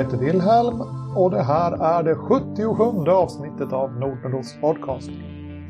Jag 0.00 0.04
heter 0.04 0.18
Wilhelm 0.18 0.80
och 1.16 1.30
det 1.30 1.42
här 1.42 1.98
är 1.98 2.02
det 2.02 2.14
77 2.14 3.10
avsnittet 3.10 3.72
av 3.72 3.92
Nordnordos 3.92 4.60
podcast. 4.60 5.10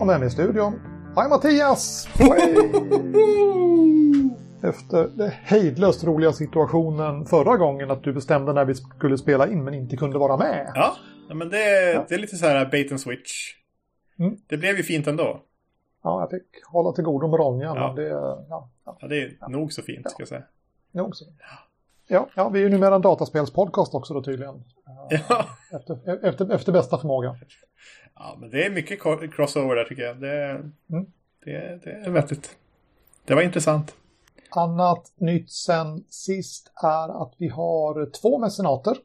Och 0.00 0.06
med 0.06 0.20
mig 0.20 0.26
i 0.26 0.30
studion 0.30 0.80
har 1.14 1.22
jag 1.22 1.30
Mattias! 1.30 2.08
Efter 4.62 5.08
den 5.16 5.30
hejdlöst 5.30 6.04
roliga 6.04 6.32
situationen 6.32 7.26
förra 7.26 7.56
gången 7.56 7.90
att 7.90 8.02
du 8.02 8.12
bestämde 8.12 8.52
när 8.52 8.64
vi 8.64 8.74
skulle 8.74 9.18
spela 9.18 9.48
in 9.48 9.64
men 9.64 9.74
inte 9.74 9.96
kunde 9.96 10.18
vara 10.18 10.36
med. 10.36 10.72
Ja, 10.74 10.96
men 11.34 11.48
det, 11.48 11.92
ja. 11.92 12.04
det 12.08 12.14
är 12.14 12.18
lite 12.18 12.36
så 12.36 12.46
här 12.46 12.66
bait 12.70 12.90
and 12.90 13.00
switch. 13.00 13.54
Mm. 14.18 14.36
Det 14.46 14.56
blev 14.56 14.76
ju 14.76 14.82
fint 14.82 15.06
ändå. 15.06 15.42
Ja, 16.02 16.20
jag 16.20 16.30
fick 16.30 16.64
hålla 16.66 16.92
till 16.92 17.04
godo 17.04 17.28
med 17.28 17.38
Ronja. 17.40 17.72
Ja. 17.76 17.86
Men 17.86 17.96
det, 17.96 18.08
ja, 18.08 18.46
ja. 18.48 18.70
ja, 19.00 19.08
det 19.08 19.22
är 19.22 19.48
nog 19.48 19.72
så 19.72 19.82
fint, 19.82 20.10
ska 20.10 20.20
jag 20.22 20.28
säga. 20.28 20.42
Nog 20.92 21.16
så. 21.16 21.24
Ja, 22.12 22.28
ja, 22.34 22.48
vi 22.48 22.58
är 22.58 22.62
ju 22.62 22.68
numera 22.68 22.94
en 22.94 23.00
dataspelspodcast 23.00 23.94
också 23.94 24.14
då 24.14 24.22
tydligen. 24.22 24.64
Ja. 24.84 25.46
Efter, 25.72 26.24
efter, 26.24 26.50
efter 26.50 26.72
bästa 26.72 26.98
förmåga. 26.98 27.36
Ja, 28.14 28.36
men 28.40 28.50
det 28.50 28.66
är 28.66 28.70
mycket 28.70 29.00
crossover 29.34 29.76
där 29.76 29.84
tycker 29.84 30.02
jag. 30.02 30.20
Det, 30.20 30.44
mm. 30.90 31.06
det, 31.44 31.80
det 31.84 31.90
är 31.90 32.10
vettigt. 32.10 32.56
Det 33.24 33.34
var 33.34 33.42
intressant. 33.42 33.94
Annat 34.50 35.12
nytt 35.16 35.50
sen 35.50 36.04
sist 36.08 36.72
är 36.82 37.22
att 37.22 37.34
vi 37.36 37.48
har 37.48 38.10
två 38.10 38.38
mecenater 38.38 38.96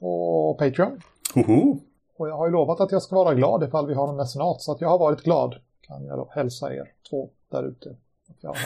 på 0.00 0.54
Patreon. 0.58 1.00
Hoho. 1.34 1.78
Och 2.16 2.28
jag 2.28 2.36
har 2.36 2.46
ju 2.46 2.52
lovat 2.52 2.80
att 2.80 2.92
jag 2.92 3.02
ska 3.02 3.16
vara 3.16 3.34
glad 3.34 3.62
ifall 3.62 3.86
vi 3.86 3.94
har 3.94 4.08
en 4.08 4.16
mecenat. 4.16 4.62
Så 4.62 4.72
att 4.72 4.80
jag 4.80 4.88
har 4.88 4.98
varit 4.98 5.22
glad. 5.22 5.56
Kan 5.80 6.04
jag 6.04 6.18
då 6.18 6.28
hälsa 6.30 6.74
er 6.74 6.92
två 7.10 7.30
där 7.48 7.62
ute. 7.62 7.96
Jag 8.40 8.50
har 8.50 8.58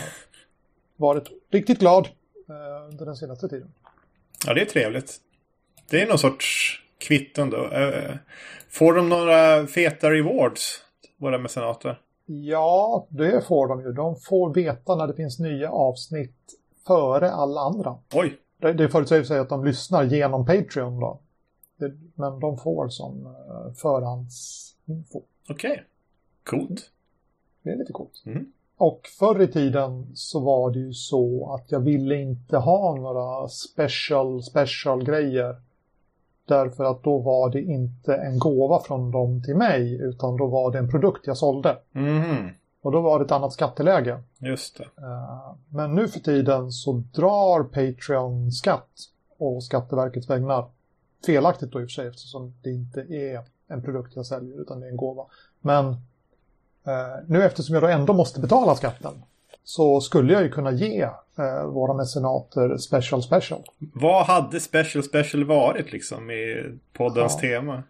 varit 0.97 1.29
riktigt 1.51 1.79
glad 1.79 2.09
eh, 2.49 2.89
under 2.91 3.07
den 3.07 3.17
senaste 3.17 3.49
tiden. 3.49 3.73
Ja, 4.47 4.55
det 4.55 4.61
är 4.61 4.67
trevligt. 4.67 5.21
Det 5.91 6.03
är 6.03 6.07
någon 6.07 6.19
sorts 6.19 6.73
kvitton 6.99 7.51
då. 7.51 7.71
Eh, 7.71 8.15
får 8.69 8.95
de 8.95 9.09
några 9.09 9.67
feta 9.67 10.11
rewards, 10.11 10.85
våra 11.17 11.39
mecenater? 11.39 12.01
Ja, 12.27 13.07
det 13.11 13.47
får 13.47 13.69
de 13.69 13.81
ju. 13.81 13.93
De 13.93 14.17
får 14.17 14.55
veta 14.55 14.97
när 14.97 15.07
det 15.07 15.15
finns 15.15 15.39
nya 15.39 15.71
avsnitt 15.71 16.37
före 16.87 17.31
alla 17.31 17.61
andra. 17.61 17.99
Oj! 18.13 18.39
Det, 18.61 18.73
det 18.73 18.89
förutsäger 18.89 19.25
sig 19.25 19.39
att 19.39 19.49
de 19.49 19.65
lyssnar 19.65 20.05
genom 20.05 20.47
Patreon 20.47 21.01
då. 21.01 21.21
Det, 21.79 21.93
men 22.15 22.41
de 22.41 22.59
får 22.59 22.89
som 22.89 23.27
uh, 23.27 23.73
förhandsinfo. 23.75 25.23
Okej. 25.49 25.71
Okay. 25.71 25.83
Coolt. 26.45 26.91
Det 27.63 27.71
är 27.71 27.77
lite 27.77 27.93
coolt. 27.93 28.23
Mm. 28.27 28.53
Och 28.79 29.01
förr 29.19 29.43
i 29.43 29.49
tiden 29.49 30.07
så 30.15 30.41
var 30.41 30.71
det 30.71 30.79
ju 30.79 30.93
så 30.93 31.55
att 31.55 31.73
jag 31.73 31.81
ville 31.81 32.15
inte 32.15 32.57
ha 32.57 32.95
några 32.95 33.49
special, 33.49 34.43
special 34.43 35.05
grejer. 35.05 35.57
Därför 36.45 36.85
att 36.85 37.03
då 37.03 37.19
var 37.19 37.51
det 37.51 37.63
inte 37.63 38.15
en 38.15 38.39
gåva 38.39 38.81
från 38.81 39.11
dem 39.11 39.43
till 39.43 39.57
mig 39.57 40.01
utan 40.01 40.37
då 40.37 40.47
var 40.47 40.73
det 40.73 40.79
en 40.79 40.91
produkt 40.91 41.27
jag 41.27 41.37
sålde. 41.37 41.79
Mm. 41.95 42.49
Och 42.83 42.93
då 42.93 43.01
var 43.01 43.19
det 43.19 43.25
ett 43.25 43.33
annat 43.33 43.53
skatteläge. 43.53 44.23
Just 44.39 44.79
det. 44.79 44.85
Eh, 44.85 45.55
men 45.69 45.95
nu 45.95 46.09
för 46.09 46.21
tiden 46.21 46.73
så 46.73 46.93
drar 46.93 47.63
Patreon 47.63 48.53
skatt 48.53 48.91
och 49.39 49.65
Skatteverkets 49.65 50.31
vägnar. 50.31 50.69
Felaktigt 51.27 51.73
då 51.73 51.81
i 51.81 51.85
och 51.85 51.89
för 51.89 51.93
sig 51.93 52.09
eftersom 52.09 52.55
det 52.63 52.71
inte 52.71 53.01
är 53.01 53.41
en 53.69 53.83
produkt 53.83 54.17
jag 54.17 54.27
säljer 54.27 54.61
utan 54.61 54.81
det 54.81 54.87
är 54.87 54.91
en 54.91 54.97
gåva. 54.97 55.25
Men 55.61 55.97
nu 57.27 57.43
eftersom 57.43 57.75
jag 57.75 57.83
då 57.83 57.89
ändå 57.89 58.13
måste 58.13 58.41
betala 58.41 58.75
skatten 58.75 59.13
så 59.67 60.01
skulle 60.01 60.33
jag 60.33 60.43
ju 60.43 60.49
kunna 60.49 60.73
ge 60.73 61.03
eh, 61.39 61.67
våra 61.67 61.95
mecenater 61.95 62.77
special 62.77 63.23
special. 63.23 63.63
Vad 63.79 64.27
hade 64.27 64.61
special 64.61 65.05
special 65.05 65.45
varit 65.45 65.93
liksom 65.93 66.31
i 66.31 66.65
poddens 66.93 67.35
ja. 67.35 67.41
tema? 67.41 67.83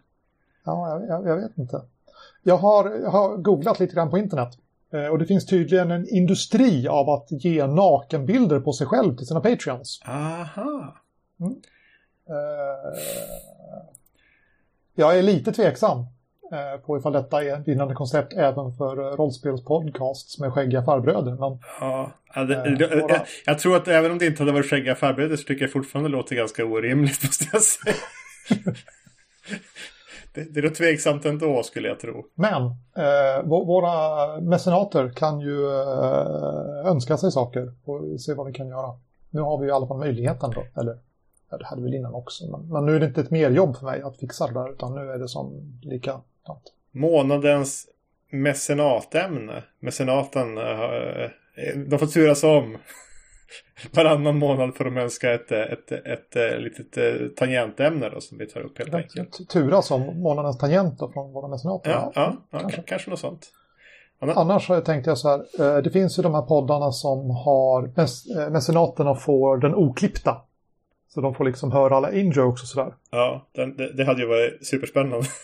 Ja, 0.63 1.01
jag, 1.09 1.27
jag, 1.27 1.35
vet 1.35 1.57
inte. 1.57 1.81
Jag 2.43 2.57
har, 2.57 2.89
jag 2.89 3.09
har 3.09 3.37
googlat 3.37 3.79
lite 3.79 3.95
grann 3.95 4.09
på 4.09 4.17
internet. 4.17 4.57
Eh, 4.93 5.05
och 5.05 5.19
det 5.19 5.25
finns 5.25 5.45
tydligen 5.45 5.91
en 5.91 6.07
industri 6.09 6.87
av 6.87 7.09
att 7.09 7.27
ge 7.29 7.67
nakenbilder 7.67 8.59
på 8.59 8.73
sig 8.73 8.87
själv 8.87 9.15
till 9.15 9.27
sina 9.27 9.41
patreons. 9.41 10.01
Aha. 10.05 10.95
Mm. 11.39 11.55
Eh, 12.29 12.99
jag 14.95 15.17
är 15.17 15.21
lite 15.23 15.51
tveksam 15.51 15.99
Eh, 15.99 16.16
på 16.85 16.97
ifall 16.97 17.13
detta 17.13 17.43
är 17.43 17.59
ett 17.59 17.67
vinnande 17.67 17.93
koncept 17.93 18.33
även 18.33 18.73
för 18.73 18.99
eh, 18.99 19.15
rollspelspodcasts 19.15 20.39
med 20.39 20.53
skäggiga 20.53 20.83
farbröder. 20.83 21.31
Men, 21.31 21.59
ja, 21.79 22.11
det, 22.35 23.01
våra... 23.01 23.13
jag, 23.13 23.21
jag, 23.45 23.59
tror 23.59 23.75
att 23.75 23.87
även 23.87 24.11
om 24.11 24.17
det 24.17 24.25
inte 24.25 24.41
hade 24.43 24.51
varit 24.51 24.69
skäggiga 24.69 24.95
farbröder 24.95 25.35
så 25.35 25.43
tycker 25.43 25.63
jag 25.63 25.71
fortfarande 25.71 26.09
det 26.09 26.15
låter 26.15 26.35
ganska 26.35 26.65
orimligt 26.65 27.23
måste 27.23 27.45
jag 27.53 27.61
säga. 27.61 27.95
det, 30.33 30.53
det 30.53 30.59
är 30.59 30.61
då 30.61 30.69
tveksamt 30.69 31.25
ändå 31.25 31.63
skulle 31.63 31.87
jag 31.87 31.99
tro. 31.99 32.25
Men 32.35 32.63
eh, 32.97 33.43
våra 33.45 34.41
mecenater 34.41 35.09
kan 35.09 35.39
ju 35.39 35.65
eh, 35.65 36.91
önska 36.91 37.17
sig 37.17 37.31
saker 37.31 37.73
och 37.85 38.21
se 38.21 38.33
vad 38.33 38.47
vi 38.47 38.53
kan 38.53 38.67
göra. 38.67 38.99
Nu 39.29 39.41
har 39.41 39.61
vi 39.61 39.67
i 39.67 39.71
alla 39.71 39.87
fall 39.87 39.99
möjligheten 39.99 40.51
då, 40.55 40.81
eller 40.81 40.97
ja, 41.49 41.57
det 41.57 41.65
hade 41.65 41.81
vi 41.81 41.95
innan 41.95 42.13
också. 42.13 42.51
Men, 42.51 42.69
men, 42.69 42.85
nu 42.85 42.95
är 42.95 42.99
det 42.99 43.05
inte 43.05 43.21
ett 43.21 43.31
mer 43.31 43.49
jobb 43.49 43.77
för 43.77 43.85
mig 43.85 44.01
att 44.01 44.17
fixa 44.17 44.47
det 44.47 44.53
där 44.53 44.71
utan 44.71 44.95
nu 44.95 45.11
är 45.11 45.17
det 45.17 45.27
som 45.27 45.79
lika 45.81 46.21
något. 46.47 46.73
Månadens 46.91 47.87
mecenatämne. 48.31 49.63
Mecenaten, 49.79 50.57
uh, 50.57 51.29
de 51.87 51.99
får 51.99 52.07
turas 52.07 52.43
om. 52.43 52.77
Varannan 53.95 54.37
månad 54.37 54.75
får 54.75 54.85
de 54.85 54.97
önska 54.97 55.33
ett, 55.33 55.51
ett, 55.51 55.91
ett, 55.91 56.05
ett, 56.05 56.35
ett 56.35 56.61
litet 56.61 57.35
tangentämne 57.35 58.09
då 58.09 58.21
som 58.21 58.37
vi 58.37 58.47
tar 58.47 58.61
upp 58.61 58.77
helt 58.77 58.91
ja, 58.91 58.97
enkelt. 58.97 59.49
Turas 59.49 59.91
om 59.91 60.21
månadens 60.21 60.57
tangent 60.57 60.99
då 60.99 61.11
från 61.11 61.33
våra 61.33 61.47
mecenater. 61.47 61.91
Ja, 61.91 62.11
ja, 62.15 62.35
ja 62.51 62.59
kanske. 62.59 62.81
kanske 62.81 63.09
något 63.09 63.19
sånt. 63.19 63.51
Annars 64.19 64.67
tänkte 64.67 65.09
jag 65.09 65.17
så 65.17 65.29
här, 65.29 65.81
det 65.81 65.89
finns 65.89 66.19
ju 66.19 66.23
de 66.23 66.33
här 66.33 66.41
poddarna 66.41 66.91
som 66.91 67.29
har 67.29 67.91
mecenaterna 68.49 69.15
får 69.15 69.57
den 69.57 69.75
oklippta. 69.75 70.41
Så 71.07 71.21
de 71.21 71.35
får 71.35 71.45
liksom 71.45 71.71
höra 71.71 71.95
alla 71.95 72.13
in-jokes 72.13 72.61
och 72.61 72.67
sådär. 72.67 72.93
Ja, 73.11 73.47
det, 73.51 73.93
det 73.93 74.05
hade 74.05 74.21
ju 74.21 74.27
varit 74.27 74.67
superspännande. 74.67 75.25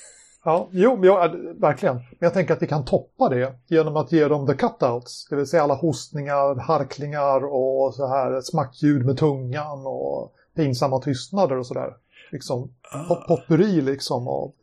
Ja, 0.46 0.70
jo, 0.72 1.06
ja, 1.06 1.36
verkligen. 1.56 1.96
Men 1.96 2.18
jag 2.20 2.34
tänker 2.34 2.54
att 2.54 2.62
vi 2.62 2.68
kan 2.68 2.86
toppa 2.86 3.30
det 3.30 3.54
genom 3.68 3.98
att 3.98 4.12
ge 4.12 4.28
dem 4.28 4.48
the 4.48 4.54
cutouts. 4.54 5.28
Det 5.30 5.36
vill 5.36 5.48
säga 5.48 5.64
alla 5.64 5.74
hostningar, 5.74 6.56
harklingar 6.56 7.46
och 7.46 7.94
så 7.96 8.08
här 8.08 8.42
smackljud 8.42 9.06
med 9.06 9.18
tungan 9.18 9.86
och 9.86 10.34
pinsamma 10.56 11.00
tystnader 11.00 11.58
och 11.58 11.68
sådär. 11.68 11.94
Liksom 12.32 12.74
ah. 12.92 13.26
potpurri 13.28 13.82
liksom. 13.82 14.28
Och... 14.28 14.56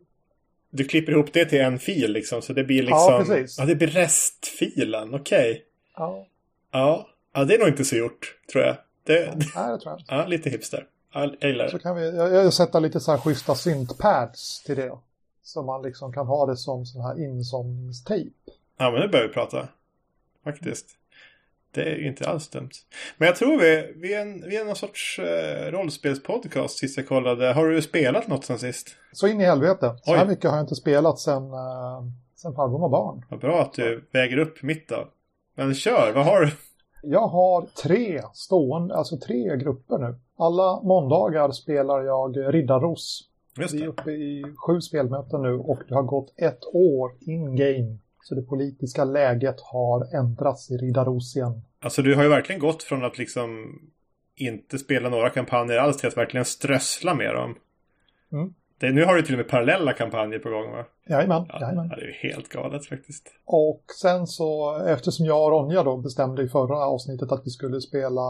Du 0.70 0.84
klipper 0.84 1.12
ihop 1.12 1.32
det 1.32 1.44
till 1.44 1.60
en 1.60 1.78
fil 1.78 2.12
liksom, 2.12 2.42
så 2.42 2.52
det 2.52 2.64
blir 2.64 2.82
liksom... 2.82 3.12
Ja, 3.12 3.24
precis. 3.26 3.58
Ja, 3.58 3.64
det 3.64 3.74
blir 3.74 3.88
restfilen, 3.88 5.14
okej. 5.14 5.50
Okay. 5.50 5.62
Ja. 5.96 6.26
ja. 6.72 7.06
Ja, 7.32 7.44
det 7.44 7.54
är 7.54 7.58
nog 7.58 7.68
inte 7.68 7.84
så 7.84 7.96
gjort, 7.96 8.36
tror 8.52 8.64
jag. 8.64 8.76
Det... 9.04 9.34
Ja, 9.54 9.72
det 9.72 9.80
tror 9.80 10.00
jag 10.06 10.20
Ja, 10.20 10.26
lite 10.26 10.50
hipster. 10.50 10.86
Jag 11.12 11.36
gillar 11.40 11.64
det. 11.64 11.70
Så 11.70 11.78
kan 11.78 11.96
vi, 11.96 12.16
jag, 12.16 12.32
jag 12.32 12.52
sätter 12.52 12.80
lite 12.80 13.00
så 13.00 13.10
här 13.10 13.18
schyssta 13.18 13.54
syntpads 13.54 14.62
till 14.62 14.76
det. 14.76 14.98
Så 15.42 15.62
man 15.62 15.82
liksom 15.82 16.12
kan 16.12 16.26
ha 16.26 16.46
det 16.46 16.56
som 16.56 16.86
sån 16.86 17.02
här 17.02 17.24
insomningstejp. 17.24 18.30
Ja, 18.78 18.90
men 18.90 19.00
nu 19.00 19.08
börjar 19.08 19.26
vi 19.26 19.32
prata. 19.34 19.68
Faktiskt. 20.44 20.86
Det 21.72 21.82
är 21.82 21.96
ju 21.96 22.06
inte 22.06 22.28
alls 22.28 22.48
dumt. 22.48 22.70
Men 23.16 23.26
jag 23.26 23.36
tror 23.36 23.58
vi, 23.58 23.92
vi, 23.96 24.14
är, 24.14 24.20
en, 24.20 24.48
vi 24.48 24.56
är 24.56 24.64
någon 24.64 24.76
sorts 24.76 25.18
eh, 25.18 25.70
rollspelspodcast 25.72 26.78
sist 26.78 26.96
jag 26.96 27.08
kollade. 27.08 27.52
Har 27.52 27.66
du 27.66 27.82
spelat 27.82 28.28
något 28.28 28.44
sen 28.44 28.58
sist? 28.58 28.96
Så 29.12 29.28
in 29.28 29.40
i 29.40 29.44
helvete. 29.44 29.96
Så 30.04 30.12
Oj. 30.12 30.18
här 30.18 30.26
mycket 30.26 30.50
har 30.50 30.56
jag 30.56 30.64
inte 30.64 30.74
spelat 30.74 31.18
sen, 31.18 31.52
eh, 31.52 32.02
sen 32.36 32.54
farbror 32.54 32.78
var 32.78 32.88
barn. 32.88 33.24
Vad 33.28 33.40
bra 33.40 33.62
att 33.62 33.72
du 33.72 34.08
väger 34.12 34.38
upp 34.38 34.62
mitt 34.62 34.88
då. 34.88 35.08
Men 35.54 35.74
kör, 35.74 36.12
vad 36.12 36.24
har 36.24 36.40
du? 36.40 36.50
Jag 37.02 37.26
har 37.26 37.66
tre 37.82 38.22
stående, 38.32 38.94
alltså 38.94 39.18
tre 39.18 39.56
grupper 39.56 39.98
nu. 39.98 40.14
Alla 40.36 40.80
måndagar 40.82 41.50
spelar 41.50 42.02
jag 42.02 42.54
Riddarros. 42.54 43.28
Vi 43.72 43.82
är 43.82 43.86
uppe 43.86 44.10
i 44.10 44.44
sju 44.56 44.80
spelmöten 44.80 45.42
nu 45.42 45.52
och 45.52 45.78
det 45.88 45.94
har 45.94 46.02
gått 46.02 46.32
ett 46.36 46.64
år 46.72 47.12
in-game. 47.20 47.98
Så 48.22 48.34
det 48.34 48.42
politiska 48.42 49.04
läget 49.04 49.60
har 49.60 50.14
ändrats 50.14 50.70
i 50.70 50.76
Riddarosien. 50.76 51.62
Alltså 51.80 52.02
du 52.02 52.14
har 52.14 52.22
ju 52.22 52.28
verkligen 52.28 52.60
gått 52.60 52.82
från 52.82 53.04
att 53.04 53.18
liksom 53.18 53.78
inte 54.36 54.78
spela 54.78 55.08
några 55.08 55.30
kampanjer 55.30 55.76
alls 55.76 55.96
till 55.96 56.08
att 56.08 56.16
verkligen 56.16 56.44
strössla 56.44 57.14
med 57.14 57.34
dem. 57.34 57.54
Mm. 58.32 58.54
Det, 58.80 58.92
nu 58.92 59.04
har 59.04 59.14
du 59.14 59.22
till 59.22 59.34
och 59.34 59.38
med 59.38 59.48
parallella 59.48 59.92
kampanjer 59.92 60.38
på 60.38 60.50
gång 60.50 60.72
va? 60.72 60.84
Jajamän, 61.08 61.44
ja, 61.48 61.60
jajamän. 61.60 61.88
Det 61.88 61.94
är 61.94 62.12
helt 62.12 62.48
galet 62.48 62.86
faktiskt. 62.86 63.28
Och 63.44 63.82
sen 64.00 64.26
så, 64.26 64.78
eftersom 64.86 65.26
jag 65.26 65.44
och 65.44 65.50
Ronja 65.50 65.82
då 65.82 65.96
bestämde 65.96 66.42
i 66.42 66.48
förra 66.48 66.76
avsnittet 66.76 67.32
att 67.32 67.46
vi 67.46 67.50
skulle 67.50 67.80
spela 67.80 68.22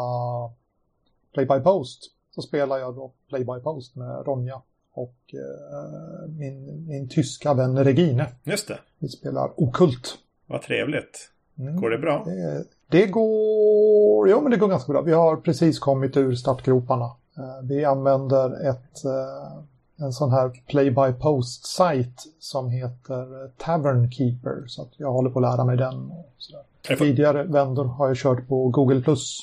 Play 1.34 1.46
by 1.46 1.60
Post, 1.60 2.00
så 2.30 2.42
spelar 2.42 2.78
jag 2.78 2.94
då 2.94 3.12
Play 3.28 3.44
by 3.44 3.60
Post 3.62 3.96
med 3.96 4.26
Ronja 4.26 4.62
och 4.92 5.16
eh, 5.32 6.28
min, 6.28 6.86
min 6.86 7.08
tyska 7.08 7.54
vän 7.54 7.84
Regine. 7.84 8.26
Just 8.44 8.68
det. 8.68 8.78
Vi 8.98 9.08
spelar 9.08 9.50
Okult. 9.56 10.18
Vad 10.46 10.62
trevligt. 10.62 11.30
Mm. 11.58 11.76
Går 11.80 11.90
det 11.90 11.98
bra? 11.98 12.24
Det, 12.24 12.64
det 12.88 13.06
går, 13.06 14.28
ja 14.28 14.40
men 14.40 14.50
det 14.50 14.56
går 14.56 14.68
ganska 14.68 14.92
bra. 14.92 15.02
Vi 15.02 15.12
har 15.12 15.36
precis 15.36 15.78
kommit 15.78 16.16
ur 16.16 16.34
startgroparna. 16.34 17.04
Eh, 17.36 17.68
vi 17.68 17.84
använder 17.84 18.70
ett 18.70 19.04
eh, 19.04 19.62
en 20.00 20.12
sån 20.12 20.30
här 20.30 20.50
play-by-post-sajt 20.66 22.26
som 22.38 22.70
heter 22.70 23.50
Tavern 23.56 24.10
Keeper. 24.12 24.64
Så 24.66 24.88
jag 24.96 25.12
håller 25.12 25.30
på 25.30 25.38
att 25.38 25.42
lära 25.42 25.64
mig 25.64 25.76
den. 25.76 26.12
Tidigare 26.98 27.44
vändor 27.44 27.84
har 27.84 28.08
jag 28.08 28.16
kört 28.16 28.48
på 28.48 28.68
Google+, 28.68 29.02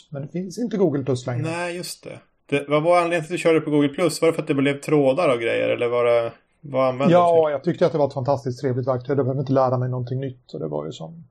men 0.10 0.22
det 0.22 0.28
finns 0.28 0.58
inte 0.58 0.78
Google 0.78 1.16
längre. 1.26 1.42
Nej, 1.42 1.76
just 1.76 2.04
det. 2.04 2.20
det 2.50 2.66
vad 2.70 2.84
var 2.84 2.98
anledningen 2.98 3.26
till 3.26 3.34
att 3.34 3.38
du 3.38 3.42
körde 3.42 3.62
på 3.62 3.72
Google+? 3.72 3.88
Var 3.98 4.28
det 4.28 4.34
för 4.34 4.42
att 4.42 4.48
det 4.48 4.54
blev 4.54 4.82
trådar 4.82 5.34
och 5.34 5.42
grejer, 5.42 5.70
eller 5.70 5.88
var 5.88 6.06
det... 6.06 6.32
Vad 6.62 6.90
använde 6.90 7.14
Ja, 7.14 7.46
du 7.46 7.52
jag 7.52 7.64
tyckte 7.64 7.86
att 7.86 7.92
det 7.92 7.98
var 7.98 8.08
ett 8.08 8.14
fantastiskt 8.14 8.62
trevligt 8.62 8.88
verktyg. 8.88 9.10
Jag 9.10 9.18
behövde 9.18 9.40
inte 9.40 9.54
lära 9.54 9.78
mig 9.78 9.90
någonting 9.90 10.20
nytt. 10.20 10.54
Och 10.54 10.60
det 10.60 10.68
var 10.68 10.86
ju 10.86 10.92
som... 10.92 11.24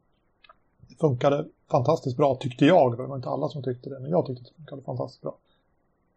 Det 0.89 0.95
funkade 1.01 1.45
fantastiskt 1.71 2.17
bra, 2.17 2.35
tyckte 2.35 2.67
jag. 2.67 2.93
Det 2.93 3.03
var 3.03 3.17
inte 3.17 3.29
alla 3.29 3.49
som 3.49 3.63
tyckte 3.63 3.91
det, 3.91 3.99
men 3.99 4.11
jag 4.11 4.27
tyckte 4.27 4.41
att 4.41 4.49
det 4.49 4.55
funkade 4.55 4.83
fantastiskt 4.83 5.23
bra. 5.23 5.35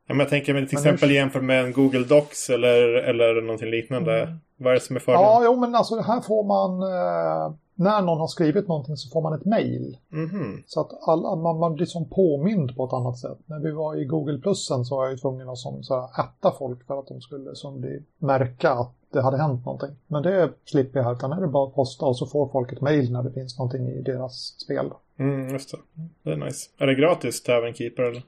Ja, 0.10 0.14
men 0.14 0.20
jag 0.20 0.30
tänker 0.30 0.46
till 0.46 0.54
men 0.54 0.64
exempel 0.64 1.10
nu... 1.10 1.16
jämfört 1.16 1.44
med 1.44 1.64
en 1.64 1.74
Google 1.74 2.04
Docs 2.04 2.50
eller, 2.50 2.94
eller 2.94 3.42
någonting 3.42 3.70
liknande. 3.70 4.22
Mm. 4.22 4.40
Vad 4.58 4.72
är 4.72 4.76
det 4.76 4.82
som 4.82 4.96
är 4.96 5.00
fördelen? 5.00 5.26
Ja, 5.26 5.42
jo, 5.44 5.56
men 5.56 5.76
alltså 5.76 6.00
här 6.00 6.22
får 6.22 6.44
man... 6.44 6.82
Eh, 6.82 7.56
när 7.76 8.02
någon 8.02 8.20
har 8.20 8.28
skrivit 8.28 8.68
någonting 8.68 8.98
så 8.98 9.10
får 9.10 9.22
man 9.22 9.34
ett 9.34 9.46
mail. 9.46 9.98
Mm. 10.14 10.64
Så 10.68 10.82
att 10.82 10.90
alla, 11.08 11.36
man, 11.36 11.60
man 11.60 11.74
blir 11.74 11.86
som 11.86 12.10
påmind 12.10 12.76
på 12.76 12.86
ett 12.86 12.94
annat 12.94 13.18
sätt. 13.18 13.38
När 13.46 13.60
vi 13.60 13.72
var 13.72 13.96
i 13.96 14.06
Google 14.06 14.38
Plusen 14.38 14.86
så 14.86 14.96
var 14.96 15.04
jag 15.04 15.12
ju 15.12 15.18
tvungen 15.18 15.50
att 15.50 15.58
som, 15.58 15.84
så 15.84 16.00
här, 16.00 16.24
ätta 16.24 16.52
folk 16.60 16.88
för 16.88 17.00
att 17.00 17.08
de 17.08 17.22
skulle 17.22 17.56
som 17.56 17.82
bli, 17.82 18.04
märka 18.18 18.72
att 18.72 18.94
det 19.12 19.22
hade 19.22 19.38
hänt 19.38 19.66
någonting. 19.66 19.96
Men 20.08 20.24
det 20.24 20.50
slipper 20.66 21.00
jag 21.00 21.06
här, 21.06 21.14
utan 21.14 21.32
är 21.32 21.42
det 21.42 21.48
bara 21.48 21.68
att 21.68 21.76
posta 21.76 22.06
och 22.06 22.18
så 22.18 22.26
får 22.26 22.48
folk 22.48 22.72
ett 22.72 22.82
mail 22.82 23.12
när 23.12 23.24
det 23.24 23.32
finns 23.32 23.60
någonting 23.60 23.88
i 23.88 24.02
deras 24.02 24.34
spel. 24.36 24.90
Mm, 25.20 25.50
just 25.54 25.72
det. 25.72 25.78
Det 26.24 26.32
är 26.32 26.38
nice. 26.38 26.70
Är 26.78 26.88
det 26.88 26.96
gratis, 26.96 27.44
Tavern 27.44 27.74
Keeper? 27.74 28.04
Eller? 28.04 28.24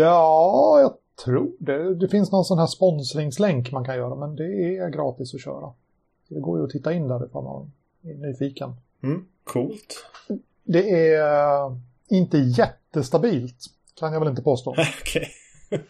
Ja, 0.00 0.80
jag 0.80 0.92
tror 1.24 1.52
det. 1.58 1.94
Det 1.94 2.08
finns 2.08 2.32
någon 2.32 2.44
sån 2.44 2.58
här 2.58 2.66
sponsringslänk 2.66 3.72
man 3.72 3.84
kan 3.84 3.96
göra, 3.96 4.14
men 4.14 4.36
det 4.36 4.76
är 4.76 4.88
gratis 4.88 5.34
att 5.34 5.40
köra. 5.40 5.72
Det 6.28 6.40
går 6.40 6.58
ju 6.58 6.64
att 6.64 6.70
titta 6.70 6.92
in 6.92 7.08
där 7.08 7.26
ifall 7.26 7.44
man 7.44 7.72
är 8.02 8.14
nyfiken. 8.14 8.72
Mm, 9.02 9.24
coolt. 9.44 10.06
Det 10.64 11.12
är 11.14 11.80
inte 12.08 12.38
jättestabilt, 12.38 13.56
kan 13.98 14.12
jag 14.12 14.20
väl 14.20 14.28
inte 14.28 14.42
påstå. 14.42 14.70
Okej. 15.00 15.30
Okay. 15.66 15.80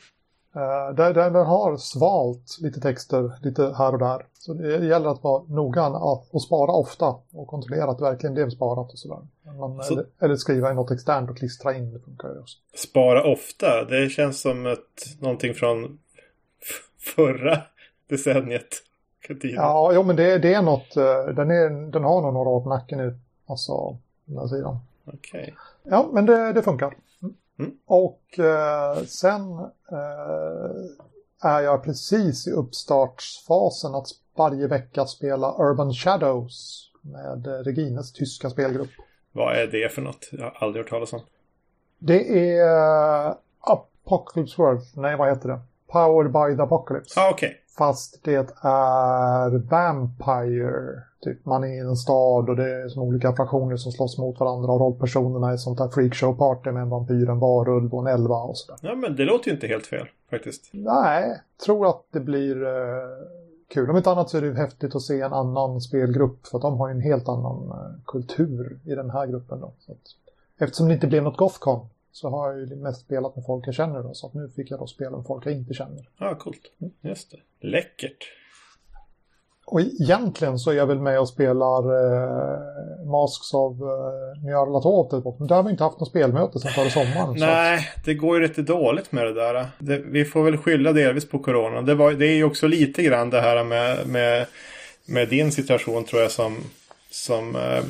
Uh, 0.56 0.94
den, 0.94 1.14
den, 1.14 1.32
den, 1.32 1.46
har 1.46 1.76
svalt 1.76 2.58
lite 2.60 2.80
texter 2.80 3.32
lite 3.42 3.74
här 3.78 3.92
och 3.92 3.98
där. 3.98 4.26
Så 4.38 4.54
det 4.54 4.86
gäller 4.86 5.10
att 5.10 5.22
vara 5.22 5.42
noggrann 5.48 5.94
och 6.30 6.42
spara 6.42 6.72
ofta 6.72 7.14
och 7.32 7.46
kontrollera 7.46 7.90
att 7.90 7.98
det 7.98 8.04
verkligen 8.04 8.34
blev 8.34 8.50
sparat 8.50 8.92
och 8.92 8.98
sådär. 8.98 9.18
Man, 9.58 9.84
så... 9.84 9.92
eller, 9.92 10.06
eller, 10.18 10.36
skriva 10.36 10.70
i 10.70 10.74
något 10.74 10.90
externt 10.90 11.30
och 11.30 11.38
klistra 11.38 11.74
in, 11.74 11.92
det 11.92 12.00
funkar 12.00 12.28
ju 12.28 12.38
också. 12.38 12.58
Spara 12.74 13.32
ofta, 13.32 13.84
det 13.84 14.08
känns 14.08 14.40
som 14.40 14.66
ett, 14.66 15.20
någonting 15.20 15.54
från 15.54 15.98
förra 16.98 17.58
decenniet. 18.08 18.82
Ja, 19.42 19.92
jo, 19.94 20.02
men 20.02 20.16
det, 20.16 20.38
det 20.38 20.54
är 20.54 20.62
något, 20.62 20.96
eh, 20.96 21.26
den, 21.34 21.50
är, 21.50 21.90
den 21.90 22.04
har 22.04 22.22
nog 22.22 22.32
några 22.32 22.48
år 22.48 22.60
på 22.60 22.68
nacken 22.68 22.98
nu, 22.98 23.18
alltså 23.46 23.96
den 24.24 24.38
här 24.38 24.46
sidan. 24.46 24.78
Okej. 25.04 25.40
Okay. 25.40 25.54
Ja, 25.82 26.08
men 26.12 26.26
det, 26.26 26.52
det 26.52 26.62
funkar. 26.62 26.94
Mm. 27.58 27.72
Och 27.86 28.38
eh, 28.38 29.02
sen 29.02 29.58
eh, 29.92 30.70
är 31.42 31.60
jag 31.60 31.84
precis 31.84 32.46
i 32.46 32.50
uppstartsfasen 32.50 33.94
att 33.94 34.06
varje 34.36 34.66
vecka 34.66 35.06
spela 35.06 35.54
Urban 35.58 35.94
Shadows 35.94 36.90
med 37.00 37.46
Regines 37.66 38.12
tyska 38.12 38.50
spelgrupp. 38.50 38.90
Vad 39.32 39.56
är 39.56 39.66
det 39.66 39.92
för 39.92 40.02
något? 40.02 40.28
Jag 40.32 40.44
har 40.44 40.56
aldrig 40.58 40.84
hört 40.84 40.90
talas 40.90 41.12
om. 41.12 41.20
Det 41.98 42.50
är 42.50 43.28
uh, 43.28 43.34
Apocalypse 43.60 44.62
World. 44.62 44.82
Nej, 44.94 45.16
vad 45.16 45.28
heter 45.28 45.48
det? 45.48 45.60
Powered 45.86 46.32
by 46.32 46.56
the 46.56 46.62
Apocalypse. 46.62 47.20
Ah, 47.20 47.30
okej. 47.30 47.48
Okay. 47.48 47.60
Fast 47.78 48.20
det 48.24 48.34
är 48.62 49.58
Vampire. 49.58 51.02
Typ 51.20 51.46
man 51.46 51.64
är 51.64 51.68
i 51.68 51.78
en 51.78 51.96
stad 51.96 52.48
och 52.48 52.56
det 52.56 52.82
är 52.82 52.88
som 52.88 53.02
olika 53.02 53.32
fraktioner 53.32 53.76
som 53.76 53.92
slåss 53.92 54.18
mot 54.18 54.40
varandra 54.40 54.72
och 54.72 54.80
rollpersonerna 54.80 55.50
är 55.50 55.54
ett 55.54 55.60
sånt 55.60 55.78
där 55.78 55.88
freakshow-party 55.88 56.72
med 56.72 56.82
en 56.82 56.90
vampyr, 56.90 57.28
en 57.28 57.38
varulv 57.38 57.94
och 57.94 58.08
en 58.08 58.14
elva 58.14 58.36
och 58.36 58.58
sådär. 58.58 58.78
Ja 58.82 58.94
men 58.94 59.16
det 59.16 59.24
låter 59.24 59.48
ju 59.48 59.54
inte 59.54 59.66
helt 59.66 59.86
fel 59.86 60.06
faktiskt. 60.30 60.70
Nej, 60.72 61.40
tror 61.64 61.88
att 61.88 62.04
det 62.10 62.20
blir 62.20 62.62
uh, 62.62 62.68
kul. 63.68 63.90
Om 63.90 63.96
inte 63.96 64.10
annat 64.10 64.30
så 64.30 64.36
är 64.36 64.42
det 64.42 64.54
häftigt 64.54 64.94
att 64.94 65.02
se 65.02 65.20
en 65.20 65.32
annan 65.32 65.80
spelgrupp 65.80 66.46
för 66.46 66.58
de 66.58 66.78
har 66.78 66.88
ju 66.88 66.94
en 66.94 67.00
helt 67.00 67.28
annan 67.28 67.56
uh, 67.56 68.04
kultur 68.06 68.78
i 68.84 68.94
den 68.94 69.10
här 69.10 69.26
gruppen 69.26 69.60
då. 69.60 69.66
Att, 69.66 69.96
eftersom 70.58 70.88
det 70.88 70.94
inte 70.94 71.06
blev 71.06 71.22
något 71.22 71.36
Gothcon 71.36 71.88
så 72.16 72.30
har 72.30 72.52
jag 72.52 72.60
ju 72.60 72.76
mest 72.76 73.00
spelat 73.00 73.36
med 73.36 73.44
folk 73.44 73.66
jag 73.66 73.74
känner 73.74 74.02
då, 74.02 74.14
så 74.14 74.26
att 74.26 74.34
nu 74.34 74.50
fick 74.56 74.70
jag 74.70 74.78
då 74.78 74.86
spela 74.86 75.16
med 75.16 75.26
folk 75.26 75.46
jag 75.46 75.52
inte 75.52 75.74
känner. 75.74 76.08
Ja, 76.18 76.30
ah, 76.30 76.34
coolt. 76.34 76.60
Just 77.00 77.30
det. 77.30 77.68
Läckert. 77.68 78.24
Och 79.66 79.80
egentligen 79.80 80.58
så 80.58 80.70
är 80.70 80.74
jag 80.74 80.86
väl 80.86 81.00
med 81.00 81.20
och 81.20 81.28
spelar 81.28 81.78
eh, 81.78 83.06
Masks 83.06 83.54
of 83.54 83.80
eh, 83.80 84.44
Nyarlathotep. 84.44 85.38
Men 85.38 85.48
där 85.48 85.56
har 85.56 85.62
vi 85.62 85.70
inte 85.70 85.84
haft 85.84 86.00
något 86.00 86.08
spelmöte 86.08 86.58
sedan 86.58 86.70
förra 86.70 86.90
sommaren. 86.90 87.36
Nej, 87.38 87.78
att... 87.96 88.04
det 88.04 88.14
går 88.14 88.36
ju 88.36 88.42
lite 88.42 88.62
dåligt 88.62 89.12
med 89.12 89.26
det 89.26 89.34
där. 89.34 89.66
Det, 89.78 89.98
vi 89.98 90.24
får 90.24 90.42
väl 90.42 90.56
skylla 90.56 90.92
delvis 90.92 91.28
på 91.28 91.38
corona. 91.38 91.82
Det, 91.82 91.94
var, 91.94 92.12
det 92.12 92.26
är 92.26 92.34
ju 92.34 92.44
också 92.44 92.66
lite 92.66 93.02
grann 93.02 93.30
det 93.30 93.40
här 93.40 93.64
med, 93.64 94.06
med, 94.06 94.46
med 95.06 95.28
din 95.28 95.52
situation 95.52 96.04
tror 96.04 96.22
jag 96.22 96.30
som, 96.30 96.56
som 97.10 97.56
eh, 97.56 97.82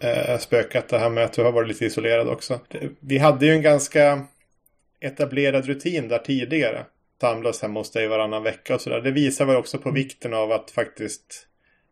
eh, 0.00 0.38
spökat 0.38 0.88
det 0.88 0.98
här 0.98 1.10
med 1.10 1.24
att 1.24 1.32
du 1.32 1.42
har 1.42 1.52
varit 1.52 1.68
lite 1.68 1.84
isolerad 1.84 2.28
också. 2.28 2.60
Vi 3.00 3.18
hade 3.18 3.46
ju 3.46 3.52
en 3.52 3.62
ganska 3.62 4.24
etablerad 5.00 5.66
rutin 5.66 6.08
där 6.08 6.18
tidigare. 6.18 6.84
Samlas 7.20 7.62
hemma 7.62 7.80
hos 7.80 7.90
dig 7.90 8.08
varannan 8.08 8.42
vecka 8.42 8.74
och 8.74 8.80
sådär. 8.80 9.00
Det 9.00 9.10
visar 9.10 9.44
väl 9.44 9.56
också 9.56 9.78
på 9.78 9.90
vikten 9.90 10.34
av 10.34 10.52
att 10.52 10.70
faktiskt 10.70 11.46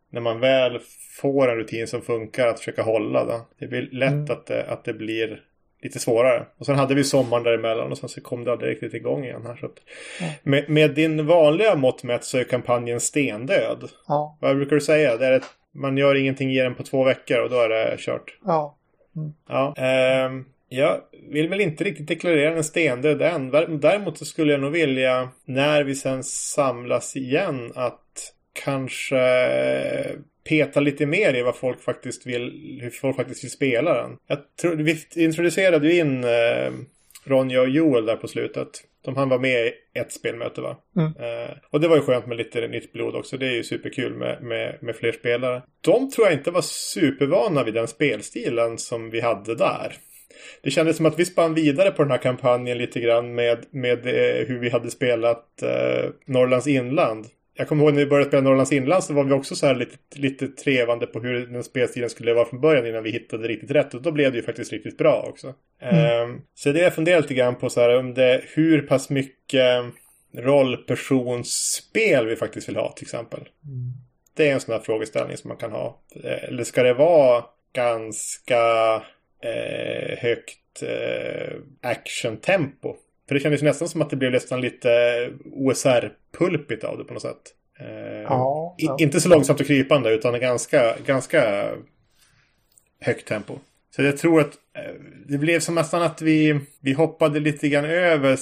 när 0.09 0.21
man 0.21 0.39
väl 0.39 0.79
får 1.21 1.51
en 1.51 1.57
rutin 1.57 1.87
som 1.87 2.01
funkar 2.01 2.47
att 2.47 2.59
försöka 2.59 2.81
hålla 2.81 3.25
den. 3.25 3.41
Det 3.59 3.67
blir 3.67 3.89
lätt 3.91 4.11
mm. 4.11 4.31
att, 4.31 4.45
det, 4.45 4.65
att 4.65 4.83
det 4.83 4.93
blir 4.93 5.41
lite 5.81 5.99
svårare. 5.99 6.45
Och 6.57 6.65
sen 6.65 6.75
hade 6.75 6.95
vi 6.95 7.03
sommaren 7.03 7.43
däremellan 7.43 7.91
och 7.91 7.97
sen 7.97 8.09
så 8.09 8.21
kom 8.21 8.43
det 8.43 8.51
aldrig 8.51 8.71
riktigt 8.71 8.93
igång 8.93 9.23
igen 9.23 9.45
här. 9.45 9.55
Så 9.55 9.65
mm. 9.65 10.33
med, 10.43 10.69
med, 10.69 10.91
din 10.91 11.27
vanliga 11.27 11.75
mått 11.75 12.03
mätt 12.03 12.23
så 12.23 12.37
är 12.37 12.43
kampanjen 12.43 12.99
stendöd. 12.99 13.89
Ja. 14.07 14.37
Vad 14.41 14.55
brukar 14.55 14.75
du 14.75 14.81
säga? 14.81 15.17
Det 15.17 15.25
är 15.25 15.31
ett 15.31 15.49
man 15.75 15.97
gör 15.97 16.15
ingenting 16.15 16.51
i 16.51 16.61
den 16.61 16.75
på 16.75 16.83
två 16.83 17.03
veckor 17.03 17.39
och 17.39 17.49
då 17.49 17.61
är 17.61 17.69
det 17.69 17.95
kört. 17.99 18.37
Ja. 18.45 18.77
Mm. 19.15 19.33
Ja. 19.47 19.73
Eh, 19.77 20.31
jag 20.69 21.01
vill 21.31 21.49
väl 21.49 21.61
inte 21.61 21.83
riktigt 21.83 22.07
deklarera 22.07 22.57
en 22.57 22.63
stendöd 22.63 23.21
än. 23.21 23.51
Däremot 23.79 24.17
så 24.17 24.25
skulle 24.25 24.51
jag 24.51 24.61
nog 24.61 24.71
vilja, 24.71 25.29
när 25.45 25.83
vi 25.83 25.95
sen 25.95 26.23
samlas 26.23 27.15
igen, 27.15 27.71
att 27.75 28.33
kanske 28.63 29.17
peta 30.49 30.79
lite 30.79 31.05
mer 31.05 31.33
i 31.33 31.41
vad 31.41 31.55
folk 31.55 31.81
faktiskt 31.81 32.25
vill, 32.25 32.79
hur 32.81 32.89
folk 32.89 33.15
faktiskt 33.15 33.43
vill 33.43 33.51
spela 33.51 33.93
den. 33.93 34.17
Jag 34.27 34.37
tror, 34.61 34.75
vi 34.75 34.97
introducerade 35.15 35.87
ju 35.87 35.99
in 35.99 36.23
eh, 36.23 36.71
Ronja 37.23 37.61
och 37.61 37.69
Joel 37.69 38.05
där 38.05 38.15
på 38.15 38.27
slutet. 38.27 38.67
De 39.05 39.17
han 39.17 39.29
var 39.29 39.39
med 39.39 39.67
i 39.67 39.99
ett 39.99 40.11
spelmöte 40.11 40.61
va? 40.61 40.77
Mm. 40.97 41.07
Eh, 41.07 41.55
och 41.69 41.81
det 41.81 41.87
var 41.87 41.95
ju 41.95 42.01
skönt 42.01 42.27
med 42.27 42.37
lite 42.37 42.67
nytt 42.67 42.93
blod 42.93 43.15
också. 43.15 43.37
Det 43.37 43.47
är 43.47 43.53
ju 43.53 43.63
superkul 43.63 44.13
med, 44.13 44.43
med, 44.43 44.77
med 44.81 44.95
fler 44.95 45.11
spelare. 45.11 45.61
De 45.81 46.11
tror 46.11 46.27
jag 46.27 46.33
inte 46.33 46.51
var 46.51 46.61
supervana 46.61 47.63
vid 47.63 47.73
den 47.73 47.87
spelstilen 47.87 48.77
som 48.77 49.09
vi 49.09 49.21
hade 49.21 49.55
där. 49.55 49.97
Det 50.61 50.71
kändes 50.71 50.97
som 50.97 51.05
att 51.05 51.19
vi 51.19 51.25
spann 51.25 51.53
vidare 51.53 51.91
på 51.91 52.03
den 52.03 52.11
här 52.11 52.17
kampanjen 52.17 52.77
lite 52.77 52.99
grann 52.99 53.35
med, 53.35 53.65
med 53.69 54.05
eh, 54.05 54.47
hur 54.47 54.59
vi 54.59 54.69
hade 54.69 54.91
spelat 54.91 55.61
eh, 55.61 56.09
Norrlands 56.25 56.67
inland 56.67 57.25
jag 57.57 57.67
kommer 57.67 57.83
ihåg 57.83 57.93
när 57.93 57.99
vi 57.99 58.05
började 58.09 58.29
spela 58.29 58.43
Norrlands 58.43 58.71
inland 58.71 59.03
så 59.03 59.13
var 59.13 59.23
vi 59.23 59.31
också 59.31 59.55
så 59.55 59.67
här 59.67 59.75
lite, 59.75 59.97
lite 60.15 60.47
trevande 60.47 61.07
på 61.07 61.19
hur 61.19 61.47
den 61.47 61.63
spelstilen 61.63 62.09
skulle 62.09 62.33
vara 62.33 62.45
från 62.45 62.61
början 62.61 62.87
innan 62.87 63.03
vi 63.03 63.11
hittade 63.11 63.47
riktigt 63.47 63.71
rätt. 63.71 63.93
Och 63.93 64.01
då 64.01 64.11
blev 64.11 64.31
det 64.31 64.37
ju 64.37 64.43
faktiskt 64.43 64.71
riktigt 64.71 64.97
bra 64.97 65.25
också. 65.29 65.53
Mm. 65.81 66.29
Um, 66.29 66.41
så 66.55 66.71
det 66.71 66.79
jag 66.79 66.95
funderar 66.95 67.21
lite 67.21 67.33
grann 67.33 67.55
på 67.55 67.69
så 67.69 67.81
här 67.81 67.97
om 67.97 68.13
det, 68.13 68.41
hur 68.43 68.81
pass 68.81 69.09
mycket 69.09 69.83
rollpersonsspel 70.37 72.25
vi 72.25 72.35
faktiskt 72.35 72.69
vill 72.69 72.75
ha 72.75 72.91
till 72.91 73.05
exempel. 73.05 73.39
Mm. 73.39 73.93
Det 74.35 74.49
är 74.49 74.53
en 74.53 74.59
sån 74.59 74.73
här 74.73 74.81
frågeställning 74.81 75.37
som 75.37 75.47
man 75.47 75.57
kan 75.57 75.71
ha. 75.71 76.01
Eller 76.23 76.63
ska 76.63 76.83
det 76.83 76.93
vara 76.93 77.43
ganska 77.73 78.93
eh, 79.43 80.17
högt 80.17 80.81
eh, 80.81 81.55
actiontempo? 81.81 82.95
För 83.27 83.35
det 83.35 83.39
kändes 83.41 83.61
nästan 83.61 83.87
som 83.87 84.01
att 84.01 84.09
det 84.09 84.15
blev 84.15 84.31
nästan 84.31 84.61
lite 84.61 84.89
OSR-pulpigt 85.45 86.83
av 86.83 86.97
det 86.97 87.03
på 87.03 87.13
något 87.13 87.21
sätt. 87.21 87.53
Eh, 87.79 88.21
ja, 88.21 88.75
ja. 88.77 88.97
Inte 88.99 89.21
så 89.21 89.29
långsamt 89.29 89.59
och 89.59 89.67
krypande 89.67 90.13
utan 90.13 90.39
ganska, 90.39 90.95
ganska 91.05 91.71
högt 92.99 93.27
tempo. 93.27 93.53
Så 93.95 94.01
jag 94.01 94.17
tror 94.17 94.41
att 94.41 94.53
eh, 94.73 94.93
det 95.27 95.37
blev 95.37 95.59
som 95.59 95.75
nästan 95.75 96.01
att 96.01 96.21
vi, 96.21 96.59
vi 96.79 96.93
hoppade 96.93 97.39
lite 97.39 97.69
grann 97.69 97.85
över 97.85 98.35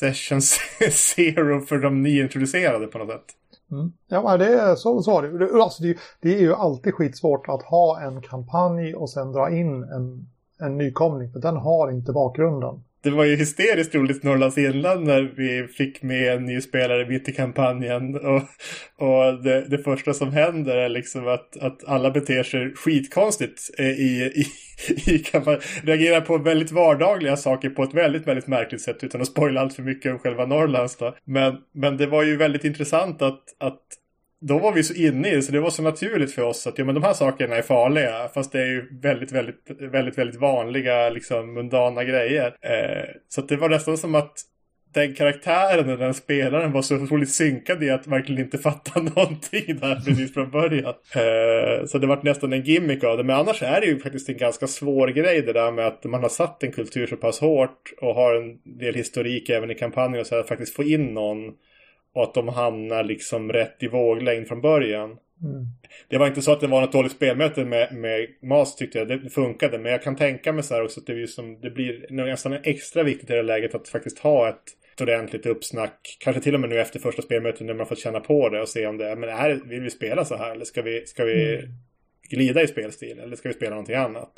session 0.00 0.42
zero 0.90 1.60
för 1.60 1.78
de 1.78 2.02
nyintroducerade 2.02 2.86
på 2.86 2.98
något 2.98 3.08
sätt. 3.08 3.24
Mm. 3.70 3.92
Ja, 4.08 4.36
det 4.36 4.46
är 4.46 4.74
så, 4.74 5.02
så 5.02 5.10
var 5.10 5.22
det. 5.22 5.62
Alltså, 5.62 5.82
det. 5.82 5.96
Det 6.20 6.34
är 6.34 6.40
ju 6.40 6.54
alltid 6.54 6.94
skitsvårt 6.94 7.48
att 7.48 7.62
ha 7.62 8.00
en 8.00 8.22
kampanj 8.22 8.94
och 8.94 9.10
sen 9.10 9.32
dra 9.32 9.50
in 9.50 9.82
en, 9.82 10.28
en 10.60 10.78
nykomling. 10.78 11.32
För 11.32 11.40
den 11.40 11.56
har 11.56 11.90
inte 11.90 12.12
bakgrunden 12.12 12.84
det 13.02 13.10
var 13.10 13.24
ju 13.24 13.36
hysteriskt 13.36 13.94
roligt 13.94 14.24
i 14.24 14.26
Norrlands 14.26 14.58
inland 14.58 15.06
när 15.06 15.22
vi 15.22 15.66
fick 15.68 16.02
med 16.02 16.32
en 16.32 16.44
ny 16.44 16.60
spelare 16.60 17.08
mitt 17.08 17.28
i 17.28 17.32
kampanjen. 17.32 18.14
Och, 18.14 18.42
och 18.96 19.42
det, 19.42 19.66
det 19.68 19.78
första 19.78 20.14
som 20.14 20.32
händer 20.32 20.76
är 20.76 20.88
liksom 20.88 21.28
att, 21.28 21.56
att 21.56 21.84
alla 21.84 22.10
beter 22.10 22.42
sig 22.42 22.74
skitkonstigt 22.74 23.70
eh, 23.78 23.86
i, 23.86 24.32
i, 24.34 24.44
i 25.14 25.18
kampanjen. 25.18 25.62
Reagerar 25.82 26.20
på 26.20 26.38
väldigt 26.38 26.72
vardagliga 26.72 27.36
saker 27.36 27.70
på 27.70 27.82
ett 27.82 27.94
väldigt, 27.94 28.26
väldigt 28.26 28.46
märkligt 28.46 28.82
sätt 28.82 29.04
utan 29.04 29.20
att 29.20 29.26
spoila 29.26 29.60
allt 29.60 29.74
för 29.74 29.82
mycket 29.82 30.12
om 30.12 30.18
själva 30.18 30.46
Norrlands. 30.46 30.96
Då. 30.96 31.16
Men, 31.24 31.56
men 31.74 31.96
det 31.96 32.06
var 32.06 32.22
ju 32.22 32.36
väldigt 32.36 32.64
intressant 32.64 33.22
att, 33.22 33.42
att 33.60 33.82
då 34.46 34.58
var 34.58 34.72
vi 34.72 34.82
så 34.82 34.94
inne 34.94 35.28
i 35.28 35.34
det 35.34 35.42
så 35.42 35.52
det 35.52 35.60
var 35.60 35.70
så 35.70 35.82
naturligt 35.82 36.34
för 36.34 36.42
oss 36.42 36.66
att 36.66 36.78
ja, 36.78 36.84
men 36.84 36.94
de 36.94 37.04
här 37.04 37.12
sakerna 37.12 37.56
är 37.56 37.62
farliga. 37.62 38.28
Fast 38.34 38.52
det 38.52 38.60
är 38.60 38.66
ju 38.66 38.88
väldigt, 39.02 39.32
väldigt, 39.32 39.70
väldigt, 39.80 40.18
väldigt 40.18 40.40
vanliga, 40.40 41.10
liksom 41.10 41.54
mundana 41.54 42.04
grejer. 42.04 42.46
Eh, 42.46 43.10
så 43.28 43.40
det 43.40 43.56
var 43.56 43.68
nästan 43.68 43.98
som 43.98 44.14
att 44.14 44.32
den 44.94 45.14
karaktären 45.14 45.90
och 45.90 45.98
den 45.98 46.14
spelaren 46.14 46.72
var 46.72 46.82
så 46.82 46.96
otroligt 46.96 47.30
synkad 47.30 47.82
i 47.82 47.90
att 47.90 48.06
verkligen 48.06 48.44
inte 48.44 48.58
fatta 48.58 49.00
någonting 49.16 49.76
där 49.80 50.04
precis 50.06 50.34
från 50.34 50.50
början. 50.50 50.94
Eh, 51.14 51.86
så 51.86 51.98
det 51.98 52.06
var 52.06 52.20
nästan 52.22 52.52
en 52.52 52.62
gimmick 52.62 53.04
av 53.04 53.16
det. 53.16 53.24
Men 53.24 53.36
annars 53.36 53.62
är 53.62 53.80
det 53.80 53.86
ju 53.86 53.98
faktiskt 53.98 54.28
en 54.28 54.36
ganska 54.36 54.66
svår 54.66 55.08
grej 55.08 55.42
det 55.42 55.52
där 55.52 55.72
med 55.72 55.86
att 55.86 56.04
man 56.04 56.22
har 56.22 56.28
satt 56.28 56.62
en 56.62 56.72
kultur 56.72 57.06
så 57.06 57.16
pass 57.16 57.40
hårt 57.40 57.92
och 58.00 58.14
har 58.14 58.34
en 58.34 58.78
del 58.78 58.94
historik 58.94 59.50
även 59.50 59.70
i 59.70 59.74
kampanjen 59.74 60.20
och 60.20 60.26
så 60.26 60.34
här, 60.34 60.42
att 60.42 60.48
faktiskt 60.48 60.76
få 60.76 60.82
in 60.82 61.14
någon 61.14 61.52
och 62.16 62.22
att 62.22 62.34
de 62.34 62.48
hamnar 62.48 63.04
liksom 63.04 63.52
rätt 63.52 63.76
i 63.82 63.88
våglängd 63.88 64.48
från 64.48 64.60
början. 64.60 65.10
Mm. 65.10 65.66
Det 66.08 66.18
var 66.18 66.26
inte 66.26 66.42
så 66.42 66.52
att 66.52 66.60
det 66.60 66.66
var 66.66 66.80
något 66.80 66.92
dåligt 66.92 67.12
spelmöte 67.12 67.64
med, 67.64 67.94
med 67.94 68.28
Mas 68.42 68.76
tyckte 68.76 68.98
jag. 68.98 69.08
Det 69.08 69.30
funkade. 69.30 69.78
Men 69.78 69.92
jag 69.92 70.02
kan 70.02 70.16
tänka 70.16 70.52
mig 70.52 70.62
så 70.62 70.74
här 70.74 70.84
också 70.84 71.00
att 71.00 71.06
det, 71.06 71.14
blir 71.14 71.26
som, 71.26 71.60
det 71.60 71.70
blir 71.70 72.06
nästan 72.10 72.52
extra 72.52 73.02
viktigt 73.02 73.30
i 73.30 73.32
det 73.32 73.38
här 73.38 73.42
läget 73.42 73.74
att 73.74 73.88
faktiskt 73.88 74.18
ha 74.18 74.48
ett 74.48 74.62
ordentligt 75.00 75.46
uppsnack. 75.46 76.16
Kanske 76.20 76.42
till 76.42 76.54
och 76.54 76.60
med 76.60 76.70
nu 76.70 76.80
efter 76.80 77.00
första 77.00 77.22
spelmötet 77.22 77.66
när 77.66 77.74
man 77.74 77.86
fått 77.86 77.98
känna 77.98 78.20
på 78.20 78.48
det 78.48 78.60
och 78.60 78.68
se 78.68 78.86
om 78.86 78.98
det 78.98 79.08
är, 79.08 79.16
men 79.16 79.28
är, 79.28 79.60
vill 79.68 79.82
vi 79.82 79.90
spela 79.90 80.24
så 80.24 80.36
här 80.36 80.50
eller 80.50 80.64
ska 80.64 80.82
vi, 80.82 81.06
ska 81.06 81.24
vi 81.24 81.54
mm. 81.54 81.70
glida 82.30 82.62
i 82.62 82.66
spelstil 82.66 83.18
eller 83.18 83.36
ska 83.36 83.48
vi 83.48 83.54
spela 83.54 83.70
någonting 83.70 83.96
annat? 83.96 84.32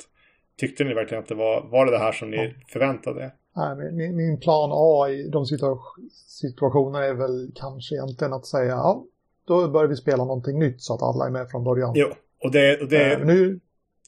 Tyckte 0.57 0.83
ni 0.83 0.93
verkligen 0.93 1.23
att 1.23 1.29
det 1.29 1.35
var, 1.35 1.61
var 1.61 1.85
det 1.85 1.91
det 1.91 1.97
här 1.97 2.11
som 2.11 2.31
ni 2.31 2.55
förväntade? 2.67 3.31
Nej, 3.59 3.91
min, 3.91 4.15
min 4.15 4.39
plan 4.39 4.69
A 4.73 5.09
i 5.09 5.29
de 5.29 5.45
situationerna 6.27 7.05
är 7.05 7.13
väl 7.13 7.51
kanske 7.55 7.95
egentligen 7.95 8.33
att 8.33 8.45
säga 8.45 8.71
ja, 8.71 9.03
då 9.47 9.67
börjar 9.67 9.87
vi 9.87 9.95
spela 9.95 10.25
någonting 10.25 10.59
nytt 10.59 10.81
så 10.81 10.93
att 10.93 11.01
alla 11.01 11.25
är 11.25 11.29
med 11.29 11.49
från 11.49 11.63
början. 11.63 11.91
Jo, 11.95 12.07
och 12.43 12.51
det, 12.51 12.81
och 12.81 12.87
det, 12.87 13.13
äh, 13.13 13.25
nu, 13.25 13.59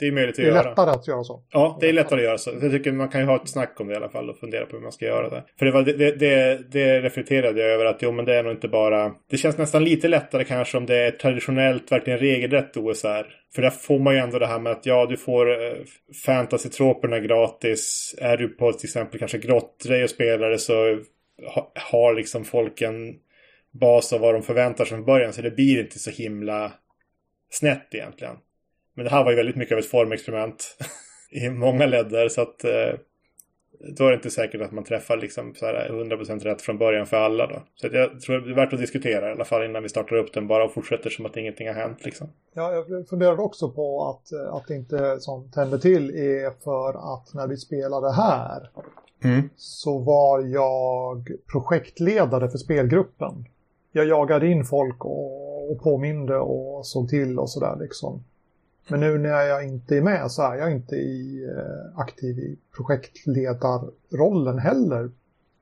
det 0.01 0.07
är 0.07 0.11
möjligt 0.11 0.39
att 0.39 0.45
göra. 0.45 0.53
Det 0.53 0.59
är 0.59 0.63
göra. 0.63 0.69
lättare 0.69 0.89
att 0.89 1.07
göra 1.07 1.23
så. 1.23 1.43
Ja, 1.51 1.77
det 1.81 1.89
är 1.89 1.93
lättare 1.93 2.19
att 2.19 2.25
göra 2.25 2.37
så. 2.37 2.51
Jag 2.61 2.71
tycker 2.71 2.91
man 2.91 3.09
kan 3.09 3.21
ju 3.21 3.27
ha 3.27 3.35
ett 3.35 3.49
snack 3.49 3.79
om 3.79 3.87
det 3.87 3.93
i 3.93 3.97
alla 3.97 4.09
fall 4.09 4.29
och 4.29 4.37
fundera 4.37 4.65
på 4.65 4.75
hur 4.75 4.83
man 4.83 4.91
ska 4.91 5.05
göra 5.05 5.29
det. 5.29 5.43
För 5.59 5.65
det, 5.65 5.71
var, 5.71 5.83
det, 5.83 6.11
det, 6.11 6.59
det 6.71 7.01
reflekterade 7.01 7.61
jag 7.61 7.69
över 7.69 7.85
att 7.85 8.01
jo, 8.01 8.11
men 8.11 8.25
det 8.25 8.35
är 8.35 8.43
nog 8.43 8.51
inte 8.51 8.67
bara... 8.67 9.11
Det 9.29 9.37
känns 9.37 9.57
nästan 9.57 9.83
lite 9.83 10.07
lättare 10.07 10.43
kanske 10.43 10.77
om 10.77 10.85
det 10.85 10.97
är 10.97 11.11
traditionellt, 11.11 11.91
verkligen 11.91 12.19
regelrätt 12.19 12.77
OSR. 12.77 13.25
För 13.55 13.61
där 13.61 13.69
får 13.69 13.99
man 13.99 14.13
ju 14.13 14.19
ändå 14.19 14.39
det 14.39 14.47
här 14.47 14.59
med 14.59 14.71
att 14.71 14.85
ja, 14.85 15.05
du 15.05 15.17
får 15.17 15.65
eh, 15.65 15.73
fantasy-troperna 16.25 17.19
gratis. 17.19 18.15
Är 18.21 18.37
du 18.37 18.47
på 18.47 18.73
till 18.73 18.87
exempel 18.87 19.19
kanske 19.19 19.37
grottrej 19.37 20.03
och 20.03 20.09
spelare 20.09 20.57
så 20.57 20.99
ha, 21.55 21.71
har 21.91 22.13
liksom 22.13 22.45
folk 22.45 22.81
en 22.81 23.15
bas 23.71 24.13
av 24.13 24.19
vad 24.19 24.33
de 24.33 24.43
förväntar 24.43 24.85
sig 24.85 24.95
från 24.95 25.05
början. 25.05 25.33
Så 25.33 25.41
det 25.41 25.51
blir 25.51 25.79
inte 25.79 25.99
så 25.99 26.11
himla 26.11 26.71
snett 27.49 27.87
egentligen. 27.91 28.35
Men 28.93 29.05
det 29.05 29.11
här 29.11 29.23
var 29.23 29.31
ju 29.31 29.37
väldigt 29.37 29.55
mycket 29.55 29.73
av 29.73 29.79
ett 29.79 29.89
formexperiment 29.89 30.77
i 31.31 31.49
många 31.49 31.85
ledder 31.85 32.29
så 32.29 32.41
att 32.41 32.63
eh, 32.63 32.99
då 33.97 34.05
är 34.05 34.09
det 34.09 34.15
inte 34.15 34.29
säkert 34.29 34.61
att 34.61 34.71
man 34.71 34.83
träffar 34.83 35.17
liksom 35.17 35.53
så 35.55 35.65
här 35.65 35.89
100% 35.89 36.39
rätt 36.39 36.61
från 36.61 36.77
början 36.77 37.05
för 37.05 37.17
alla 37.17 37.47
då. 37.47 37.61
Så 37.75 37.87
jag 37.91 38.21
tror 38.21 38.39
det 38.39 38.51
är 38.51 38.55
värt 38.55 38.73
att 38.73 38.79
diskutera 38.79 39.29
i 39.29 39.31
alla 39.31 39.45
fall 39.45 39.65
innan 39.65 39.83
vi 39.83 39.89
startar 39.89 40.15
upp 40.15 40.33
den 40.33 40.47
bara 40.47 40.65
och 40.65 40.73
fortsätter 40.73 41.09
som 41.09 41.25
att 41.25 41.37
ingenting 41.37 41.67
har 41.67 41.75
hänt 41.75 42.05
liksom. 42.05 42.27
Ja, 42.53 42.73
jag 42.73 43.07
funderade 43.09 43.41
också 43.41 43.71
på 43.71 44.09
att, 44.09 44.31
eh, 44.31 44.53
att 44.53 44.67
det 44.67 44.75
inte 44.75 45.19
som 45.19 45.51
tänder 45.51 45.77
till 45.77 46.09
är 46.09 46.63
för 46.63 47.13
att 47.13 47.33
när 47.33 47.47
vi 47.47 47.57
spelade 47.57 48.11
här 48.11 48.69
mm. 49.23 49.49
så 49.55 49.99
var 49.99 50.39
jag 50.41 51.27
projektledare 51.51 52.49
för 52.49 52.57
spelgruppen. 52.57 53.45
Jag 53.91 54.07
jagade 54.07 54.47
in 54.47 54.65
folk 54.65 55.05
och, 55.05 55.71
och 55.71 55.83
påminde 55.83 56.37
och 56.37 56.85
såg 56.85 57.09
till 57.09 57.39
och 57.39 57.49
sådär 57.49 57.77
liksom. 57.79 58.23
Men 58.87 58.99
nu 58.99 59.17
när 59.17 59.41
jag 59.41 59.67
inte 59.67 59.97
är 59.97 60.01
med 60.01 60.31
så 60.31 60.41
är 60.41 60.55
jag 60.55 60.71
inte 60.71 60.95
i, 60.95 61.45
eh, 61.57 61.99
aktiv 61.99 62.39
i 62.39 62.57
projektledarrollen 62.75 64.59
heller 64.59 65.11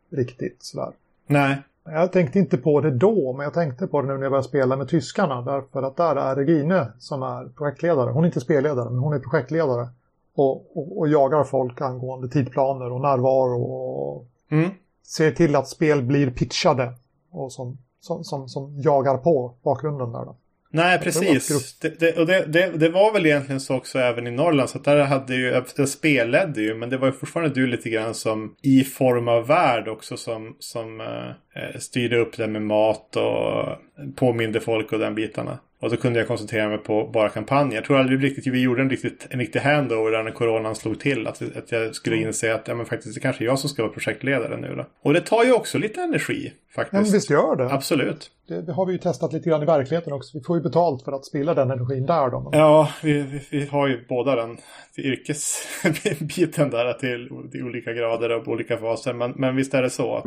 riktigt 0.09 0.63
sådär. 0.63 0.91
Nej. 1.27 1.63
Jag 1.83 2.11
tänkte 2.11 2.39
inte 2.39 2.57
på 2.57 2.81
det 2.81 2.91
då, 2.91 3.33
men 3.33 3.43
jag 3.43 3.53
tänkte 3.53 3.87
på 3.87 4.01
det 4.01 4.07
nu 4.07 4.13
när 4.13 4.21
jag 4.21 4.31
började 4.31 4.47
spela 4.47 4.75
med 4.75 4.87
tyskarna. 4.87 5.41
Därför 5.41 5.83
att 5.83 5.97
där 5.97 6.15
är 6.15 6.35
Regine 6.35 6.85
som 6.99 7.23
är 7.23 7.49
projektledare. 7.57 8.11
Hon 8.11 8.23
är 8.23 8.27
inte 8.27 8.39
spelledare, 8.39 8.89
men 8.89 8.99
hon 8.99 9.13
är 9.13 9.19
projektledare. 9.19 9.87
Och, 10.35 10.77
och, 10.77 10.99
och 10.99 11.07
jagar 11.07 11.43
folk 11.43 11.81
angående 11.81 12.29
tidplaner 12.29 12.91
och 12.91 13.01
närvaro 13.01 13.63
och 13.63 14.27
mm. 14.49 14.69
ser 15.03 15.31
till 15.31 15.55
att 15.55 15.67
spel 15.67 16.03
blir 16.03 16.31
pitchade. 16.31 16.93
Och 17.31 17.51
som, 17.51 17.77
som, 17.99 18.23
som, 18.23 18.49
som 18.49 18.81
jagar 18.81 19.17
på 19.17 19.53
bakgrunden 19.63 20.11
där 20.11 20.25
då. 20.25 20.35
Nej, 20.71 20.99
precis. 20.99 21.79
Det, 21.79 21.99
det, 21.99 22.17
och 22.17 22.25
det, 22.25 22.45
det, 22.45 22.71
det, 22.77 22.89
var 22.89 23.13
väl 23.13 23.25
egentligen 23.25 23.59
så 23.59 23.75
också 23.75 23.99
även 23.99 24.27
i 24.27 24.31
Norrland. 24.31 24.69
Så 24.69 24.77
att 24.77 24.83
där 24.83 25.03
hade 25.03 25.35
ju, 25.35 25.63
jag 25.77 25.89
spelledde 25.89 26.61
ju, 26.61 26.75
men 26.75 26.89
det 26.89 26.97
var 26.97 27.07
ju 27.07 27.13
fortfarande 27.13 27.55
du 27.55 27.67
lite 27.67 27.89
grann 27.89 28.13
som 28.13 28.55
i 28.61 28.83
form 28.83 29.27
av 29.27 29.47
värld 29.47 29.87
också 29.87 30.17
som, 30.17 30.55
som 30.59 31.01
eh, 31.01 31.79
styrde 31.79 32.17
upp 32.17 32.37
det 32.37 32.47
med 32.47 32.61
mat 32.61 33.15
och 33.15 33.67
påminde 34.15 34.59
folk 34.59 34.91
och 34.91 34.99
den 34.99 35.15
bitarna. 35.15 35.59
Och 35.81 35.91
så 35.91 35.97
kunde 35.97 36.19
jag 36.19 36.27
koncentrera 36.27 36.69
mig 36.69 36.77
på 36.77 37.09
bara 37.13 37.29
kampanjen. 37.29 37.75
Jag 37.75 37.85
tror 37.85 37.99
aldrig 37.99 38.23
riktigt 38.23 38.47
vi 38.47 38.61
gjorde 38.61 38.81
en, 38.81 38.89
riktigt, 38.89 39.27
en 39.29 39.39
riktig 39.39 39.59
handover 39.59 40.11
där 40.11 40.23
när 40.23 40.31
coronan 40.31 40.75
slog 40.75 40.99
till. 40.99 41.27
Att, 41.27 41.41
att 41.57 41.71
jag 41.71 41.95
skulle 41.95 42.15
mm. 42.15 42.27
inse 42.27 42.53
att 42.55 42.67
ja, 42.67 42.75
men 42.75 42.85
faktiskt 42.85 43.15
det 43.15 43.21
kanske 43.21 43.43
är 43.43 43.45
jag 43.45 43.59
som 43.59 43.69
ska 43.69 43.81
vara 43.81 43.93
projektledare 43.93 44.57
nu 44.57 44.75
då. 44.75 44.85
Och 45.01 45.13
det 45.13 45.21
tar 45.21 45.43
ju 45.43 45.53
också 45.53 45.77
lite 45.77 46.01
energi 46.01 46.53
faktiskt. 46.75 46.93
Men 46.93 47.03
visst 47.03 47.29
gör 47.29 47.55
det. 47.55 47.73
Absolut. 47.73 48.31
Det, 48.47 48.61
det, 48.61 48.73
har 48.73 48.85
vi 48.85 48.91
ju 48.91 48.97
testat 48.97 49.33
lite 49.33 49.49
grann 49.49 49.63
i 49.63 49.65
verkligheten 49.65 50.13
också. 50.13 50.37
Vi 50.37 50.43
får 50.43 50.57
ju 50.57 50.63
betalt 50.63 51.03
för 51.03 51.11
att 51.11 51.25
spilla 51.25 51.53
den 51.53 51.71
energin 51.71 52.05
där 52.05 52.29
då. 52.29 52.49
Ja, 52.53 52.89
vi, 53.03 53.21
vi, 53.21 53.41
vi 53.49 53.65
har 53.65 53.87
ju 53.87 54.05
båda 54.09 54.35
den 54.35 54.57
yrkesbiten 54.97 56.69
där 56.71 56.93
till, 56.93 57.49
till 57.51 57.63
olika 57.63 57.93
grader 57.93 58.29
och 58.29 58.47
olika 58.47 58.77
faser. 58.77 59.13
Men, 59.13 59.33
men 59.35 59.55
visst 59.55 59.73
är 59.73 59.81
det 59.81 59.89
så 59.89 60.15
att 60.15 60.25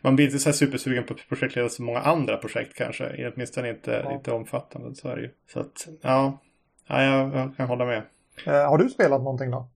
man 0.00 0.16
blir 0.16 0.26
inte 0.26 0.38
så 0.38 0.48
här 0.48 0.54
supersugen 0.54 1.04
på 1.04 1.14
projektledare 1.28 1.70
som 1.70 1.84
många 1.84 2.00
andra 2.00 2.36
projekt 2.36 2.74
kanske. 2.74 3.32
Åtminstone 3.34 3.68
inte, 3.68 4.02
ja. 4.04 4.12
inte 4.12 4.30
omfattande. 4.30 4.91
Så 4.94 5.08
är 5.08 5.16
det 5.16 5.22
ju. 5.22 5.30
Så 5.52 5.60
att, 5.60 5.88
ja, 6.00 6.38
ja 6.86 7.02
jag, 7.02 7.34
jag 7.34 7.56
kan 7.56 7.68
hålla 7.68 7.84
med. 7.84 8.02
Eh, 8.46 8.68
har 8.68 8.78
du 8.78 8.88
spelat 8.88 9.22
någonting 9.22 9.50
då? 9.50 9.68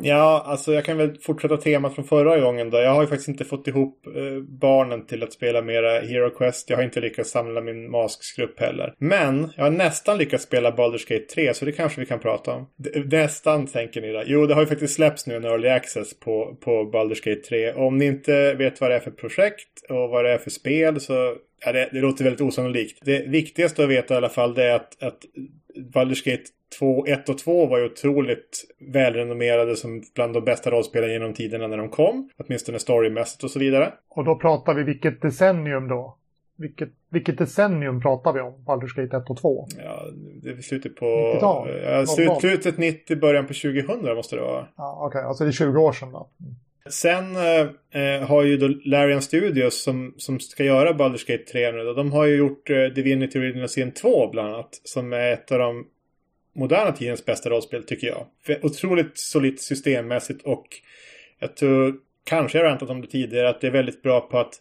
Ja, 0.00 0.42
alltså 0.46 0.72
jag 0.72 0.84
kan 0.84 0.96
väl 0.96 1.18
fortsätta 1.20 1.56
temat 1.56 1.94
från 1.94 2.04
förra 2.04 2.40
gången 2.40 2.70
då. 2.70 2.78
Jag 2.78 2.94
har 2.94 3.02
ju 3.02 3.08
faktiskt 3.08 3.28
inte 3.28 3.44
fått 3.44 3.68
ihop 3.68 4.06
eh, 4.06 4.42
barnen 4.42 5.06
till 5.06 5.22
att 5.22 5.32
spela 5.32 5.62
mera 5.62 6.00
Hero 6.00 6.30
Quest. 6.30 6.70
Jag 6.70 6.76
har 6.76 6.84
inte 6.84 7.00
lyckats 7.00 7.30
samla 7.30 7.60
min 7.60 7.90
Masks-grupp 7.90 8.60
heller. 8.60 8.94
Men 8.98 9.52
jag 9.56 9.64
har 9.64 9.70
nästan 9.70 10.18
lyckats 10.18 10.44
spela 10.44 10.70
Baldur's 10.70 11.08
Gate 11.08 11.34
3 11.34 11.54
så 11.54 11.64
det 11.64 11.72
kanske 11.72 12.00
vi 12.00 12.06
kan 12.06 12.18
prata 12.18 12.52
om. 12.52 12.66
D 12.76 12.90
nästan 13.16 13.66
tänker 13.66 14.00
ni 14.00 14.12
då. 14.12 14.22
Jo, 14.26 14.46
det 14.46 14.54
har 14.54 14.60
ju 14.60 14.66
faktiskt 14.66 14.94
släppts 14.94 15.26
nu 15.26 15.36
en 15.36 15.44
Early 15.44 15.68
Access 15.68 16.20
på, 16.20 16.56
på 16.60 16.70
Baldur's 16.70 17.24
Gate 17.24 17.48
3. 17.48 17.72
Om 17.72 17.98
ni 17.98 18.04
inte 18.04 18.54
vet 18.54 18.80
vad 18.80 18.90
det 18.90 18.96
är 18.96 19.00
för 19.00 19.10
projekt 19.10 19.82
och 19.88 20.08
vad 20.08 20.24
det 20.24 20.30
är 20.30 20.38
för 20.38 20.50
spel 20.50 21.00
så 21.00 21.36
Ja, 21.64 21.72
det, 21.72 21.88
det 21.92 22.00
låter 22.00 22.24
väldigt 22.24 22.40
osannolikt. 22.40 22.98
Det 23.02 23.28
viktigaste 23.28 23.84
att 23.84 23.90
veta 23.90 24.14
i 24.14 24.16
alla 24.16 24.28
fall 24.28 24.54
det 24.54 24.64
är 24.64 24.74
att, 24.74 25.02
att 25.02 25.18
Baldur's 25.94 26.24
Gate 26.24 26.44
2, 26.78 27.06
1 27.06 27.28
och 27.28 27.38
2 27.38 27.66
var 27.66 27.78
ju 27.78 27.84
otroligt 27.84 28.64
välrenommerade 28.92 29.76
som 29.76 30.02
bland 30.14 30.34
de 30.34 30.44
bästa 30.44 30.70
rollspelen 30.70 31.12
genom 31.12 31.34
tiderna 31.34 31.66
när 31.66 31.76
de 31.76 31.88
kom. 31.88 32.30
Åtminstone 32.36 32.78
storymässigt 32.78 33.44
och 33.44 33.50
så 33.50 33.58
vidare. 33.58 33.92
Och 34.08 34.24
då 34.24 34.36
pratar 34.36 34.74
vi 34.74 34.82
vilket 34.82 35.22
decennium 35.22 35.88
då? 35.88 36.16
Vilket, 36.56 36.88
vilket 37.10 37.38
decennium 37.38 38.00
pratar 38.00 38.32
vi 38.32 38.40
om? 38.40 38.54
Baldur's 38.66 39.02
Gate 39.02 39.16
1 39.16 39.30
och 39.30 39.40
2? 39.40 39.66
Ja, 39.84 40.02
det 40.42 40.50
är 40.50 40.62
slutet 40.62 40.96
på... 40.96 41.06
90-tal? 41.06 41.68
Ja, 41.82 42.06
slut, 42.06 42.40
slutet 42.40 42.78
90, 42.78 43.16
början 43.16 43.46
på 43.46 43.54
2000 43.54 44.16
måste 44.16 44.36
det 44.36 44.42
vara. 44.42 44.66
Ja, 44.76 44.96
Okej, 44.96 45.18
okay. 45.18 45.28
alltså 45.28 45.44
det 45.44 45.50
är 45.50 45.52
20 45.52 45.80
år 45.80 45.92
sedan 45.92 46.12
då. 46.12 46.30
Mm. 46.40 46.54
Sen 46.86 47.36
eh, 47.90 48.28
har 48.28 48.42
ju 48.42 48.56
då 48.56 48.68
Larian 48.84 49.22
Studios 49.22 49.82
som, 49.82 50.14
som 50.16 50.40
ska 50.40 50.64
göra 50.64 50.92
Baldur's 50.92 51.28
Gate 51.28 51.52
3 51.52 51.72
nu 51.72 51.94
de 51.94 52.12
har 52.12 52.24
ju 52.24 52.36
gjort 52.36 52.70
eh, 52.70 52.84
Divinity 52.84 53.38
Original 53.38 53.68
Sin 53.68 53.92
2 53.92 54.28
bland 54.30 54.54
annat. 54.54 54.80
Som 54.84 55.12
är 55.12 55.32
ett 55.32 55.52
av 55.52 55.58
de 55.58 55.86
moderna 56.54 56.92
tidens 56.92 57.24
bästa 57.24 57.50
rollspel 57.50 57.82
tycker 57.82 58.06
jag. 58.06 58.26
För 58.46 58.66
otroligt 58.66 59.18
solitt 59.18 59.62
systemmässigt 59.62 60.42
och 60.42 60.66
jag 61.38 61.56
tror, 61.56 61.94
kanske 62.24 62.58
jag 62.58 62.64
har 62.64 62.70
väntat 62.70 62.90
om 62.90 63.00
det 63.00 63.06
tidigare, 63.06 63.48
att 63.48 63.60
det 63.60 63.66
är 63.66 63.70
väldigt 63.70 64.02
bra 64.02 64.20
på 64.20 64.38
att 64.38 64.54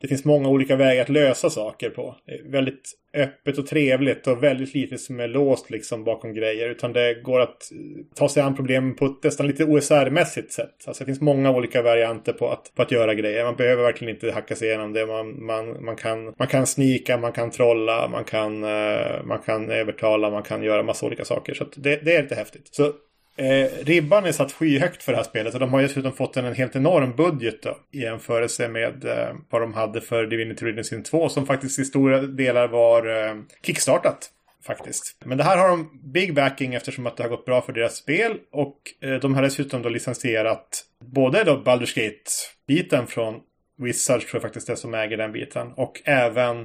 det 0.00 0.08
finns 0.08 0.24
många 0.24 0.48
olika 0.48 0.76
vägar 0.76 1.02
att 1.02 1.08
lösa 1.08 1.50
saker 1.50 1.90
på. 1.90 2.16
Det 2.26 2.32
är 2.32 2.42
väldigt 2.50 2.92
öppet 3.14 3.58
och 3.58 3.66
trevligt 3.66 4.26
och 4.26 4.42
väldigt 4.42 4.74
lite 4.74 4.98
som 4.98 5.20
är 5.20 5.28
låst 5.28 5.70
liksom 5.70 6.04
bakom 6.04 6.34
grejer. 6.34 6.70
Utan 6.70 6.92
det 6.92 7.22
går 7.22 7.40
att 7.40 7.72
eh, 7.72 8.04
ta 8.14 8.28
sig 8.28 8.42
an 8.42 8.56
problemen 8.56 8.96
på 8.96 9.06
ett 9.06 9.22
nästan 9.22 9.46
lite 9.46 9.64
OSR-mässigt 9.64 10.52
sätt. 10.52 10.84
Alltså 10.86 11.04
det 11.04 11.06
finns 11.06 11.20
många 11.20 11.50
olika 11.50 11.82
varianter 11.82 12.32
på 12.32 12.50
att, 12.50 12.72
på 12.74 12.82
att 12.82 12.92
göra 12.92 13.14
grejer. 13.14 13.44
Man 13.44 13.56
behöver 13.56 13.82
verkligen 13.82 14.14
inte 14.14 14.30
hacka 14.30 14.56
sig 14.56 14.68
igenom 14.68 14.92
det. 14.92 15.06
Man, 15.06 15.44
man, 15.44 15.84
man, 15.84 15.96
kan, 15.96 16.34
man 16.38 16.48
kan 16.48 16.66
snika, 16.66 17.16
man 17.16 17.32
kan 17.32 17.50
trolla, 17.50 18.08
man 18.08 18.24
kan, 18.24 18.64
eh, 18.64 19.24
man 19.24 19.38
kan 19.38 19.70
övertala, 19.70 20.30
man 20.30 20.42
kan 20.42 20.62
göra 20.62 20.82
massa 20.82 21.06
olika 21.06 21.24
saker. 21.24 21.54
Så 21.54 21.64
det, 21.76 22.04
det 22.04 22.16
är 22.16 22.22
lite 22.22 22.34
häftigt. 22.34 22.68
Så 22.74 22.92
Eh, 23.38 23.84
ribban 23.84 24.24
är 24.26 24.32
satt 24.32 24.52
skyhögt 24.52 25.02
för 25.02 25.12
det 25.12 25.16
här 25.16 25.24
spelet 25.24 25.54
och 25.54 25.60
de 25.60 25.72
har 25.72 25.82
dessutom 25.82 26.12
fått 26.12 26.36
en, 26.36 26.44
en 26.44 26.54
helt 26.54 26.76
enorm 26.76 27.16
budget 27.16 27.62
då, 27.62 27.76
i 27.92 28.00
jämförelse 28.00 28.68
med 28.68 29.04
eh, 29.04 29.34
vad 29.50 29.62
de 29.62 29.74
hade 29.74 30.00
för 30.00 30.26
Divinity 30.26 30.64
Original 30.64 30.84
Sin 30.84 31.02
2 31.02 31.28
som 31.28 31.46
faktiskt 31.46 31.78
i 31.78 31.84
stora 31.84 32.20
delar 32.20 32.68
var 32.68 33.06
eh, 33.06 33.34
kickstartat. 33.62 34.30
Faktiskt. 34.66 35.16
Men 35.24 35.38
det 35.38 35.44
här 35.44 35.58
har 35.58 35.68
de 35.68 36.00
big 36.12 36.34
backing 36.34 36.74
eftersom 36.74 37.06
att 37.06 37.16
det 37.16 37.22
har 37.22 37.30
gått 37.30 37.44
bra 37.44 37.60
för 37.60 37.72
deras 37.72 37.96
spel 37.96 38.38
och 38.52 38.78
eh, 39.00 39.14
de 39.14 39.34
har 39.34 39.42
dessutom 39.42 39.82
då 39.82 39.88
licensierat 39.88 40.84
både 41.04 41.44
då 41.44 41.56
Baldur's 41.56 41.96
Gate-biten 41.96 43.06
från 43.06 43.40
Wizards 43.78 44.26
tror 44.26 44.34
jag 44.36 44.42
faktiskt 44.42 44.66
det 44.66 44.76
som 44.76 44.94
äger 44.94 45.16
den 45.16 45.32
biten 45.32 45.72
och 45.72 46.02
även 46.04 46.60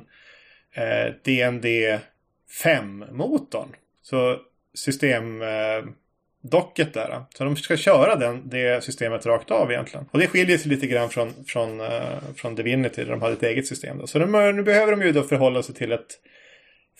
eh, 0.75 1.13
DND 1.23 1.65
5-motorn. 2.63 3.75
Så 4.01 4.37
system 4.73 5.41
eh, 5.41 5.83
docket 6.43 6.93
där. 6.93 7.23
Så 7.37 7.43
de 7.43 7.55
ska 7.55 7.77
köra 7.77 8.15
den, 8.15 8.49
det 8.49 8.83
systemet 8.83 9.25
rakt 9.25 9.51
av 9.51 9.71
egentligen. 9.71 10.05
Och 10.11 10.19
det 10.19 10.27
skiljer 10.27 10.57
sig 10.57 10.71
lite 10.71 10.87
grann 10.87 11.09
från, 11.09 11.33
från, 11.47 11.81
uh, 11.81 12.19
från 12.35 12.55
Divinity 12.55 13.03
där 13.03 13.11
de 13.11 13.21
hade 13.21 13.33
ett 13.33 13.43
eget 13.43 13.67
system. 13.67 13.97
Då. 13.97 14.07
Så 14.07 14.19
de, 14.19 14.31
nu 14.55 14.63
behöver 14.63 14.91
de 14.91 15.01
ju 15.01 15.11
då 15.11 15.23
förhålla 15.23 15.63
sig 15.63 15.75
till 15.75 15.91
ett 15.91 16.19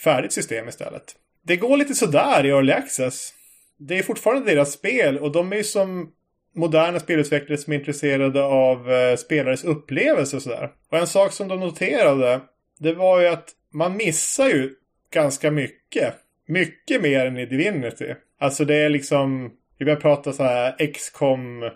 färdigt 0.03 0.33
system 0.33 0.69
istället. 0.69 1.03
Det 1.41 1.55
går 1.55 1.77
lite 1.77 1.93
sådär 1.93 2.45
i 2.45 2.49
Early 2.49 2.71
Access. 2.71 3.33
Det 3.77 3.99
är 3.99 4.03
fortfarande 4.03 4.51
deras 4.51 4.71
spel 4.71 5.17
och 5.17 5.31
de 5.31 5.51
är 5.51 5.57
ju 5.57 5.63
som 5.63 6.11
moderna 6.55 6.99
spelutvecklare 6.99 7.57
som 7.57 7.73
är 7.73 7.77
intresserade 7.77 8.43
av 8.43 8.89
uh, 8.89 9.15
spelares 9.15 9.63
upplevelse 9.63 10.35
och 10.35 10.41
sådär. 10.41 10.69
Och 10.91 10.97
en 10.97 11.07
sak 11.07 11.31
som 11.31 11.47
de 11.47 11.59
noterade, 11.59 12.41
det 12.79 12.93
var 12.93 13.21
ju 13.21 13.27
att 13.27 13.49
man 13.73 13.97
missar 13.97 14.47
ju 14.47 14.69
ganska 15.13 15.51
mycket. 15.51 16.13
Mycket 16.47 17.01
mer 17.01 17.25
än 17.25 17.37
i 17.37 17.45
Divinity. 17.45 18.15
Alltså 18.43 18.65
det 18.65 18.75
är 18.75 18.89
liksom, 18.89 19.51
vi 19.77 19.85
börjar 19.85 19.99
prata 19.99 20.33
så 20.33 20.43
här 20.43 20.93
XCOM 20.93 21.69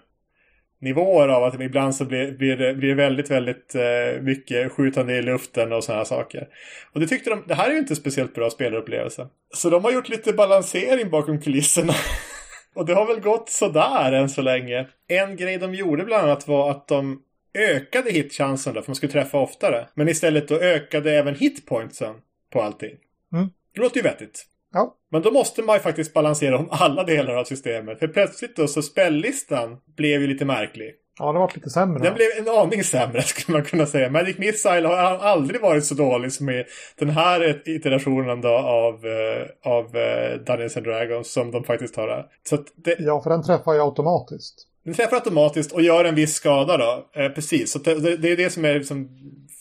nivåer 0.81 1.27
av 1.27 1.43
att 1.43 1.61
ibland 1.61 1.95
så 1.95 2.05
blir, 2.05 2.31
blir, 2.31 2.57
det, 2.57 2.73
blir 2.73 2.89
det 2.89 2.95
väldigt, 2.95 3.31
väldigt 3.31 3.75
eh, 3.75 4.21
mycket 4.21 4.71
skjutande 4.71 5.15
i 5.15 5.21
luften 5.21 5.73
och 5.73 5.83
sådana 5.83 6.05
saker. 6.05 6.47
Och 6.93 6.99
det 6.99 7.07
tyckte 7.07 7.29
de, 7.29 7.43
det 7.47 7.55
här 7.55 7.69
är 7.69 7.73
ju 7.73 7.79
inte 7.79 7.95
speciellt 7.95 8.33
bra 8.33 8.49
spelarupplevelse. 8.49 9.27
Så 9.53 9.69
de 9.69 9.83
har 9.83 9.91
gjort 9.91 10.09
lite 10.09 10.33
balansering 10.33 11.09
bakom 11.09 11.41
kulisserna. 11.41 11.93
och 12.75 12.85
det 12.85 12.93
har 12.93 13.05
väl 13.05 13.19
gått 13.19 13.49
sådär 13.49 14.11
än 14.11 14.29
så 14.29 14.41
länge. 14.41 14.87
En 15.07 15.35
grej 15.35 15.57
de 15.57 15.73
gjorde 15.73 16.03
bland 16.03 16.23
annat 16.23 16.47
var 16.47 16.71
att 16.71 16.87
de 16.87 17.21
ökade 17.53 18.11
hitchansen 18.11 18.73
då, 18.73 18.81
för 18.81 18.89
man 18.89 18.95
skulle 18.95 19.11
träffa 19.11 19.37
oftare. 19.37 19.87
Men 19.93 20.09
istället 20.09 20.47
då 20.47 20.55
ökade 20.55 21.11
även 21.11 21.35
hitpointsen 21.35 22.15
på 22.53 22.61
allting. 22.61 22.97
Mm. 23.33 23.49
Det 23.73 23.81
låter 23.81 23.97
ju 23.97 24.03
vettigt. 24.03 24.45
Ja. 24.77 24.95
Men 25.11 25.21
då 25.21 25.31
måste 25.31 25.61
man 25.61 25.75
ju 25.75 25.79
faktiskt 25.79 26.13
balansera 26.13 26.57
om 26.57 26.67
alla 26.71 27.03
delar 27.03 27.33
av 27.35 27.43
systemet. 27.43 27.99
För 27.99 28.07
plötsligt 28.07 28.55
då 28.55 28.67
så 28.67 28.81
spellistan 28.81 29.77
blev 29.97 30.21
ju 30.21 30.27
lite 30.27 30.45
märklig. 30.45 30.93
Ja, 31.19 31.31
det 31.33 31.39
var 31.39 31.51
lite 31.55 31.69
sämre. 31.69 32.03
Den 32.03 32.13
blev 32.13 32.27
en 32.37 32.49
aning 32.57 32.83
sämre 32.83 33.21
skulle 33.23 33.57
man 33.57 33.65
kunna 33.65 33.85
säga. 33.85 34.09
Magic 34.09 34.37
Missile 34.37 34.87
har 34.87 34.95
aldrig 35.17 35.61
varit 35.61 35.85
så 35.85 35.95
dålig 35.95 36.33
som 36.33 36.49
i 36.49 36.63
den 36.99 37.09
här 37.09 37.61
iterationen 37.69 38.41
då 38.41 38.49
av, 38.57 39.05
uh, 39.05 39.45
av 39.63 39.85
uh, 39.85 40.43
Dungeons 40.45 40.77
and 40.77 40.85
Dragons 40.85 41.33
som 41.33 41.51
de 41.51 41.63
faktiskt 41.63 41.95
har. 41.95 42.25
Så 42.49 42.57
det... 42.75 42.95
Ja, 42.99 43.21
för 43.23 43.29
den 43.29 43.43
träffar 43.43 43.73
ju 43.73 43.81
automatiskt. 43.81 44.67
Den 44.85 44.93
träffar 44.93 45.15
automatiskt 45.15 45.71
och 45.71 45.81
gör 45.81 46.05
en 46.05 46.15
viss 46.15 46.33
skada 46.33 46.77
då. 46.77 47.21
Eh, 47.21 47.29
precis, 47.29 47.71
så 47.71 47.79
det, 47.79 48.17
det, 48.17 48.31
är 48.31 48.37
det 48.37 48.49
som 48.49 48.65
är 48.65 48.73
liksom 48.73 49.09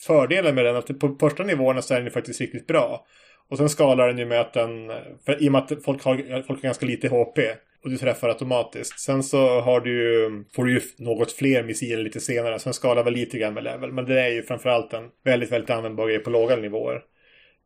fördelen 0.07 0.55
med 0.55 0.65
den. 0.65 0.75
Att 0.75 0.99
på 0.99 1.15
första 1.19 1.43
nivåerna 1.43 1.81
så 1.81 1.93
är 1.93 2.01
den 2.01 2.11
faktiskt 2.11 2.41
riktigt 2.41 2.67
bra. 2.67 3.05
Och 3.49 3.57
sen 3.57 3.69
skalar 3.69 4.07
den 4.07 4.17
ju 4.17 4.25
med 4.25 4.41
att 4.41 4.53
den, 4.53 4.91
för 5.25 5.43
i 5.43 5.47
och 5.47 5.51
med 5.51 5.61
att 5.61 5.83
folk 5.85 6.03
har, 6.03 6.15
folk 6.41 6.59
har 6.59 6.67
ganska 6.67 6.85
lite 6.85 7.07
HP 7.07 7.39
och 7.83 7.89
du 7.89 7.97
träffar 7.97 8.29
automatiskt. 8.29 8.99
Sen 8.99 9.23
så 9.23 9.59
har 9.61 9.81
du 9.81 9.91
ju, 9.91 10.43
får 10.55 10.65
du 10.65 10.73
ju 10.73 10.81
något 10.97 11.31
fler 11.31 11.63
missiler 11.63 12.03
lite 12.03 12.19
senare. 12.19 12.59
Sen 12.59 12.73
skalar 12.73 13.03
väl 13.03 13.13
lite 13.13 13.37
grann 13.37 13.53
med 13.53 13.63
level. 13.63 13.91
Men 13.91 14.05
det 14.05 14.21
är 14.21 14.29
ju 14.29 14.43
framförallt 14.43 14.93
en 14.93 15.03
väldigt, 15.25 15.51
väldigt 15.51 15.69
användbar 15.69 16.07
grej 16.07 16.19
på 16.19 16.29
låga 16.29 16.55
nivåer. 16.55 17.01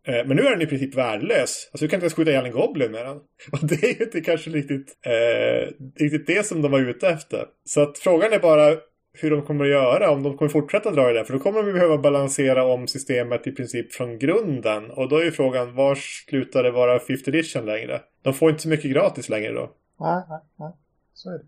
Eh, 0.08 0.26
men 0.26 0.38
nu 0.38 0.42
är 0.42 0.52
den 0.52 0.62
i 0.62 0.66
princip 0.66 0.96
värdelös. 0.96 1.70
Alltså 1.72 1.86
du 1.86 1.90
kan 1.90 1.98
inte 1.98 2.04
ens 2.04 2.14
skjuta 2.14 2.32
ihjäl 2.32 2.46
en 2.46 2.52
Goblin 2.52 2.92
med 2.92 3.06
den. 3.06 3.18
Och 3.52 3.60
det 3.68 3.84
är 3.84 4.00
ju 4.00 4.04
inte 4.06 4.22
kanske 4.22 4.50
riktigt, 4.50 4.98
eh, 5.06 5.68
riktigt 6.00 6.28
det 6.28 6.46
som 6.46 6.62
de 6.62 6.72
var 6.72 6.80
ute 6.80 7.08
efter. 7.08 7.46
Så 7.66 7.82
att 7.82 7.98
frågan 7.98 8.34
är 8.34 8.40
bara 8.40 8.78
hur 9.14 9.32
de 9.32 9.42
kommer 9.42 9.66
att 9.66 9.72
göra, 9.72 10.10
om 10.10 10.24
de 10.24 10.38
kommer 10.38 10.52
fortsätta 10.52 10.92
dra 10.92 11.12
i 11.12 11.14
det. 11.14 11.26
För 11.26 11.34
då 11.34 11.40
kommer 11.40 11.64
de 11.64 11.74
behöva 11.74 11.98
balansera 11.98 12.66
om 12.66 12.88
systemet 12.88 13.48
i 13.48 13.52
princip 13.52 13.94
från 13.94 14.20
grunden. 14.20 14.92
Och 14.92 15.10
då 15.10 15.18
är 15.18 15.24
ju 15.24 15.32
frågan, 15.32 15.76
var 15.76 15.96
slutar 15.96 16.64
det 16.64 16.72
vara 16.72 17.00
5th 17.00 17.30
edition 17.30 17.66
längre? 17.66 18.02
De 18.22 18.34
får 18.34 18.50
inte 18.50 18.62
så 18.62 18.70
mycket 18.70 18.92
gratis 18.92 19.30
längre 19.30 19.54
då. 19.54 19.72
Nej, 20.00 20.24
nej, 20.30 20.40
nej. 20.60 20.72
Så 21.14 21.30
är 21.30 21.34
det. 21.34 21.46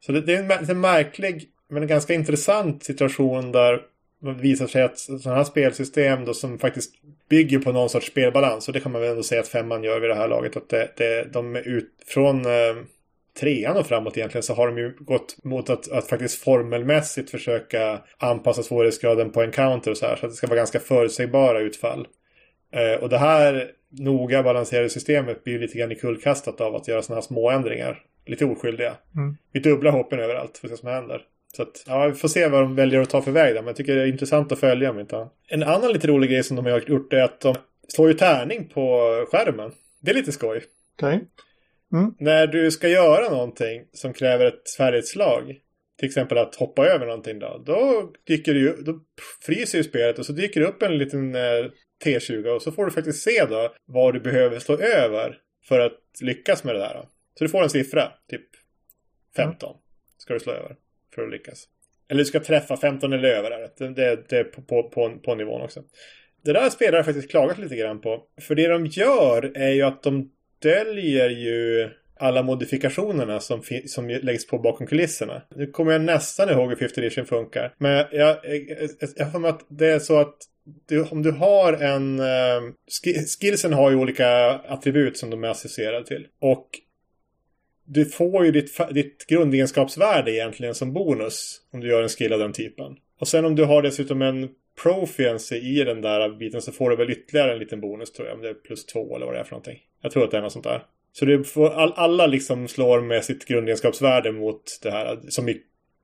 Så 0.00 0.12
det, 0.12 0.20
det 0.20 0.34
är 0.34 0.58
en, 0.60 0.70
en 0.70 0.80
märklig, 0.80 1.48
men 1.68 1.82
en 1.82 1.88
ganska 1.88 2.14
intressant 2.14 2.84
situation 2.84 3.52
där 3.52 3.80
det 4.20 4.32
visar 4.32 4.66
sig 4.66 4.82
att 4.82 4.98
sådana 4.98 5.36
här 5.36 5.44
spelsystem 5.44 6.24
då 6.24 6.34
som 6.34 6.58
faktiskt 6.58 6.94
bygger 7.28 7.58
på 7.58 7.72
någon 7.72 7.88
sorts 7.88 8.06
spelbalans. 8.06 8.68
Och 8.68 8.74
det 8.74 8.80
kan 8.80 8.92
man 8.92 9.00
väl 9.00 9.10
ändå 9.10 9.22
säga 9.22 9.40
att 9.40 9.48
femman 9.48 9.82
gör 9.82 10.00
vid 10.00 10.10
det 10.10 10.14
här 10.14 10.28
laget. 10.28 10.56
Att 10.56 10.68
det, 10.68 10.90
det, 10.96 11.32
de 11.32 11.56
är 11.56 11.68
ut 11.68 11.90
från 12.06 12.46
eh, 12.46 12.76
trean 13.40 13.76
och 13.76 13.86
framåt 13.86 14.16
egentligen 14.16 14.42
så 14.42 14.54
har 14.54 14.66
de 14.66 14.78
ju 14.78 14.96
gått 14.98 15.44
mot 15.44 15.70
att, 15.70 15.90
att 15.90 16.08
faktiskt 16.08 16.42
formelmässigt 16.44 17.30
försöka 17.30 18.00
anpassa 18.18 18.62
svårighetsgraden 18.62 19.30
på 19.30 19.42
encounter 19.42 19.90
och 19.90 19.96
så 19.96 20.06
här. 20.06 20.16
Så 20.16 20.26
att 20.26 20.32
det 20.32 20.36
ska 20.36 20.46
vara 20.46 20.56
ganska 20.56 20.80
förutsägbara 20.80 21.60
utfall. 21.60 22.06
Eh, 22.72 23.02
och 23.02 23.08
det 23.08 23.18
här 23.18 23.70
noga 23.90 24.42
balanserade 24.42 24.88
systemet 24.88 25.44
blir 25.44 25.58
lite 25.58 25.78
grann 25.78 25.94
kullkastat 25.94 26.60
av 26.60 26.74
att 26.74 26.88
göra 26.88 27.02
sådana 27.02 27.20
här 27.20 27.26
små 27.26 27.50
ändringar. 27.50 28.02
Lite 28.26 28.44
oskyldiga. 28.44 28.94
Mm. 29.16 29.36
Vi 29.52 29.60
dubblar 29.60 29.92
hoppen 29.92 30.20
överallt 30.20 30.58
för 30.58 30.66
att 30.66 30.70
se 30.70 30.72
vad 30.72 30.78
som 30.78 30.88
händer. 30.88 31.22
Så 31.56 31.62
att, 31.62 31.84
ja, 31.86 32.06
vi 32.06 32.14
får 32.14 32.28
se 32.28 32.48
vad 32.48 32.62
de 32.62 32.74
väljer 32.74 33.00
att 33.00 33.10
ta 33.10 33.22
för 33.22 33.30
väg 33.30 33.54
där. 33.54 33.60
Men 33.60 33.66
jag 33.66 33.76
tycker 33.76 33.94
det 33.94 34.02
är 34.02 34.06
intressant 34.06 34.52
att 34.52 34.58
följa 34.58 34.90
om 34.90 34.98
inte 34.98 35.28
En 35.48 35.62
annan 35.62 35.92
lite 35.92 36.06
rolig 36.06 36.30
grej 36.30 36.42
som 36.42 36.56
de 36.56 36.66
har 36.66 36.80
gjort 36.80 37.12
är 37.12 37.22
att 37.22 37.40
de 37.40 37.54
slår 37.88 38.08
ju 38.08 38.14
tärning 38.14 38.68
på 38.68 39.00
skärmen. 39.30 39.72
Det 40.00 40.10
är 40.10 40.14
lite 40.14 40.32
skoj. 40.32 40.62
Okay. 40.96 41.18
Mm. 41.92 42.14
När 42.18 42.46
du 42.46 42.70
ska 42.70 42.88
göra 42.88 43.30
någonting 43.30 43.84
som 43.92 44.12
kräver 44.12 44.46
ett 44.46 44.70
färdighetslag. 44.76 45.60
Till 45.98 46.06
exempel 46.08 46.38
att 46.38 46.54
hoppa 46.54 46.86
över 46.86 47.06
någonting 47.06 47.38
då. 47.38 47.62
Då, 47.66 48.12
dyker 48.26 48.54
det 48.54 48.60
ju... 48.60 48.72
då 48.72 49.00
fryser 49.46 49.78
ju 49.78 49.84
spelet 49.84 50.18
och 50.18 50.26
så 50.26 50.32
dyker 50.32 50.60
det 50.60 50.66
upp 50.66 50.82
en 50.82 50.98
liten 50.98 51.34
eh, 51.34 51.66
T20 52.04 52.46
och 52.46 52.62
så 52.62 52.72
får 52.72 52.84
du 52.84 52.90
faktiskt 52.90 53.22
se 53.22 53.44
då 53.48 53.74
vad 53.84 54.14
du 54.14 54.20
behöver 54.20 54.58
slå 54.58 54.78
över 54.78 55.38
för 55.64 55.80
att 55.80 56.00
lyckas 56.22 56.64
med 56.64 56.74
det 56.74 56.78
där. 56.78 56.94
Då. 56.94 57.08
Så 57.38 57.44
du 57.44 57.48
får 57.48 57.62
en 57.62 57.70
siffra, 57.70 58.12
typ 58.28 58.46
15 59.36 59.70
mm. 59.70 59.80
ska 60.18 60.34
du 60.34 60.40
slå 60.40 60.52
över 60.52 60.76
för 61.14 61.22
att 61.22 61.30
lyckas. 61.30 61.68
Eller 62.08 62.18
du 62.18 62.24
ska 62.24 62.40
träffa 62.40 62.76
15 62.76 63.12
eller 63.12 63.28
över 63.28 63.50
det. 63.50 63.88
Det, 63.88 64.28
det 64.28 64.38
är 64.38 64.44
på, 64.44 64.62
på, 64.62 64.82
på, 64.82 65.18
på 65.24 65.34
nivån 65.34 65.62
också. 65.62 65.82
Det 66.44 66.52
där 66.52 66.70
spelar 66.70 66.98
jag 66.98 67.04
faktiskt 67.04 67.30
klagat 67.30 67.58
lite 67.58 67.76
grann 67.76 68.00
på. 68.00 68.22
För 68.40 68.54
det 68.54 68.68
de 68.68 68.86
gör 68.86 69.52
är 69.54 69.70
ju 69.70 69.82
att 69.82 70.02
de 70.02 70.30
döljer 70.62 71.30
ju 71.30 71.90
alla 72.20 72.42
modifikationerna 72.42 73.40
som, 73.40 73.62
som 73.86 74.08
läggs 74.08 74.46
på 74.46 74.58
bakom 74.58 74.86
kulisserna. 74.86 75.42
Nu 75.56 75.66
kommer 75.66 75.92
jag 75.92 76.00
nästan 76.00 76.48
ihåg 76.48 76.68
hur 76.68 76.76
50 76.76 77.00
edition 77.00 77.26
funkar. 77.26 77.74
Men 77.78 77.92
jag, 77.92 78.06
jag, 78.12 78.36
jag 79.16 79.40
mig 79.40 79.48
att 79.48 79.66
det 79.68 79.86
är 79.86 79.98
så 79.98 80.20
att 80.20 80.36
du, 80.88 81.02
om 81.02 81.22
du 81.22 81.30
har 81.30 81.72
en... 81.72 82.20
Uh, 82.20 82.72
skillsen 83.40 83.72
har 83.72 83.90
ju 83.90 83.96
olika 83.96 84.50
attribut 84.50 85.16
som 85.16 85.30
de 85.30 85.44
är 85.44 85.48
associerade 85.48 86.06
till. 86.06 86.26
Och 86.40 86.68
du 87.84 88.04
får 88.04 88.44
ju 88.44 88.52
ditt, 88.52 88.78
ditt 88.90 89.26
grundegenskapsvärde 89.26 90.32
egentligen 90.32 90.74
som 90.74 90.92
bonus 90.92 91.60
om 91.72 91.80
du 91.80 91.88
gör 91.88 92.02
en 92.02 92.08
skill 92.08 92.32
av 92.32 92.38
den 92.38 92.52
typen. 92.52 92.96
Och 93.20 93.28
sen 93.28 93.44
om 93.44 93.56
du 93.56 93.64
har 93.64 93.82
dessutom 93.82 94.22
en 94.22 94.48
proficiency 94.82 95.56
i 95.56 95.84
den 95.84 96.00
där 96.00 96.28
biten 96.28 96.62
så 96.62 96.72
får 96.72 96.90
du 96.90 96.96
väl 96.96 97.10
ytterligare 97.10 97.52
en 97.52 97.58
liten 97.58 97.80
bonus 97.80 98.12
tror 98.12 98.28
jag. 98.28 98.36
Om 98.36 98.42
det 98.42 98.48
är 98.48 98.54
plus 98.54 98.86
två 98.86 99.16
eller 99.16 99.26
vad 99.26 99.34
det 99.34 99.38
är 99.38 99.44
för 99.44 99.52
någonting. 99.52 99.78
Jag 100.02 100.12
tror 100.12 100.24
att 100.24 100.30
det 100.30 100.36
är 100.36 100.42
något 100.42 100.52
sånt 100.52 100.64
där. 100.64 100.82
Så 101.12 101.24
det 101.24 101.44
får, 101.44 101.70
all, 101.70 101.92
alla 101.96 102.26
liksom 102.26 102.68
slår 102.68 103.00
med 103.00 103.24
sitt 103.24 103.44
grundegenskapsvärde 103.44 104.32
mot 104.32 104.62
det 104.82 104.90
här. 104.90 105.18
Som 105.28 105.48
i, 105.48 105.60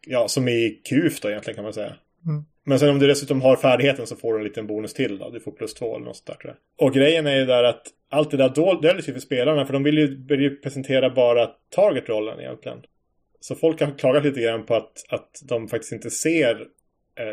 ja, 0.07 0.29
som 0.29 0.49
i 0.49 0.81
QF 0.89 1.21
då 1.21 1.29
egentligen 1.29 1.55
kan 1.55 1.65
man 1.65 1.73
säga. 1.73 1.95
Mm. 2.27 2.45
Men 2.65 2.79
sen 2.79 2.91
om 2.91 2.99
du 2.99 3.07
dessutom 3.07 3.43
har 3.43 3.57
färdigheten 3.57 4.07
så 4.07 4.17
får 4.17 4.33
du 4.33 4.39
en 4.39 4.45
liten 4.45 4.67
bonus 4.67 4.95
till 4.95 5.19
då. 5.19 5.31
Du 5.31 5.41
får 5.41 5.53
plus 5.53 5.75
två 5.75 5.97
eller 5.97 6.05
något 6.05 6.17
sånt 6.17 6.27
där 6.27 6.35
tror 6.35 6.55
jag. 6.55 6.87
Och 6.87 6.95
grejen 6.95 7.27
är 7.27 7.37
ju 7.37 7.47
där 7.47 7.65
att 7.65 7.83
allt 8.11 8.31
det 8.31 8.37
där 8.37 8.83
döljer 8.83 9.12
för 9.12 9.21
spelarna. 9.21 9.67
För 9.67 9.73
de 9.73 9.83
vill 9.83 9.99
ju, 9.99 10.27
vill 10.27 10.41
ju 10.41 10.57
presentera 10.57 11.11
bara 11.11 11.51
target-rollen 11.71 12.41
egentligen. 12.41 12.79
Så 13.41 13.55
folk 13.55 13.81
har 13.81 13.99
klagat 13.99 14.25
lite 14.25 14.41
grann 14.41 14.67
på 14.67 14.75
att, 14.75 15.05
att 15.09 15.31
de 15.49 15.69
faktiskt 15.69 15.93
inte 15.93 16.11
ser 16.11 16.67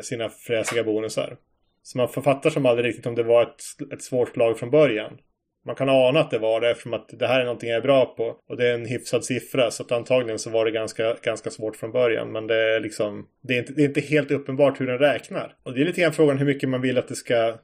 sina 0.01 0.29
fräsiga 0.29 0.83
bonusar. 0.83 1.37
Så 1.83 1.97
man 1.97 2.09
författar 2.09 2.49
som 2.49 2.65
aldrig 2.65 2.87
riktigt 2.87 3.05
om 3.05 3.15
det 3.15 3.23
var 3.23 3.43
ett, 3.43 3.91
ett 3.93 4.01
svårt 4.01 4.29
slag 4.29 4.59
från 4.59 4.69
början. 4.69 5.17
Man 5.65 5.75
kan 5.75 5.89
ana 5.89 6.19
att 6.19 6.31
det 6.31 6.39
var 6.39 6.61
det 6.61 6.69
eftersom 6.69 6.93
att 6.93 7.09
det 7.19 7.27
här 7.27 7.39
är 7.39 7.45
någonting 7.45 7.69
jag 7.69 7.77
är 7.77 7.81
bra 7.81 8.05
på. 8.05 8.35
Och 8.49 8.57
det 8.57 8.67
är 8.67 8.73
en 8.73 8.85
hyfsad 8.85 9.25
siffra 9.25 9.71
så 9.71 9.83
att 9.83 9.91
antagligen 9.91 10.39
så 10.39 10.49
var 10.49 10.65
det 10.65 10.71
ganska, 10.71 11.15
ganska 11.21 11.49
svårt 11.49 11.75
från 11.75 11.91
början. 11.91 12.31
Men 12.31 12.47
det 12.47 12.55
är 12.55 12.79
liksom, 12.79 13.27
det 13.41 13.53
är, 13.53 13.59
inte, 13.59 13.73
det 13.73 13.81
är 13.81 13.87
inte 13.87 14.01
helt 14.01 14.31
uppenbart 14.31 14.81
hur 14.81 14.87
den 14.87 14.97
räknar. 14.97 15.55
Och 15.63 15.73
det 15.73 15.81
är 15.81 15.85
lite 15.85 16.01
grann 16.01 16.13
frågan 16.13 16.37
hur 16.37 16.45
mycket 16.45 16.69
man 16.69 16.81
vill 16.81 16.97
att 16.97 17.07
det 17.07 17.15
ska 17.15 17.55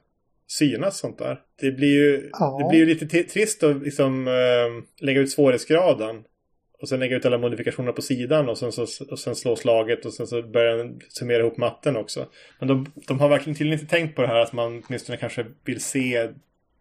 synas 0.48 0.98
sånt 0.98 1.18
där. 1.18 1.40
Det 1.60 1.70
blir 1.70 1.92
ju, 1.92 2.30
ja. 2.32 2.58
det 2.62 2.68
blir 2.68 2.78
ju 2.78 2.86
lite 2.86 3.24
trist 3.24 3.62
att 3.62 3.82
liksom 3.82 4.28
äh, 4.28 5.04
lägga 5.04 5.20
ut 5.20 5.30
svårighetsgraden. 5.30 6.24
Och 6.80 6.88
sen 6.88 7.00
lägga 7.00 7.16
ut 7.16 7.26
alla 7.26 7.38
modifikationer 7.38 7.92
på 7.92 8.02
sidan 8.02 8.48
och 8.48 8.58
sen, 8.58 8.72
så, 8.72 8.86
och 9.10 9.18
sen 9.18 9.34
slå 9.34 9.56
slaget 9.56 10.06
och 10.06 10.12
sen 10.12 10.26
så 10.26 10.42
börjar 10.42 10.76
den 10.76 11.00
summera 11.08 11.40
ihop 11.40 11.56
matten 11.56 11.96
också. 11.96 12.26
Men 12.58 12.68
de, 12.68 12.86
de 13.08 13.20
har 13.20 13.28
verkligen 13.28 13.56
tydligen 13.56 13.80
inte 13.80 13.96
tänkt 13.96 14.16
på 14.16 14.22
det 14.22 14.28
här 14.28 14.40
att 14.40 14.52
man 14.52 14.82
åtminstone 14.86 15.18
kanske 15.18 15.46
vill 15.64 15.80
se 15.80 16.28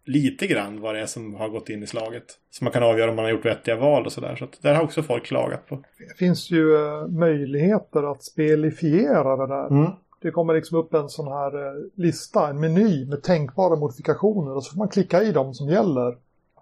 lite 0.09 0.47
grann 0.47 0.81
vad 0.81 0.95
det 0.95 1.01
är 1.01 1.05
som 1.05 1.33
har 1.33 1.49
gått 1.49 1.69
in 1.69 1.83
i 1.83 1.87
slaget. 1.87 2.23
Så 2.51 2.63
man 2.63 2.73
kan 2.73 2.83
avgöra 2.83 3.09
om 3.09 3.15
man 3.15 3.25
har 3.25 3.31
gjort 3.31 3.45
vettiga 3.45 3.75
val 3.75 4.05
och 4.05 4.11
sådär. 4.11 4.35
Så 4.35 4.43
att 4.43 4.61
där 4.61 4.75
har 4.75 4.83
också 4.83 5.03
folk 5.03 5.25
klagat 5.25 5.67
på. 5.67 5.83
Det 6.09 6.17
finns 6.17 6.51
ju 6.51 6.77
uh, 6.77 7.07
möjligheter 7.07 8.11
att 8.11 8.23
spelifiera 8.23 9.37
det 9.37 9.47
där. 9.47 9.67
Mm. 9.67 9.91
Det 10.21 10.31
kommer 10.31 10.53
liksom 10.53 10.77
upp 10.77 10.93
en 10.93 11.09
sån 11.09 11.27
här 11.27 11.55
uh, 11.55 11.85
lista, 11.95 12.49
en 12.49 12.59
meny 12.59 13.05
med 13.05 13.23
tänkbara 13.23 13.75
modifikationer 13.75 14.55
och 14.55 14.63
så 14.63 14.71
får 14.71 14.77
man 14.77 14.89
klicka 14.89 15.23
i 15.23 15.31
dem 15.31 15.53
som 15.53 15.69
gäller. 15.69 16.17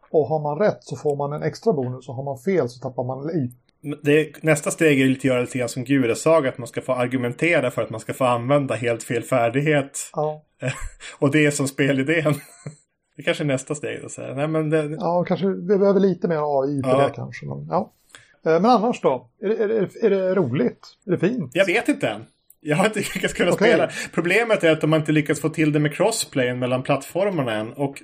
Och 0.09 0.27
har 0.27 0.39
man 0.39 0.59
rätt 0.59 0.83
så 0.83 0.95
får 0.95 1.15
man 1.15 1.33
en 1.33 1.43
extra 1.43 1.73
bonus 1.73 2.09
och 2.09 2.15
har 2.15 2.23
man 2.23 2.37
fel 2.37 2.69
så 2.69 2.79
tappar 2.79 3.03
man 3.03 3.27
liv. 3.27 3.51
Det, 4.03 4.43
nästa 4.43 4.71
steg 4.71 5.01
är 5.01 5.05
ju 5.05 5.09
lite 5.09 5.27
göra 5.27 5.41
lite 5.41 5.57
grann 5.57 5.69
som 5.69 5.83
Gudasaga, 5.83 6.49
att 6.49 6.57
man 6.57 6.67
ska 6.67 6.81
få 6.81 6.93
argumentera 6.93 7.71
för 7.71 7.81
att 7.81 7.89
man 7.89 7.99
ska 7.99 8.13
få 8.13 8.25
använda 8.25 8.75
helt 8.75 9.03
fel 9.03 9.23
färdighet. 9.23 9.99
Ja. 10.13 10.43
och 11.19 11.31
det 11.31 11.45
är 11.45 11.51
som 11.51 11.67
spelidén. 11.67 12.33
Det 13.17 13.23
kanske 13.23 13.43
är 13.43 13.45
nästa 13.45 13.75
steg. 13.75 13.99
Då, 14.01 14.09
så 14.09 14.21
Nej, 14.21 14.47
men 14.47 14.69
det... 14.69 14.97
Ja, 14.99 15.23
kanske 15.27 15.47
vi 15.47 15.77
behöver 15.77 15.99
lite 15.99 16.27
mer 16.27 16.35
AI 16.35 16.83
för 16.83 16.89
ja. 16.89 17.07
det 17.07 17.13
kanske. 17.15 17.45
Men, 17.45 17.67
ja. 17.69 17.93
Eh, 18.45 18.51
men 18.51 18.65
annars 18.65 19.01
då? 19.01 19.29
Är 19.41 19.47
det, 19.47 19.63
är, 19.63 19.67
det, 19.67 20.05
är 20.05 20.09
det 20.09 20.35
roligt? 20.35 20.87
Är 21.05 21.11
det 21.11 21.17
fint? 21.17 21.51
Jag 21.53 21.65
vet 21.65 21.87
inte 21.87 22.07
än. 22.07 22.25
Jag 22.59 22.77
har 22.77 22.85
inte 22.85 22.99
lyckats 23.13 23.33
kunna 23.33 23.51
okay. 23.51 23.69
spela. 23.69 23.89
Problemet 24.13 24.63
är 24.63 24.71
att 24.71 24.81
de 24.81 24.93
inte 24.93 25.11
lyckats 25.11 25.41
få 25.41 25.49
till 25.49 25.71
det 25.71 25.79
med 25.79 25.93
crossplayen 25.93 26.59
mellan 26.59 26.83
plattformarna 26.83 27.53
än. 27.53 27.73
Och. 27.73 28.01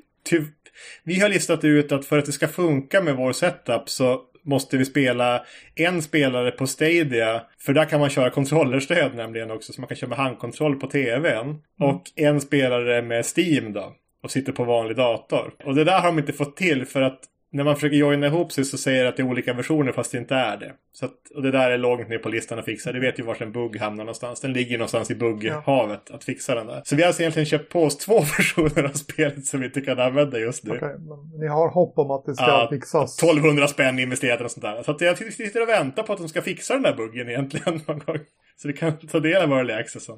Vi 1.04 1.20
har 1.20 1.30
listat 1.30 1.64
ut 1.64 1.92
att 1.92 2.06
för 2.06 2.18
att 2.18 2.26
det 2.26 2.32
ska 2.32 2.48
funka 2.48 3.02
med 3.02 3.16
vår 3.16 3.34
setup 3.34 3.90
så 3.90 4.22
måste 4.46 4.78
vi 4.78 4.86
spela 4.86 5.46
en 5.76 6.02
spelare 6.02 6.52
på 6.52 6.68
Stadia. 6.68 7.42
För 7.60 7.74
där 7.74 7.86
kan 7.86 8.00
man 8.00 8.10
köra 8.10 8.30
kontrollerstöd 8.30 9.16
nämligen 9.16 9.52
också. 9.52 9.74
Så 9.74 9.82
man 9.82 9.88
kan 9.88 9.98
köra 9.98 10.10
med 10.10 10.18
handkontroll 10.18 10.80
på 10.80 10.88
tvn. 10.88 11.48
Mm. 11.48 11.60
Och 11.80 12.04
en 12.16 12.42
spelare 12.42 13.02
med 13.02 13.26
Steam 13.38 13.74
då 13.74 13.96
och 14.24 14.32
sitter 14.32 14.52
på 14.52 14.64
vanlig 14.64 14.98
dator. 14.98 15.54
Och 15.64 15.76
det 15.76 15.84
där 15.84 16.00
har 16.00 16.08
de 16.08 16.20
inte 16.20 16.34
fått 16.34 16.58
till 16.58 16.86
för 16.86 17.02
att 17.02 17.20
när 17.54 17.64
man 17.64 17.76
försöker 17.76 17.98
joina 17.98 18.28
ihop 18.28 18.52
sig 18.52 18.66
så 18.66 18.78
säger 18.78 19.04
det 19.04 19.10
att 19.10 19.18
det 19.18 19.24
är 19.24 19.28
olika 19.28 19.54
versioner 19.54 19.92
fast 19.92 20.12
det 20.12 20.18
inte 20.18 20.36
är 20.36 20.58
det. 20.58 20.74
Så 20.92 21.06
att, 21.06 21.30
och 21.36 21.42
det 21.42 21.52
där 21.52 21.72
är 21.72 21.78
långt 21.78 22.10
ner 22.10 22.18
på 22.18 22.30
listan 22.30 22.60
att 22.60 22.66
fixa. 22.66 22.92
Du 22.92 23.00
vet 23.00 23.20
ju 23.20 23.24
var 23.24 23.42
en 23.42 23.52
bugg 23.52 23.78
hamnar 23.78 24.04
någonstans. 24.04 24.42
Den 24.42 24.54
ligger 24.54 24.78
någonstans 24.78 25.12
i 25.12 25.16
bugghavet 25.16 26.02
ja. 26.10 26.16
att 26.16 26.24
fixa 26.24 26.56
den 26.56 26.68
där. 26.68 26.82
Så 26.86 26.96
vi 26.96 27.02
har 27.02 27.08
alltså 27.08 27.22
egentligen 27.22 27.46
köpt 27.46 27.72
på 27.72 27.84
oss 27.84 27.98
två 27.98 28.20
versioner 28.38 28.84
av 28.84 28.90
spelet 28.90 29.46
som 29.46 29.60
vi 29.60 29.66
inte 29.66 29.82
kan 29.82 30.00
använda 30.00 30.40
just 30.40 30.64
nu. 30.64 30.76
Okay, 30.76 30.98
men 30.98 31.40
ni 31.40 31.48
har 31.48 31.70
hopp 31.70 31.98
om 31.98 32.12
att 32.12 32.26
det 32.26 32.36
ska 32.36 32.46
ja, 32.46 32.68
fixas? 32.72 33.24
1200 33.24 33.68
spänn 33.68 34.00
investerat 34.00 34.42
och 34.42 34.52
sånt 34.52 34.62
där. 34.62 34.84
Så 34.84 34.92
att 34.92 35.02
jag 35.02 35.18
sitter 35.18 35.62
och 35.62 35.70
väntar 35.70 36.04
på 36.04 36.14
att 36.14 36.20
de 36.20 36.30
ska 36.30 36.42
fixa 36.42 36.74
den 36.74 36.84
där 36.84 36.96
buggen 36.96 37.30
egentligen 37.30 37.82
någon 37.88 38.00
gång. 38.00 38.20
Så 38.56 38.68
vi 38.68 38.74
kan 38.74 38.98
ta 38.98 39.20
del 39.20 39.42
av 39.42 39.52
early 39.52 39.74
accessen. 39.74 40.16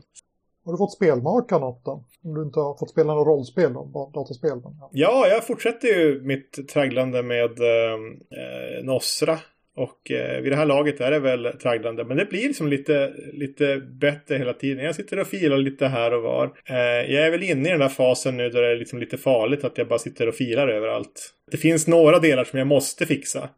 Har 0.66 0.72
du 0.72 0.78
fått 0.78 0.94
spelmaka 0.94 1.58
något 1.58 1.86
då? 1.86 2.04
Om 2.24 2.36
du 2.36 2.44
inte 2.44 2.60
har 2.60 2.78
fått 2.78 2.90
spela 2.90 3.14
något 3.14 3.28
rollspel 3.28 3.74
då, 3.74 4.12
dataspel? 4.14 4.62
Då? 4.62 4.76
Ja. 4.80 4.90
ja, 4.92 5.28
jag 5.28 5.48
fortsätter 5.48 5.88
ju 5.88 6.22
mitt 6.22 6.70
tragglande 6.70 7.24
med 7.24 7.60
eh, 7.60 7.94
eh 7.94 8.84
Nosra. 8.84 9.40
Och 9.78 10.12
eh, 10.12 10.42
vid 10.42 10.52
det 10.52 10.56
här 10.56 10.66
laget 10.66 11.02
är 11.02 11.12
det 11.12 11.20
väl 11.20 11.46
tragglande. 11.62 12.06
Men 12.06 12.18
det 12.18 12.26
blir 12.26 12.48
liksom 12.48 12.68
lite, 12.68 13.14
lite 13.34 13.78
bättre 13.78 14.38
hela 14.38 14.54
tiden. 14.54 14.86
Jag 14.86 14.96
sitter 14.96 15.20
och 15.20 15.28
filar 15.28 15.58
lite 15.58 15.88
här 15.88 16.14
och 16.14 16.24
var. 16.24 16.46
Eh, 16.70 17.14
jag 17.14 17.28
är 17.28 17.32
väl 17.32 17.44
inne 17.44 17.70
i 17.70 17.72
den 17.72 17.80
där 17.80 17.90
fasen 17.90 18.38
nu 18.38 18.50
där 18.50 18.62
det 18.62 18.72
är 18.72 18.76
liksom 18.76 19.00
lite 19.00 19.18
farligt 19.18 19.64
att 19.64 19.78
jag 19.78 19.88
bara 19.88 20.00
sitter 20.00 20.28
och 20.28 20.36
filar 20.36 20.68
överallt. 20.68 21.34
Det 21.52 21.58
finns 21.58 21.88
några 21.88 22.20
delar 22.20 22.44
som 22.44 22.60
jag 22.60 22.68
måste 22.68 23.06
fixa. 23.06 23.50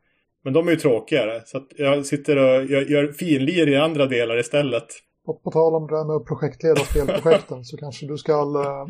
Men 0.44 0.54
de 0.54 0.68
är 0.68 0.72
ju 0.72 0.78
tråkigare. 0.78 1.42
Så 1.46 1.58
att 1.58 1.68
jag 1.78 2.06
sitter 2.06 2.38
och 2.38 2.66
gör, 2.66 2.82
gör 2.82 3.12
finlir 3.12 3.70
i 3.70 3.76
andra 3.76 4.06
delar 4.06 4.40
istället. 4.40 4.88
På, 5.28 5.34
på 5.34 5.52
tal 5.52 5.76
om 5.76 5.88
det 5.88 5.96
där 5.96 6.06
med 6.06 6.16
att 6.16 6.26
projektleda 6.26 6.82
spelprojekten 6.82 7.66
så 7.66 7.78
kanske 7.78 8.06
du 8.06 8.18
ska 8.18 8.34
uh, 8.34 8.88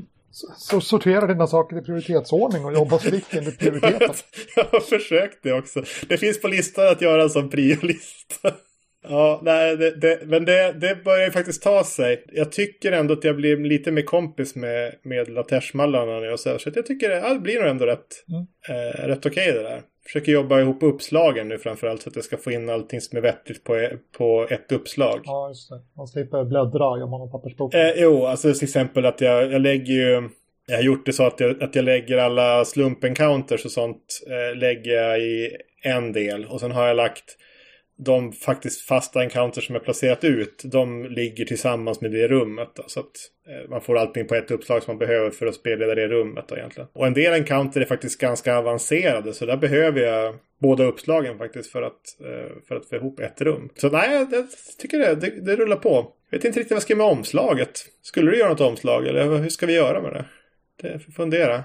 sortera 0.79 1.27
dina 1.27 1.47
saker 1.47 1.77
i 1.77 1.81
prioritetsordning 1.81 2.65
och 2.65 2.73
jobba 2.73 2.99
strikt 2.99 3.33
enligt 3.35 3.59
prioriteten. 3.59 4.15
Jag 4.55 4.63
har 4.63 4.79
försökt 4.79 5.43
det 5.43 5.53
också. 5.53 5.83
Det 6.09 6.17
finns 6.17 6.41
på 6.41 6.47
listan 6.47 6.87
att 6.87 7.01
göra 7.01 7.23
en 7.23 7.29
sån 7.29 7.49
priolista. 7.49 8.51
Ja, 9.09 9.41
nej, 9.43 9.77
det, 9.77 9.95
det, 9.95 10.19
men 10.25 10.45
det, 10.45 10.73
det 10.73 11.03
börjar 11.03 11.25
ju 11.25 11.31
faktiskt 11.31 11.63
ta 11.63 11.83
sig. 11.83 12.23
Jag 12.27 12.51
tycker 12.51 12.91
ändå 12.91 13.13
att 13.13 13.23
jag 13.23 13.35
blir 13.35 13.57
lite 13.57 13.91
mer 13.91 14.01
kompis 14.01 14.55
med, 14.55 14.95
med 15.03 15.29
laterschmallarna 15.29 16.19
nu 16.19 16.31
och 16.31 16.39
så. 16.39 16.59
Så 16.59 16.71
jag 16.75 16.85
tycker 16.85 17.11
att 17.11 17.33
det 17.33 17.39
blir 17.39 17.59
nog 17.59 17.69
ändå 17.69 17.85
rätt, 17.85 18.25
mm. 18.29 18.47
eh, 18.69 19.07
rätt 19.07 19.25
okej 19.25 19.51
okay 19.51 19.63
det 19.63 19.69
där 19.69 19.81
försöker 20.07 20.31
jobba 20.31 20.59
ihop 20.59 20.83
uppslagen 20.83 21.47
nu 21.47 21.57
framförallt 21.57 22.01
så 22.01 22.09
att 22.09 22.15
jag 22.15 22.25
ska 22.25 22.37
få 22.37 22.51
in 22.51 22.69
allting 22.69 23.01
som 23.01 23.17
är 23.17 23.21
vettigt 23.21 23.63
på, 23.63 23.89
på 24.17 24.47
ett 24.49 24.71
uppslag. 24.71 25.21
Ja, 25.23 25.49
just 25.49 25.69
det. 25.69 25.81
Man 25.97 26.07
slipper 26.07 26.43
bläddra 26.43 26.87
om 26.87 27.09
man 27.09 27.21
har 27.21 27.27
pappersbok. 27.27 27.73
Eh, 27.73 27.93
jo, 27.95 28.25
alltså 28.25 28.53
till 28.53 28.63
exempel 28.63 29.05
att 29.05 29.21
jag, 29.21 29.51
jag 29.51 29.61
lägger 29.61 29.93
ju... 29.93 30.29
Jag 30.69 30.77
har 30.77 30.83
gjort 30.83 31.05
det 31.05 31.13
så 31.13 31.23
att 31.23 31.39
jag, 31.39 31.63
att 31.63 31.75
jag 31.75 31.85
lägger 31.85 32.17
alla 32.17 32.63
slump-encounters 32.63 33.65
och 33.65 33.71
sånt 33.71 34.21
eh, 34.27 34.59
lägger 34.59 34.91
jag 34.91 35.19
i 35.19 35.57
en 35.83 36.13
del. 36.13 36.45
Och 36.45 36.59
sen 36.59 36.71
har 36.71 36.87
jag 36.87 36.95
lagt 36.95 37.37
de 37.97 38.31
faktiskt 38.31 38.81
fasta 38.81 39.23
encounters 39.23 39.65
som 39.65 39.75
jag 39.75 39.83
placerat 39.83 40.23
ut, 40.23 40.61
de 40.65 41.05
ligger 41.05 41.45
tillsammans 41.45 42.01
med 42.01 42.11
det 42.11 42.27
rummet. 42.27 42.69
Då, 42.75 42.83
så 42.87 42.99
att 42.99 43.05
eh, 43.47 43.69
man 43.69 43.81
får 43.81 43.97
allting 43.97 44.27
på 44.27 44.35
ett 44.35 44.51
uppslag 44.51 44.83
som 44.83 44.91
man 44.91 45.07
behöver 45.07 45.29
för 45.29 45.47
att 45.47 45.55
spelleda 45.55 45.95
det 45.95 46.07
rummet 46.07 46.45
då, 46.47 46.57
egentligen. 46.57 46.89
Och 46.93 47.07
en 47.07 47.13
del 47.13 47.33
encounter 47.33 47.81
är 47.81 47.85
faktiskt 47.85 48.21
ganska 48.21 48.57
avancerade 48.57 49.33
så 49.33 49.45
där 49.45 49.57
behöver 49.57 50.01
jag 50.01 50.35
båda 50.61 50.83
uppslagen 50.83 51.37
faktiskt 51.37 51.71
för 51.71 51.81
att, 51.81 52.21
eh, 52.21 52.51
för 52.67 52.75
att 52.75 52.85
få 52.85 52.95
ihop 52.95 53.19
ett 53.19 53.41
rum. 53.41 53.69
Så 53.75 53.89
nej, 53.89 54.27
jag 54.31 54.47
tycker 54.77 54.99
det, 54.99 55.15
det, 55.15 55.29
det 55.29 55.55
rullar 55.55 55.77
på. 55.77 56.11
Jag 56.29 56.37
vet 56.37 56.45
inte 56.45 56.59
riktigt 56.59 56.71
vad 56.71 56.75
jag 56.75 56.83
ska 56.83 56.95
med 56.95 57.05
omslaget. 57.05 57.85
Skulle 58.01 58.31
du 58.31 58.37
göra 58.37 58.49
något 58.49 58.61
omslag 58.61 59.07
eller 59.07 59.37
hur 59.37 59.49
ska 59.49 59.65
vi 59.65 59.73
göra 59.73 60.01
med 60.01 60.13
det? 60.13 60.25
Det 60.81 60.99
får 60.99 61.11
fundera. 61.11 61.63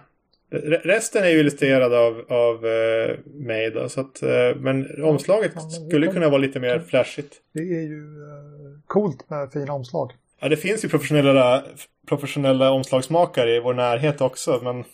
Resten 0.83 1.25
är 1.25 1.29
ju 1.29 1.39
illustrerad 1.41 1.95
av, 1.95 2.25
av 2.29 2.65
uh, 2.65 3.19
mig 3.27 3.71
då, 3.71 3.89
så 3.89 4.01
att, 4.01 4.23
uh, 4.23 4.57
men 4.57 5.05
omslaget 5.05 5.53
ja, 5.55 5.63
men 5.63 5.71
skulle 5.71 6.07
kunna 6.07 6.29
vara 6.29 6.39
lite 6.39 6.61
mer 6.61 6.81
flashigt. 6.81 7.35
Det 7.55 7.61
är 7.61 7.83
ju 7.83 8.03
uh, 8.03 8.79
coolt 8.87 9.31
med 9.31 9.53
fina 9.53 9.73
omslag. 9.73 10.13
Ja, 10.41 10.49
det 10.49 10.57
finns 10.57 10.85
ju 10.85 10.89
professionella, 10.89 11.65
professionella 12.09 12.71
omslagsmakare 12.71 13.57
i 13.57 13.61
vår 13.61 13.75
närhet 13.75 14.21
också, 14.21 14.61
men 14.63 14.85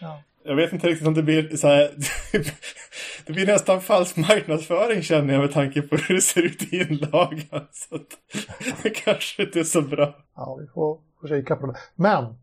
ja. 0.00 0.22
jag 0.44 0.56
vet 0.56 0.72
inte 0.72 0.86
riktigt 0.86 1.06
om 1.06 1.14
det 1.14 1.22
blir 1.22 1.56
så 1.56 1.68
här, 1.68 1.90
det 3.26 3.32
blir 3.32 3.46
nästan 3.46 3.80
falsk 3.80 4.16
marknadsföring 4.16 5.02
känner 5.02 5.34
jag 5.34 5.40
med 5.40 5.52
tanke 5.52 5.82
på 5.82 5.96
hur 5.96 6.14
det 6.14 6.20
ser 6.20 6.42
ut 6.42 6.72
i 6.72 6.76
inlagan. 6.76 7.66
Så 7.72 7.94
att, 7.94 8.18
det 8.82 8.90
kanske 8.90 9.42
inte 9.42 9.60
är 9.60 9.64
så 9.64 9.82
bra. 9.82 10.16
Ja, 10.36 10.58
vi 10.60 10.66
får, 10.66 10.98
får 11.20 11.28
kika 11.28 11.56
på 11.56 11.66
det. 11.66 11.76
Men 11.94 12.34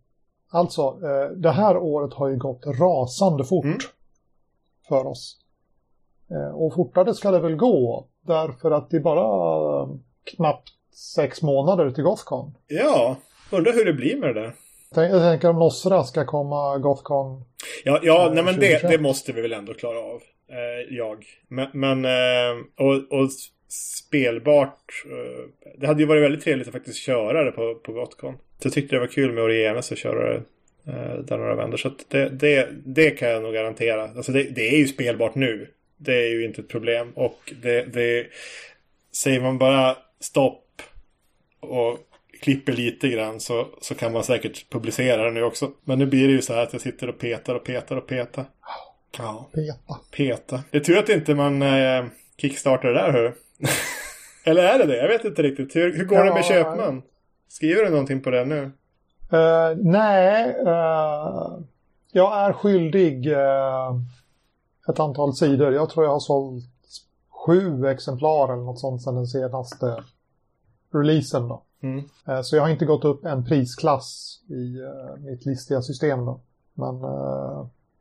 Alltså, 0.58 0.82
eh, 0.82 1.32
det 1.38 1.52
här 1.52 1.78
året 1.78 2.14
har 2.14 2.28
ju 2.28 2.38
gått 2.38 2.64
rasande 2.66 3.44
fort 3.44 3.66
mm. 3.66 3.78
för 4.88 5.08
oss. 5.08 5.38
Eh, 6.32 6.56
och 6.56 6.74
fortare 6.74 7.14
ska 7.14 7.32
det 7.32 7.40
väl 7.40 7.56
gå, 7.56 8.08
därför 8.22 8.72
att 8.72 8.90
det 8.90 8.98
är 8.98 9.02
bara 9.02 9.82
eh, 9.82 9.90
knappt 10.24 10.70
sex 11.16 11.42
månader 11.42 11.92
till 11.92 12.04
Gothcon. 12.04 12.54
Ja, 12.68 13.16
undrar 13.52 13.74
hur 13.74 13.86
det 13.86 13.94
blir 13.94 14.18
med 14.18 14.36
det 14.36 14.42
där. 14.42 14.54
Jag 14.96 15.32
tänker 15.32 15.50
om 15.50 15.60
Nosra 15.60 16.04
ska 16.04 16.26
komma 16.26 16.78
Gothcon. 16.78 17.44
Ja, 17.84 18.00
ja 18.04 18.32
nej, 18.34 18.44
men 18.44 18.60
det, 18.60 18.90
det, 18.90 18.98
måste 18.98 19.34
vi 19.34 19.42
väl 19.42 19.54
ändå 19.54 19.74
klara 19.74 20.00
av. 20.00 20.22
Eh, 20.50 20.96
jag. 20.96 21.26
Men, 21.48 21.68
men 21.74 22.06
eh, 22.06 22.58
och, 22.78 23.20
och 23.20 23.30
spelbart. 23.70 25.04
Eh, 25.06 25.72
det 25.78 25.88
hade 25.88 26.02
ju 26.02 26.08
varit 26.08 26.24
väldigt 26.24 26.44
trevligt 26.44 26.68
att 26.68 26.74
faktiskt 26.74 26.98
köra 26.98 27.44
det 27.44 27.52
på, 27.52 27.76
på 27.76 27.92
Gotcon. 27.92 28.38
Jag 28.64 28.74
tyckte 28.74 28.96
det 28.96 29.00
var 29.00 29.08
kul 29.08 29.32
med 29.32 29.44
Orienes 29.44 29.92
att 29.92 29.98
köra 29.98 30.30
det 30.30 30.42
eh, 30.88 31.20
där 31.20 31.38
några 31.38 31.56
vändor. 31.56 31.78
Så 31.78 31.92
det, 32.08 32.30
det, 32.30 32.70
det 32.86 33.12
kan 33.12 33.30
jag 33.30 33.44
nog 33.44 33.54
garantera. 33.54 34.04
Alltså 34.04 34.32
det, 34.32 34.44
det, 34.44 34.68
är 34.76 34.78
ju 34.78 34.88
spelbart 34.88 35.36
nu. 35.36 35.68
Det 35.98 36.14
är 36.14 36.30
ju 36.30 36.46
inte 36.46 36.62
ett 36.62 36.68
problem. 36.68 37.12
Och 37.16 37.54
det, 37.62 38.28
säger 39.16 39.42
man 39.42 39.58
bara 39.58 39.98
stopp 40.20 40.82
och 41.60 41.98
klipper 42.42 42.74
lite 42.74 43.10
grann 43.10 43.40
så, 43.40 43.68
så 43.82 43.96
kan 43.96 44.14
man 44.14 44.24
säkert 44.24 44.70
publicera 44.70 45.24
det 45.24 45.32
nu 45.32 45.44
också. 45.44 45.72
Men 45.84 46.00
nu 46.00 46.06
blir 46.06 46.28
det 46.28 46.34
ju 46.34 46.42
så 46.42 46.54
här 46.54 46.64
att 46.64 46.74
jag 46.74 46.82
sitter 46.82 47.10
och 47.10 47.20
petar 47.20 47.56
och 47.56 47.64
petar 47.64 47.96
och 47.96 48.08
petar. 48.08 48.46
Ja. 49.18 49.50
Peta. 49.54 50.00
Peta. 50.12 50.64
Det 50.72 50.78
är 50.78 50.82
tur 50.82 50.98
att 50.98 51.10
inte 51.10 51.36
man 51.36 51.62
eh, 51.62 52.06
kickstartar 52.38 52.88
det 52.88 52.94
där 52.94 53.12
hör 53.12 53.34
Eller 54.44 54.64
är 54.64 54.80
det 54.80 54.86
det? 54.86 54.98
Jag 54.98 55.08
vet 55.08 55.26
inte 55.26 55.44
riktigt. 55.44 55.76
Hur, 55.76 55.94
hur 55.94 56.06
går 56.06 56.18
ja, 56.18 56.24
det 56.24 56.34
med 56.34 56.46
Köpman? 56.46 57.02
Skriver 57.48 57.84
du 57.84 57.90
någonting 57.90 58.22
på 58.22 58.30
det 58.30 58.46
nu? 58.46 58.72
Uh, 59.34 59.78
nej, 59.78 60.56
uh, 60.60 61.60
jag 62.12 62.46
är 62.46 62.54
skyldig 62.54 63.28
uh, 63.28 64.02
ett 64.90 65.00
antal 65.00 65.36
sidor. 65.36 65.74
Jag 65.74 65.90
tror 65.90 66.06
jag 66.06 66.12
har 66.12 66.20
sålt 66.20 66.66
sju 67.46 67.88
exemplar 67.88 68.54
eller 68.54 68.64
något 68.64 68.80
sånt 68.80 69.04
sedan 69.04 69.16
den 69.16 69.28
senaste 69.28 70.04
releasen. 70.94 71.48
Då. 71.48 71.64
Mm. 71.82 72.04
Så 72.44 72.56
jag 72.56 72.64
har 72.64 72.70
inte 72.70 72.86
gått 72.86 73.06
upp 73.06 73.26
en 73.26 73.46
prisklass 73.46 74.40
i 74.50 74.78
mitt 75.20 75.46
listiga 75.46 75.82
system. 75.82 76.26
Då. 76.26 76.40
Men 76.74 76.96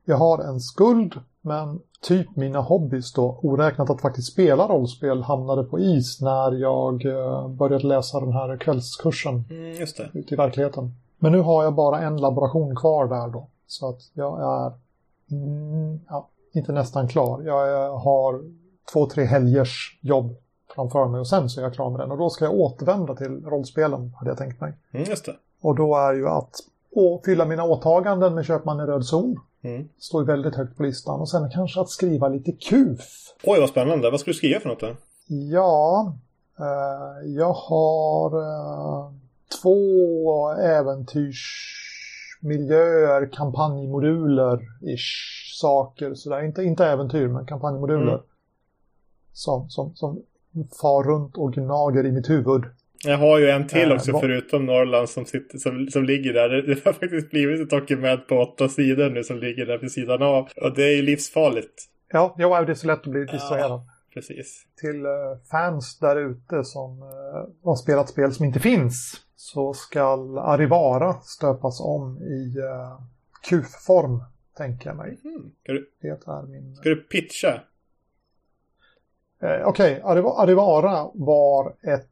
jag 0.08 0.16
har 0.16 0.38
en 0.38 0.60
skuld, 0.60 1.20
men 1.40 1.80
typ 2.02 2.36
mina 2.36 2.60
hobbys 2.60 3.12
då, 3.12 3.38
oräknat 3.42 3.90
att 3.90 4.00
faktiskt 4.00 4.32
spela 4.32 4.68
rollspel, 4.68 5.22
hamnade 5.22 5.64
på 5.64 5.78
is 5.78 6.20
när 6.20 6.52
jag 6.52 7.02
började 7.50 7.86
läsa 7.86 8.20
den 8.20 8.32
här 8.32 8.56
kvällskursen 8.56 9.44
mm, 9.50 9.72
just 9.72 9.96
det. 9.96 10.10
ute 10.14 10.34
i 10.34 10.36
verkligheten. 10.36 10.94
Men 11.18 11.32
nu 11.32 11.40
har 11.40 11.64
jag 11.64 11.74
bara 11.74 12.00
en 12.00 12.16
laboration 12.16 12.76
kvar 12.76 13.08
där 13.08 13.28
då. 13.28 13.48
Så 13.66 13.88
att 13.88 14.00
jag 14.12 14.40
är 14.40 14.72
mm, 15.30 16.00
ja, 16.08 16.28
inte 16.52 16.72
nästan 16.72 17.08
klar. 17.08 17.42
Jag 17.42 17.98
har 17.98 18.40
två, 18.92 19.06
tre 19.06 19.24
helgers 19.24 19.98
jobb 20.00 20.36
framför 20.74 21.08
mig 21.08 21.20
och 21.20 21.28
sen 21.28 21.48
så 21.48 21.60
är 21.60 21.64
jag 21.64 21.74
klar 21.74 21.90
med 21.90 22.00
den. 22.00 22.10
Och 22.10 22.18
då 22.18 22.30
ska 22.30 22.44
jag 22.44 22.54
återvända 22.54 23.14
till 23.14 23.44
rollspelen, 23.44 24.14
hade 24.18 24.30
jag 24.30 24.38
tänkt 24.38 24.60
mig. 24.60 24.72
Mm, 24.92 25.06
just 25.10 25.26
det. 25.26 25.36
Och 25.60 25.76
då 25.76 25.96
är 25.96 26.12
ju 26.14 26.28
att 26.28 26.54
å, 26.90 27.20
fylla 27.24 27.44
mina 27.44 27.64
åtaganden 27.64 28.34
med 28.34 28.44
Köpman 28.44 28.80
i 28.80 28.82
röd 28.82 29.04
zon. 29.04 29.40
Mm. 29.66 29.88
Står 29.98 30.22
ju 30.22 30.26
väldigt 30.26 30.54
högt 30.54 30.76
på 30.76 30.82
listan. 30.82 31.20
Och 31.20 31.28
sen 31.28 31.50
kanske 31.50 31.80
att 31.80 31.88
skriva 31.88 32.28
lite 32.28 32.52
kuf. 32.52 33.34
Oj, 33.44 33.60
vad 33.60 33.68
spännande. 33.68 34.10
Vad 34.10 34.20
ska 34.20 34.30
du 34.30 34.34
skriva 34.34 34.60
för 34.60 34.68
något 34.68 34.80
då? 34.80 34.96
Ja, 35.26 36.14
eh, 36.58 37.18
jag 37.26 37.52
har 37.52 38.38
eh, 38.38 39.12
två 39.62 40.52
äventyrsmiljöer, 40.52 43.32
kampanjmoduler, 43.32 44.60
ish, 44.82 45.56
saker 45.60 46.14
sådär. 46.14 46.42
Inte, 46.42 46.62
inte 46.62 46.86
äventyr, 46.86 47.28
men 47.28 47.46
kampanjmoduler. 47.46 48.12
Mm. 48.12 48.24
Som, 49.32 49.70
som, 49.70 49.94
som 49.94 50.22
far 50.80 51.04
runt 51.04 51.36
och 51.36 51.52
gnager 51.52 52.06
i 52.06 52.12
mitt 52.12 52.30
huvud. 52.30 52.64
Jag 53.04 53.18
har 53.18 53.38
ju 53.38 53.50
en 53.50 53.66
till 53.66 53.92
också 53.92 54.10
äh, 54.10 54.20
förutom 54.20 54.66
Norrland 54.66 55.08
som, 55.08 55.24
sitter, 55.24 55.58
som, 55.58 55.88
som 55.88 56.04
ligger 56.04 56.32
där. 56.32 56.48
Det 56.48 56.84
har 56.84 56.92
faktiskt 56.92 57.30
blivit 57.30 57.60
ett 57.60 57.70
dokument 57.70 58.26
på 58.26 58.34
åtta 58.34 58.68
sidor 58.68 59.10
nu 59.10 59.24
som 59.24 59.38
ligger 59.38 59.66
där 59.66 59.78
vid 59.78 59.92
sidan 59.92 60.22
av. 60.22 60.48
Och 60.56 60.74
det 60.74 60.82
är 60.82 60.96
ju 60.96 61.02
livsfarligt. 61.02 61.84
Ja, 62.12 62.34
ja 62.38 62.62
det 62.62 62.72
är 62.72 62.74
så 62.74 62.86
lätt 62.86 63.00
att 63.00 63.06
bli 63.06 63.20
distraherad. 63.20 63.70
Ja, 63.70 63.86
precis. 64.14 64.66
Till 64.80 65.06
uh, 65.06 65.36
fans 65.50 65.98
där 65.98 66.16
ute 66.16 66.64
som 66.64 67.02
uh, 67.02 67.08
har 67.64 67.76
spelat 67.76 68.08
spel 68.08 68.32
som 68.32 68.44
inte 68.44 68.60
finns 68.60 69.20
så 69.36 69.74
ska 69.74 70.02
Arivara 70.40 71.14
stöpas 71.22 71.80
om 71.80 72.22
i 72.22 72.54
QF-form, 73.48 74.22
tänker 74.56 74.90
jag 74.90 74.96
mig. 74.96 75.18
Mm. 75.24 75.50
Du, 75.62 75.90
det 76.00 76.08
är 76.08 76.46
min... 76.46 76.76
Ska 76.76 76.88
du 76.88 76.96
pitcha? 76.96 77.60
Eh, 79.42 79.66
Okej, 79.66 80.02
okay. 80.04 80.22
Arivara 80.36 81.10
var 81.14 81.74
ett, 81.82 82.08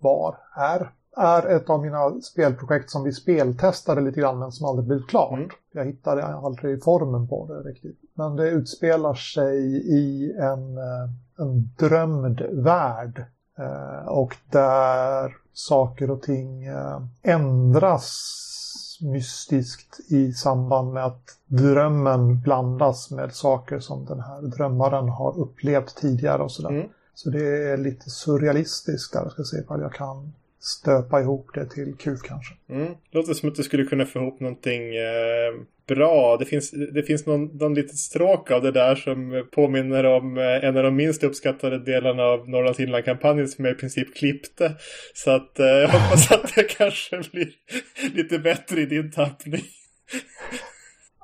var, 0.00 0.36
är, 0.56 0.90
är 1.16 1.56
ett 1.56 1.70
av 1.70 1.82
mina 1.82 2.20
spelprojekt 2.20 2.90
som 2.90 3.04
vi 3.04 3.12
speltestade 3.12 4.00
lite 4.00 4.20
grann 4.20 4.38
men 4.38 4.52
som 4.52 4.66
aldrig 4.66 4.88
blev 4.88 5.06
klart. 5.06 5.38
Mm. 5.38 5.50
Jag 5.72 5.84
hittade 5.84 6.24
aldrig 6.24 6.82
formen 6.82 7.28
på 7.28 7.46
det 7.46 7.68
riktigt. 7.70 8.00
Men 8.14 8.36
det 8.36 8.48
utspelar 8.48 9.14
sig 9.14 9.56
i 9.88 10.32
en, 10.32 10.78
eh, 10.78 11.10
en 11.38 11.70
drömd 11.78 12.40
värld. 12.40 13.24
Eh, 13.58 14.08
och 14.08 14.36
där 14.50 15.36
saker 15.52 16.10
och 16.10 16.22
ting 16.22 16.64
eh, 16.64 17.00
ändras 17.22 18.36
mystiskt 19.00 20.00
i 20.08 20.32
samband 20.32 20.92
med 20.92 21.04
att 21.04 21.38
drömmen 21.46 22.40
blandas 22.40 23.10
med 23.10 23.34
saker 23.34 23.78
som 23.78 24.04
den 24.04 24.20
här 24.20 24.42
drömmaren 24.42 25.08
har 25.08 25.38
upplevt 25.38 25.96
tidigare 25.96 26.42
och 26.42 26.52
sådär. 26.52 26.70
Mm. 26.70 26.88
Så 27.22 27.30
det 27.30 27.70
är 27.70 27.76
lite 27.76 28.10
surrealistiskt 28.10 29.12
där. 29.12 29.20
Jag 29.20 29.32
ska 29.32 29.42
se 29.42 29.56
ifall 29.56 29.80
jag 29.80 29.92
kan 29.92 30.32
stöpa 30.60 31.20
ihop 31.20 31.46
det 31.54 31.66
till 31.66 31.94
kuf 31.98 32.20
kanske. 32.22 32.54
Mm. 32.68 32.94
Låter 33.10 33.34
som 33.34 33.48
att 33.48 33.54
du 33.54 33.62
skulle 33.62 33.84
kunna 33.84 34.06
få 34.06 34.18
ihop 34.18 34.40
någonting 34.40 34.96
eh, 34.96 35.52
bra. 35.86 36.36
Det 36.36 36.44
finns, 36.44 36.70
det 36.70 37.02
finns 37.02 37.26
någon, 37.26 37.44
någon 37.44 37.74
litet 37.74 37.96
stråk 37.96 38.50
av 38.50 38.62
det 38.62 38.72
där 38.72 38.94
som 38.94 39.46
påminner 39.52 40.04
om 40.04 40.38
eh, 40.38 40.64
en 40.64 40.76
av 40.76 40.82
de 40.82 40.96
minst 40.96 41.24
uppskattade 41.24 41.78
delarna 41.78 42.22
av 42.22 42.48
Norrlands 42.48 42.80
inland-kampanjen 42.80 43.48
som 43.48 43.64
jag 43.64 43.74
i 43.74 43.78
princip 43.78 44.14
klippte. 44.14 44.76
Så 45.14 45.30
att 45.30 45.58
eh, 45.58 45.66
jag 45.66 45.88
hoppas 45.88 46.32
att 46.32 46.54
det 46.54 46.62
kanske 46.78 47.22
blir 47.32 47.50
lite 48.14 48.38
bättre 48.38 48.80
i 48.80 48.86
din 48.86 49.12
tappning. 49.12 49.62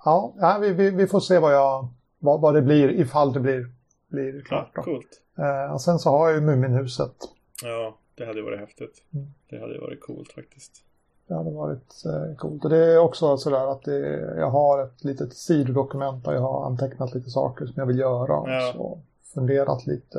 ja, 0.05 0.59
vi, 0.63 0.73
vi, 0.73 0.91
vi, 0.91 1.07
får 1.07 1.21
se 1.21 1.39
vad, 1.39 1.55
jag, 1.55 1.89
vad, 2.19 2.41
vad 2.41 2.55
det 2.55 2.63
blir 2.63 2.89
ifall 2.89 3.33
det 3.33 3.41
blir, 3.41 3.67
blir 4.11 4.45
klart. 4.45 4.71
Ja, 4.75 4.83
coolt. 4.83 5.23
Eh, 5.39 5.73
och 5.73 5.81
sen 5.81 5.99
så 5.99 6.11
har 6.11 6.29
jag 6.29 6.35
ju 6.35 6.41
Muminhuset. 6.41 7.15
Ja, 7.63 7.97
det 8.15 8.27
hade 8.27 8.43
varit 8.43 8.61
häftigt. 8.61 9.03
Mm. 9.15 9.27
Det 9.51 9.61
hade 9.61 9.79
varit 9.79 10.01
coolt 10.01 10.33
faktiskt. 10.33 10.83
Det 11.29 11.35
hade 11.35 11.51
varit 11.51 12.05
eh, 12.07 12.37
coolt. 12.37 12.65
Och 12.65 12.71
det 12.71 12.93
är 12.93 12.99
också 12.99 13.37
sådär 13.37 13.73
att 13.73 13.83
det, 13.83 13.99
jag 14.37 14.51
har 14.51 14.83
ett 14.83 15.05
litet 15.05 15.37
sidodokument 15.37 16.25
där 16.25 16.33
jag 16.33 16.41
har 16.41 16.67
antecknat 16.67 17.15
lite 17.15 17.31
saker 17.31 17.67
som 17.67 17.75
jag 17.77 17.87
vill 17.87 17.99
göra. 17.99 18.53
Ja. 18.53 18.73
Så 18.73 19.01
funderat 19.35 19.87
lite, 19.87 20.19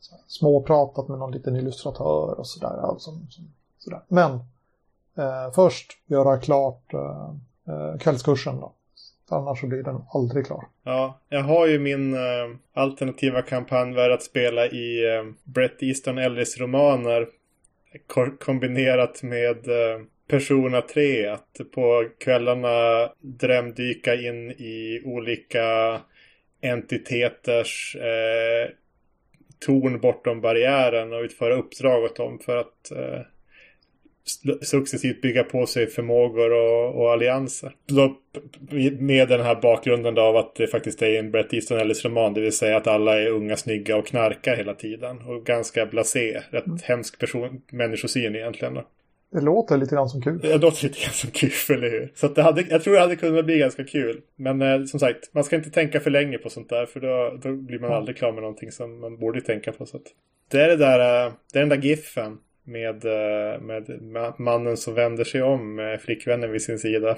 så 0.00 0.14
småpratat 0.26 1.08
med 1.08 1.18
någon 1.18 1.32
liten 1.32 1.56
illustratör 1.56 2.38
och 2.38 2.46
sådär. 2.46 2.76
Alltså, 2.82 3.10
sådär. 3.78 4.00
Men 4.08 4.32
eh, 5.14 5.52
först 5.54 5.92
göra 6.06 6.38
klart 6.38 6.94
eh, 6.94 7.30
eh 7.68 7.98
kvällskursen 7.98 8.60
då. 8.60 8.72
Annars 9.30 9.60
så 9.60 9.66
blir 9.66 9.82
den 9.82 10.00
aldrig 10.14 10.46
klar. 10.46 10.64
Ja, 10.84 11.20
jag 11.28 11.42
har 11.42 11.66
ju 11.66 11.78
min 11.78 12.14
äh, 12.14 12.20
alternativa 12.74 13.42
kampanj 13.42 13.94
värd 13.94 14.12
att 14.12 14.22
spela 14.22 14.66
i 14.66 15.16
äh, 15.16 15.24
Brett 15.44 15.82
Easton 15.82 16.18
Ellis 16.18 16.58
romaner 16.58 17.28
kombinerat 18.40 19.22
med 19.22 19.68
äh, 19.68 20.00
Persona 20.28 20.80
3. 20.80 21.28
Att 21.28 21.60
på 21.74 22.08
kvällarna 22.18 23.08
drömdyka 23.20 24.14
in 24.14 24.50
i 24.50 25.02
olika 25.04 26.00
entiteters 26.60 27.96
torn 29.66 30.00
bortom 30.00 30.40
barriären 30.40 31.12
och 31.12 31.22
utföra 31.22 31.54
uppdrag 31.54 32.04
åt 32.04 32.16
dem 32.16 32.38
för 32.38 32.56
att 32.56 32.92
successivt 34.62 35.22
bygga 35.22 35.44
på 35.44 35.66
sig 35.66 35.86
förmågor 35.86 36.52
och, 36.52 37.02
och 37.02 37.12
allianser. 37.12 37.74
Med 38.98 39.28
den 39.28 39.40
här 39.40 39.60
bakgrunden 39.62 40.18
av 40.18 40.36
att 40.36 40.54
det 40.54 40.66
faktiskt 40.66 41.02
är 41.02 41.18
en 41.18 41.30
Brett 41.30 41.54
Easton 41.54 41.78
Ellis 41.78 42.04
roman, 42.04 42.34
det 42.34 42.40
vill 42.40 42.52
säga 42.52 42.76
att 42.76 42.86
alla 42.86 43.20
är 43.20 43.28
unga, 43.28 43.56
snygga 43.56 43.96
och 43.96 44.06
knarkar 44.06 44.56
hela 44.56 44.74
tiden. 44.74 45.18
Och 45.22 45.44
ganska 45.44 45.86
blasé, 45.86 46.40
rätt 46.50 46.66
mm. 46.66 46.78
hemsk 46.82 47.18
person, 47.18 47.62
människosyn 47.72 48.36
egentligen. 48.36 48.74
Då. 48.74 48.84
Det 49.32 49.40
låter 49.40 49.76
lite 49.76 49.94
grann 49.94 50.08
som 50.08 50.22
kul. 50.22 50.38
Det 50.38 50.58
låter 50.58 50.82
lite 50.82 51.00
grann 51.00 51.12
som 51.12 51.30
kul, 51.30 51.76
eller 51.76 51.90
hur? 51.90 52.12
Så 52.14 52.28
det 52.28 52.42
hade, 52.42 52.64
jag 52.68 52.82
tror 52.82 52.94
det 52.94 53.00
hade 53.00 53.16
kunnat 53.16 53.44
bli 53.44 53.58
ganska 53.58 53.84
kul. 53.84 54.20
Men 54.36 54.62
eh, 54.62 54.84
som 54.84 55.00
sagt, 55.00 55.34
man 55.34 55.44
ska 55.44 55.56
inte 55.56 55.70
tänka 55.70 56.00
för 56.00 56.10
länge 56.10 56.38
på 56.38 56.50
sånt 56.50 56.68
där. 56.68 56.86
För 56.86 57.00
då, 57.00 57.38
då 57.42 57.56
blir 57.56 57.78
man 57.78 57.90
ja. 57.90 57.96
aldrig 57.96 58.16
klar 58.16 58.32
med 58.32 58.42
någonting 58.42 58.72
som 58.72 59.00
man 59.00 59.18
borde 59.18 59.40
tänka 59.40 59.72
på. 59.72 59.86
Så 59.86 59.96
att, 59.96 60.06
det 60.50 60.60
är 60.60 60.68
det 60.68 60.76
där, 60.76 61.26
eh, 61.26 61.32
det 61.52 61.58
är 61.58 61.66
den 61.66 61.68
där 61.68 61.88
giffen 61.88 62.38
med, 62.64 63.04
eh, 63.04 63.60
med 64.00 64.32
mannen 64.38 64.76
som 64.76 64.94
vänder 64.94 65.24
sig 65.24 65.42
om 65.42 65.74
med 65.74 66.00
flickvännen 66.00 66.52
vid 66.52 66.62
sin 66.62 66.78
sida. 66.78 67.16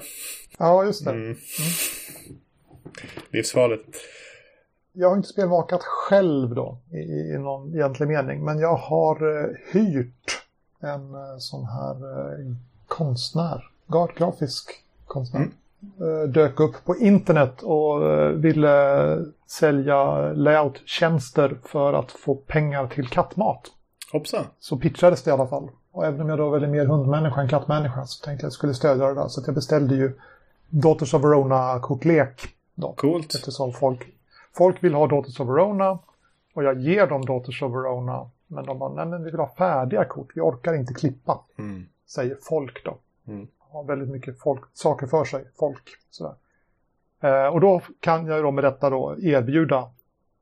Ja, 0.57 0.85
just 0.85 1.05
det. 1.05 1.11
Mm. 1.11 1.23
Mm. 1.23 1.35
Livsfarligt. 3.31 3.97
Jag 4.93 5.09
har 5.09 5.17
inte 5.17 5.29
spelmakat 5.29 5.83
själv 5.83 6.55
då 6.55 6.77
i, 6.91 6.97
i 6.97 7.37
någon 7.37 7.73
egentlig 7.73 8.07
mening. 8.07 8.45
Men 8.45 8.59
jag 8.59 8.75
har 8.75 9.41
eh, 9.41 9.49
hyrt 9.71 10.43
en 10.79 11.15
eh, 11.15 11.37
sån 11.39 11.65
här 11.65 11.95
eh, 11.95 12.55
konstnär, 12.87 13.69
grafisk 14.17 14.71
konstnär. 15.05 15.39
Mm. 15.39 15.53
Eh, 16.01 16.29
dök 16.29 16.59
upp 16.59 16.85
på 16.85 16.97
internet 16.97 17.61
och 17.61 18.01
ville 18.45 19.25
sälja 19.47 20.31
layout-tjänster 20.33 21.57
för 21.63 21.93
att 21.93 22.11
få 22.11 22.35
pengar 22.35 22.87
till 22.87 23.07
kattmat. 23.07 23.71
Hoppsan. 24.11 24.45
Så 24.59 24.77
pitchades 24.77 25.23
det 25.23 25.29
i 25.29 25.33
alla 25.33 25.47
fall. 25.47 25.69
Och 25.91 26.05
även 26.05 26.21
om 26.21 26.29
jag 26.29 26.37
då 26.37 26.49
väldigt 26.49 26.69
mer 26.69 26.85
hundmänniska 26.85 27.41
än 27.41 27.49
kattmänniska 27.49 28.05
så 28.05 28.25
tänkte 28.25 28.43
jag 28.43 28.47
att 28.47 28.53
jag 28.53 28.53
skulle 28.53 28.73
stödja 28.73 29.07
det 29.07 29.13
där. 29.13 29.27
Så 29.27 29.41
jag 29.45 29.55
beställde 29.55 29.95
ju 29.95 30.13
Daughters 30.69 31.13
of 31.13 31.23
Verona 31.23 31.79
koklek. 31.79 32.41
Då, 32.75 32.93
Coolt. 32.93 33.35
Eftersom 33.35 33.73
folk, 33.73 34.07
folk 34.53 34.83
vill 34.83 34.93
ha 34.93 35.07
Daughters 35.07 35.39
of 35.39 35.47
Verona 35.47 35.99
och 36.53 36.63
jag 36.63 36.79
ger 36.79 37.07
dem 37.07 37.25
Daughters 37.25 37.61
of 37.61 37.71
Verona. 37.71 38.29
Men 38.47 38.65
de 38.65 38.79
bara, 38.79 38.93
nej 38.93 39.05
men 39.05 39.23
vi 39.23 39.31
vill 39.31 39.39
ha 39.39 39.55
färdiga 39.57 40.05
kort, 40.05 40.31
vi 40.35 40.41
orkar 40.41 40.73
inte 40.73 40.93
klippa. 40.93 41.39
Mm. 41.57 41.85
Säger 42.07 42.37
folk 42.41 42.85
då. 42.85 42.97
Mm. 43.27 43.47
Har 43.59 43.83
väldigt 43.83 44.09
mycket 44.09 44.39
folk, 44.39 44.61
saker 44.73 45.07
för 45.07 45.25
sig, 45.25 45.45
folk. 45.59 45.83
Sådär. 46.09 46.33
Eh, 47.19 47.47
och 47.47 47.61
då 47.61 47.81
kan 47.99 48.25
jag 48.25 48.43
då 48.43 48.51
med 48.51 48.63
detta 48.63 48.89
då 48.89 49.15
erbjuda 49.19 49.77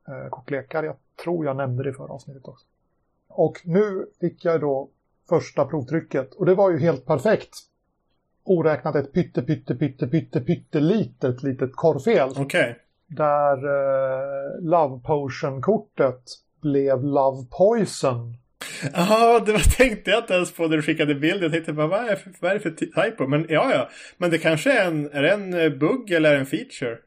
eh, 0.08 0.30
kortlekar. 0.30 0.84
Jag 0.84 0.95
tror 1.23 1.45
jag 1.45 1.56
nämnde 1.56 1.84
det 1.84 1.89
i 1.89 1.93
förra 1.93 2.13
avsnittet 2.13 2.47
också. 2.47 2.65
Och 3.38 3.62
nu 3.63 4.06
fick 4.21 4.45
jag 4.45 4.62
då 4.62 4.89
första 5.30 5.65
provtrycket 5.65 6.34
och 6.34 6.45
det 6.45 6.56
var 6.56 6.71
ju 6.71 6.80
helt 6.80 7.06
perfekt. 7.06 7.50
oräknat 8.43 8.95
ett 8.95 9.13
pytte, 9.13 9.41
pytte, 9.41 9.76
pytte, 9.76 10.08
pytte, 10.08 10.41
pyttelitet 10.41 11.43
litet 11.43 11.69
korvfel. 11.76 12.30
Okej. 12.38 12.78
Där 13.08 13.58
eh, 13.58 14.62
Love 14.62 15.02
Potion-kortet 15.04 16.21
blev 16.62 17.04
Love 17.04 17.48
Poison. 17.58 18.38
Ja, 18.93 19.39
det 19.45 19.52
var, 19.52 19.78
tänkte 19.78 20.12
jag 20.12 20.19
inte 20.24 20.34
ens 20.34 20.54
på 20.54 20.67
när 20.67 20.76
du 20.76 20.82
skickade 20.82 21.15
bilden. 21.15 21.41
Jag 21.43 21.52
tänkte 21.52 21.74
bara, 21.74 21.88
vad 21.88 22.06
är, 22.06 22.15
för- 22.15 22.34
vad 22.41 22.52
är 22.52 22.56
det 22.56 22.62
för 22.62 22.71
typo? 22.71 23.28
Men 23.28 23.45
ja, 23.50 23.71
ja. 23.74 23.89
Men 24.17 24.32
det 24.32 24.38
kanske 24.38 24.71
är 24.82 24.88
en, 24.88 25.10
är 25.12 25.21
det 25.21 25.32
en 25.32 25.54
eh, 25.54 25.69
bugg 25.69 26.12
eller 26.12 26.36
en 26.36 26.45
feature? 26.45 26.98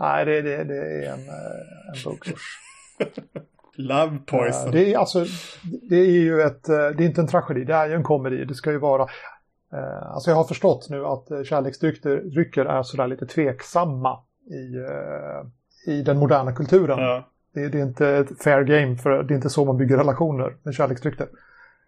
Nej, 0.00 0.24
det, 0.24 0.42
det, 0.42 0.64
det 0.64 0.76
är 1.06 1.12
en, 1.12 1.28
eh, 1.28 1.96
en 1.96 2.02
bugkurs. 2.04 2.58
Love 3.76 4.18
poison. 4.26 4.66
Eh, 4.66 4.72
Det 4.72 4.94
är, 4.94 4.98
alltså, 4.98 5.24
det 5.90 5.96
är 5.96 6.20
ju 6.20 6.40
ett, 6.40 6.68
eh, 6.68 6.76
det 6.76 7.04
är 7.04 7.06
inte 7.06 7.20
en 7.20 7.26
tragedi, 7.26 7.64
det 7.64 7.74
är 7.74 7.88
ju 7.88 7.94
en 7.94 8.02
komedi. 8.02 8.44
Det 8.44 8.54
ska 8.54 8.70
ju 8.72 8.78
vara, 8.78 9.02
eh, 9.72 10.06
alltså 10.14 10.30
jag 10.30 10.36
har 10.36 10.44
förstått 10.44 10.86
nu 10.90 11.06
att 11.06 11.46
kärleksdrycker 11.46 12.16
drycker 12.16 12.64
är 12.64 12.82
sådär 12.82 13.06
lite 13.06 13.26
tveksamma 13.26 14.18
i, 14.50 14.66
i 15.90 16.02
den 16.02 16.18
moderna 16.18 16.52
kulturen. 16.52 16.98
Ja. 16.98 17.28
Det, 17.54 17.68
det 17.68 17.78
är 17.78 17.82
inte 17.82 18.08
ett 18.08 18.42
fair 18.42 18.62
game, 18.62 18.96
för 18.96 19.22
det 19.22 19.34
är 19.34 19.36
inte 19.36 19.50
så 19.50 19.64
man 19.64 19.76
bygger 19.76 19.96
relationer 19.96 20.56
med 20.62 20.74
kärleksdrycker. 20.74 21.28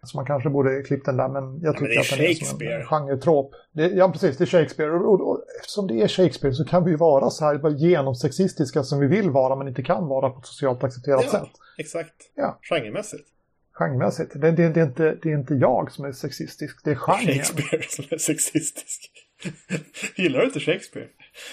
Så 0.07 0.17
man 0.17 0.25
kanske 0.25 0.49
borde 0.49 0.81
klippt 0.81 1.05
den 1.05 1.17
där, 1.17 1.27
men 1.27 1.59
jag 1.61 1.73
tycker 1.77 1.85
men 1.85 1.89
det 1.91 1.95
är 1.97 1.99
att 2.01 2.09
den 2.09 2.19
är 2.19 2.33
som 2.33 2.39
Shakespeare. 2.45 2.81
en 2.81 2.85
genretrop. 2.85 3.51
Det, 3.71 3.87
ja, 3.87 4.09
precis, 4.11 4.37
det 4.37 4.43
är 4.43 4.45
Shakespeare. 4.45 4.91
Och, 4.91 5.13
och, 5.13 5.29
och 5.29 5.41
eftersom 5.59 5.87
det 5.87 6.01
är 6.01 6.07
Shakespeare 6.07 6.53
så 6.55 6.65
kan 6.65 6.83
vi 6.83 6.91
ju 6.91 6.97
vara 6.97 7.29
så 7.29 7.45
här 7.45 7.69
genomsexistiska 7.69 8.83
som 8.83 8.99
vi 8.99 9.07
vill 9.07 9.29
vara, 9.29 9.55
men 9.55 9.67
inte 9.67 9.83
kan 9.83 10.07
vara 10.07 10.29
på 10.29 10.39
ett 10.39 10.45
socialt 10.45 10.83
accepterat 10.83 11.21
Ja. 11.25 11.31
sätt. 11.31 11.49
Exakt. 11.77 12.13
Ja. 12.35 12.59
Genremässigt. 12.61 13.23
Genremässigt. 13.73 14.31
Det, 14.41 14.51
det, 14.51 14.69
det, 14.69 14.79
är 14.79 14.85
inte, 14.85 15.17
det 15.23 15.29
är 15.29 15.33
inte 15.37 15.53
jag 15.53 15.91
som 15.91 16.05
är 16.05 16.11
sexistisk, 16.11 16.83
det 16.83 16.91
är 16.91 16.95
genren. 16.95 17.25
Shakespeare 17.35 17.83
som 17.89 18.05
är 18.11 18.17
sexistisk. 18.17 19.11
Gillar 20.15 20.39
du 20.39 20.45
inte 20.45 20.59
Shakespeare? 20.59 21.07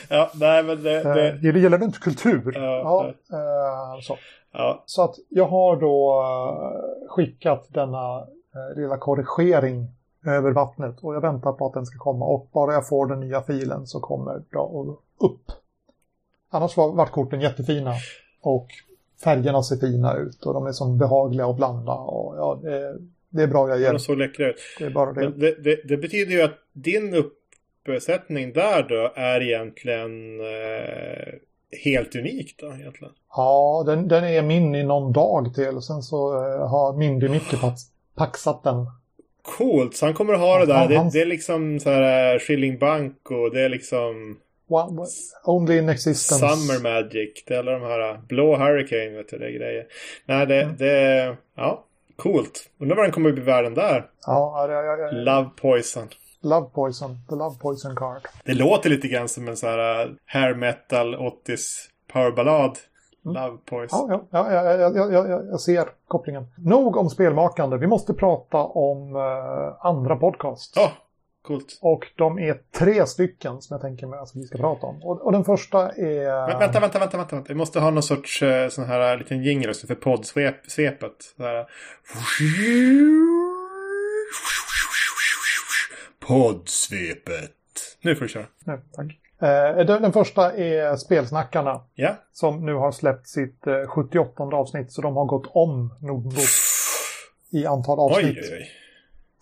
Ja, 0.08 0.30
nej 0.34 0.62
men 0.62 0.82
det... 0.82 1.02
det 1.02 1.28
Eh, 1.28 1.44
Gillar, 1.44 1.60
gillar 1.60 1.78
du 1.78 1.84
inte 1.84 1.98
kultur? 1.98 2.52
Ja, 2.54 3.06
eh, 3.32 4.00
så. 4.02 4.18
ja. 4.52 4.82
så 4.86 5.02
att 5.04 5.14
jag 5.28 5.46
har 5.46 5.76
då 5.76 6.20
eh, 6.22 7.08
skickat 7.08 7.66
denna 7.70 8.26
lilla 8.76 8.96
korrigering 8.96 9.86
över 10.26 10.50
vattnet 10.50 10.96
och 11.00 11.14
jag 11.14 11.20
väntar 11.20 11.52
på 11.52 11.66
att 11.66 11.74
den 11.74 11.86
ska 11.86 11.98
komma 11.98 12.24
och 12.24 12.48
bara 12.52 12.72
jag 12.72 12.88
får 12.88 13.06
den 13.06 13.20
nya 13.20 13.42
filen 13.42 13.86
så 13.86 14.00
kommer 14.00 14.42
det 14.50 14.58
upp. 15.26 15.52
Annars 16.50 16.76
var, 16.76 16.92
vart 16.92 17.10
korten 17.10 17.40
jättefina 17.40 17.94
och 18.40 18.66
färgerna 19.24 19.62
ser 19.62 19.76
fina 19.76 20.14
ut 20.16 20.46
och 20.46 20.54
de 20.54 20.66
är 20.66 20.72
som 20.72 20.98
behagliga 20.98 21.46
att 21.46 21.56
blanda 21.56 21.92
och 21.92 22.36
ja, 22.36 22.58
det, 22.62 22.98
det 23.28 23.42
är 23.42 23.46
bra 23.46 23.68
jag 23.68 23.78
De 23.78 23.82
ger. 23.82 23.98
såg 23.98 24.18
läckra 24.18 24.50
ut. 24.50 24.56
Det 24.78 24.84
är 24.84 24.90
bara 24.90 25.12
det. 25.12 25.30
Det, 25.30 25.54
det, 25.64 25.88
det 25.88 25.96
betyder 25.96 26.32
ju 26.32 26.42
att 26.42 26.58
din 26.72 27.14
uppsättning 27.86 28.52
där 28.52 28.82
då 28.88 29.12
är 29.14 29.40
egentligen 29.42 30.40
eh, 30.40 31.34
helt 31.84 32.16
unik 32.16 32.54
då 32.58 32.66
egentligen. 32.66 33.14
Ja, 33.36 33.82
den, 33.86 34.08
den 34.08 34.24
är 34.24 34.42
min 34.42 34.74
i 34.74 34.82
någon 34.82 35.12
dag 35.12 35.54
till. 35.54 35.80
Sen 35.80 36.02
så 36.02 36.34
eh, 36.34 36.68
har 36.68 36.96
Mindy 36.96 37.28
Micke 37.28 37.60
pax, 37.60 37.80
paxat 38.16 38.62
den. 38.62 38.86
Coolt, 39.42 39.96
så 39.96 40.06
han 40.06 40.14
kommer 40.14 40.34
att 40.34 40.40
ha 40.40 40.58
det 40.58 40.66
där. 40.66 40.88
Det, 40.88 40.96
han- 40.96 41.10
det 41.10 41.20
är 41.20 41.26
liksom 41.26 41.80
så 41.80 41.90
här 41.90 42.34
eh, 42.34 42.38
Shilling 42.40 42.78
Bank 42.78 43.30
och 43.30 43.50
det 43.54 43.60
är 43.60 43.68
liksom 43.68 44.38
One, 44.68 45.06
only 45.44 45.78
in 45.78 45.88
existence. 45.88 46.48
Summer 46.48 46.82
Magic. 46.82 47.44
Det 47.46 47.54
är 47.54 47.58
alla 47.58 47.72
de 47.72 47.82
här 47.82 48.10
eh, 48.10 48.18
Blå 48.28 48.56
Hurricane, 48.56 49.08
vet 49.10 49.28
du, 49.28 49.38
det 49.38 49.46
är 49.46 49.50
grejer. 49.50 49.86
Nej, 50.26 50.46
det, 50.46 50.62
Mm. 50.62 50.76
det, 50.76 51.36
ja, 51.56 51.84
coolt. 52.16 52.70
Undrar 52.80 52.96
vad 52.96 53.04
den 53.04 53.12
kommer 53.12 53.28
att 53.28 53.34
bli 53.34 53.44
värd 53.44 53.64
den 53.64 53.74
där. 53.74 54.06
Ja, 54.26 54.66
ja, 54.70 54.82
ja, 54.82 54.96
ja. 54.96 55.10
Love 55.12 55.48
Poison. 55.60 56.08
Love 56.42 56.66
Poison. 56.74 57.18
The 57.28 57.34
Love 57.34 57.56
Poison 57.60 57.96
card. 57.96 58.20
Det 58.44 58.54
låter 58.54 58.90
lite 58.90 59.08
grann 59.08 59.28
som 59.28 59.48
en 59.48 59.56
sån 59.56 59.68
här 59.68 60.02
eh, 60.04 60.10
hair 60.26 60.54
metal 60.54 61.14
80s 61.14 61.66
powerballad. 62.12 62.78
Mm. 63.24 63.42
Love 63.42 63.58
Poise. 63.64 63.96
Ja, 63.96 64.26
ja, 64.30 64.52
ja, 64.52 64.72
jag, 64.72 64.96
jag, 64.96 65.12
jag, 65.12 65.46
jag 65.46 65.60
ser 65.60 65.88
kopplingen. 66.08 66.46
Nog 66.56 66.96
om 66.96 67.10
spelmakande. 67.10 67.76
Vi 67.76 67.86
måste 67.86 68.14
prata 68.14 68.58
om 68.58 69.16
eh, 69.16 69.86
andra 69.86 70.16
podcasts. 70.16 70.72
Ja, 70.76 70.92
coolt. 71.42 71.78
Och 71.82 72.06
de 72.16 72.38
är 72.38 72.60
tre 72.78 73.06
stycken 73.06 73.62
som 73.62 73.74
jag 73.74 73.80
tänker 73.80 74.06
mig 74.06 74.18
att 74.18 74.30
vi 74.34 74.42
ska 74.44 74.58
prata 74.58 74.86
om. 74.86 75.02
Och, 75.02 75.20
och 75.20 75.32
den 75.32 75.44
första 75.44 75.92
är... 75.92 76.46
Vä 76.46 76.58
vänta, 76.58 76.80
vänta, 76.80 76.98
vänta, 76.98 77.16
vänta. 77.16 77.42
Vi 77.48 77.54
måste 77.54 77.80
ha 77.80 77.90
någon 77.90 78.02
sorts 78.02 78.42
eh, 78.42 78.68
sån 78.68 78.84
här 78.84 79.12
eh, 79.12 79.18
liten 79.18 79.42
jingel 79.42 79.74
för 79.74 79.94
poddsvepet. 79.94 81.24
Poddsvepet. 86.26 87.50
Nu 88.02 88.16
får 88.16 88.24
du 88.24 88.28
köra. 88.28 88.46
Nej, 88.64 88.78
tack. 88.92 89.23
Eh, 89.38 89.86
den, 89.86 90.12
första 90.12 90.52
är 90.52 90.96
Spelsnackarna. 90.96 91.80
Ja. 91.94 92.14
Som 92.32 92.66
nu 92.66 92.74
har 92.74 92.92
släppt 92.92 93.28
sitt 93.28 93.66
eh, 93.66 93.86
78 93.86 94.42
avsnitt. 94.44 94.92
Så 94.92 95.02
de 95.02 95.16
har 95.16 95.24
gått 95.24 95.46
om 95.52 95.94
Nordbok 96.00 96.34
i 97.50 97.66
antal 97.66 97.98
avsnitt. 98.00 98.38
Oj, 98.42 98.50
oj. 98.52 98.68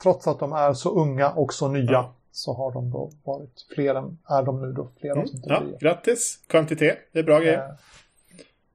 Trots 0.03 0.27
att 0.29 0.39
de 0.39 0.53
är 0.53 0.73
så 0.73 0.91
unga 0.91 1.31
och 1.31 1.55
så 1.55 1.69
nya. 1.69 1.91
Ja. 1.93 2.15
Så 2.33 2.55
har 2.55 2.73
de 2.73 2.91
då 2.91 3.11
varit 3.25 3.67
fler 3.75 3.95
än, 3.95 4.19
är 4.29 4.43
de 4.43 4.63
nu 4.63 4.73
då 4.73 4.89
fler 5.01 5.11
Mm. 5.11 5.23
avsnitt 5.23 5.43
Ja, 5.47 5.63
grattis. 5.81 6.39
Kvantitet. 6.47 6.99
Det 7.13 7.19
är 7.19 7.23
bra 7.23 7.39
grejer. 7.41 7.59
Eh, 7.59 7.71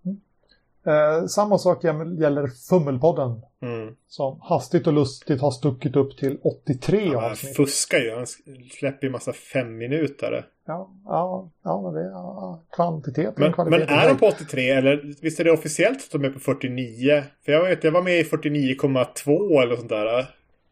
mm. 0.05 1.21
Eh, 1.21 1.25
samma 1.27 1.57
sak 1.57 1.83
gäll- 1.83 2.21
gäller 2.21 2.47
Fummelpodden. 2.47 3.41
Mm. 3.61 3.95
Som 4.07 4.39
hastigt 4.41 4.87
och 4.87 4.93
lustigt 4.93 5.41
har 5.41 5.51
stuckit 5.51 5.95
upp 5.95 6.17
till 6.17 6.37
83 6.43 7.07
Han 7.15 7.31
avsnitt. 7.31 7.55
fuskar 7.55 7.97
ju. 7.97 8.15
Han 8.15 8.25
släpper 8.71 9.07
ju 9.07 9.11
massa 9.11 9.33
fem 9.33 9.77
minuter. 9.77 10.45
Ja, 10.67 10.89
ja, 11.05 11.49
ja, 11.63 11.81
men 11.81 11.93
det 11.93 11.99
är 12.01 12.09
ja, 12.11 12.61
kvantitet 12.75 13.37
Men, 13.37 13.53
men 13.57 13.81
är 13.81 14.07
de 14.09 14.17
på 14.17 14.25
83 14.25 14.69
eller 14.69 15.15
visst 15.21 15.39
är 15.39 15.43
det 15.43 15.51
officiellt 15.51 15.97
att 15.97 16.11
de 16.21 16.25
är 16.25 16.29
på 16.29 16.39
49? 16.39 17.23
För 17.45 17.51
jag 17.51 17.63
vet, 17.63 17.83
jag 17.83 17.91
var 17.91 18.01
med 18.01 18.19
i 18.19 18.23
49,2 18.23 19.61
eller 19.61 19.75
sånt 19.75 19.89
där. 19.89 20.25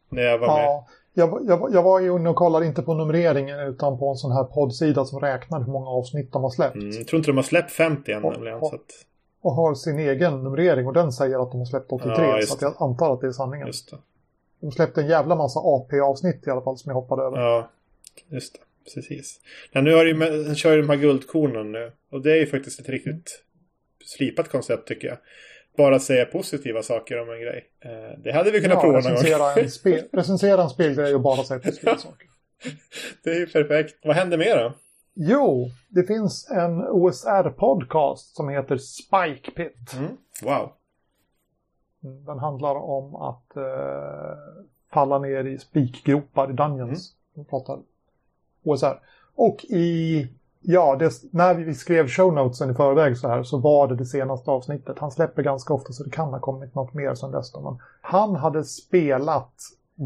När 0.10 0.22
jag 0.24 0.38
var 0.38 0.48
med. 0.48 0.66
Ja, 0.66 0.88
jag, 1.14 1.28
var- 1.28 1.42
jag, 1.48 1.58
var- 1.58 1.70
jag 1.74 1.84
var 1.84 2.16
inne 2.16 2.30
och 2.30 2.36
kollade 2.36 2.66
inte 2.66 2.82
på 2.82 2.94
numreringen 2.94 3.60
utan 3.60 4.00
på 4.00 4.10
en 4.10 4.16
sån 4.16 4.32
här 4.32 4.44
poddsida 4.44 5.06
som 5.06 5.20
räknar 5.20 5.60
hur 5.60 5.72
många 5.72 5.90
avsnitt 5.90 6.32
de 6.32 6.44
har 6.44 6.50
släppt. 6.50 6.76
Mm, 6.76 6.92
jag 6.92 7.08
tror 7.08 7.18
inte 7.18 7.30
de 7.32 7.38
har 7.38 7.44
släppt 7.44 7.72
50 7.72 8.12
än 8.12 8.24
Ja, 8.24 8.32
nämligen. 8.32 8.58
ja. 8.62 8.70
Så 8.70 8.76
att, 8.76 8.82
Och 9.46 9.52
har 9.52 9.76
sin 9.76 10.00
egen 10.00 10.44
numrering 10.44 10.88
och 10.88 10.94
den 10.94 11.12
säger 11.12 11.44
att 11.44 11.52
de 11.52 11.58
har 11.58 11.66
släppt 11.66 11.92
83. 11.92 12.14
Ja, 12.18 12.42
så 12.46 12.54
att 12.54 12.62
jag 12.62 12.76
antar 12.80 13.14
att 13.14 13.22
det 13.22 13.28
är 13.28 13.32
sanningen. 13.32 13.72
De 14.60 14.72
släppte 14.72 15.02
en 15.02 15.08
jävla 15.08 15.36
massa 15.36 15.60
AP-avsnitt 15.60 16.48
i 16.48 16.50
alla 16.50 16.62
fall 16.62 16.78
som 16.78 16.90
jag 16.90 16.96
hoppade 16.96 17.24
över. 17.24 17.38
Ja, 17.38 17.70
just 18.30 18.54
det. 18.54 18.60
Precis. 18.96 19.40
Ja, 19.72 19.82
nu 19.82 19.94
har 19.94 20.06
ju, 20.06 20.46
han 20.46 20.56
kör 20.56 20.72
ju 20.76 20.82
de 20.82 20.90
här 20.90 20.98
guldkornen 20.98 21.72
nu. 21.72 21.92
Och 22.12 22.22
det 22.22 22.32
är 22.32 22.36
ju 22.36 22.46
faktiskt 22.48 22.80
ett 22.80 22.90
riktigt 22.90 23.44
slipat 24.06 24.50
koncept 24.50 24.88
tycker 24.88 25.08
jag. 25.08 25.18
Bara 25.78 26.00
säga 26.00 26.26
positiva 26.26 26.84
saker 26.84 27.22
om 27.22 27.30
en 27.30 27.40
grej. 27.42 27.66
Eh, 27.86 28.20
det 28.24 28.32
hade 28.32 28.52
vi 28.52 28.62
kunnat 28.62 28.76
Ja, 28.76 28.82
prova 28.82 28.94
någon 28.94 29.04
gång. 29.04 29.12
recensera, 29.14 29.54
en 29.54 29.72
spel, 29.72 30.04
recensera 30.12 30.64
en 30.64 30.70
spelgrej 30.70 31.16
och 31.16 31.22
bara 31.22 31.44
säga 31.44 31.60
positiva 31.60 31.98
saker. 31.98 32.28
Det 33.24 33.30
är 33.30 33.36
ju 33.36 33.48
perfekt. 33.48 33.96
Vad 34.04 34.16
händer 34.16 34.38
mer 34.38 34.58
då? 34.58 34.74
Jo, 35.18 35.70
det 35.90 36.04
finns 36.04 36.52
en 36.52 36.88
OSR-podcast 36.88 38.36
som 38.36 38.50
heter 38.50 38.78
Spike 38.78 39.52
Pit. 39.52 39.94
Mm. 39.98 40.18
Wow. 40.44 40.72
Den 42.00 42.40
handlar 42.40 42.76
om 42.76 43.16
att 43.16 43.58
eh, 43.58 44.38
falla 44.94 45.20
ner 45.20 45.44
i 45.44 45.58
spikgropar 45.58 46.50
i 46.50 46.54
Dungeons. 46.54 47.14
De 47.34 47.46
pratar 47.46 47.80
OSR. 48.64 49.00
Och 49.36 49.66
i, 49.66 50.28
ja, 50.62 50.96
det, 50.96 51.12
när 51.32 51.56
vi 51.56 51.74
skrev 51.74 52.08
shownotesen 52.08 52.72
i 52.72 52.74
förväg 52.74 53.18
så 53.18 53.28
här 53.28 53.44
så 53.44 53.58
var 53.58 53.88
det 53.88 53.96
det 53.96 54.06
senaste 54.06 54.52
avsnittet. 54.52 55.00
Han 55.00 55.12
släpper 55.12 55.44
ganska 55.44 55.74
ofta 55.74 55.94
så 55.94 56.04
det 56.04 56.10
kan 56.10 56.34
ha 56.34 56.40
kommit 56.40 56.76
något 56.76 56.94
mer 56.94 57.16
sen 57.16 57.32
dess. 57.32 57.56
Men 57.56 57.78
han 58.02 58.36
hade 58.36 58.64
spelat 58.64 59.54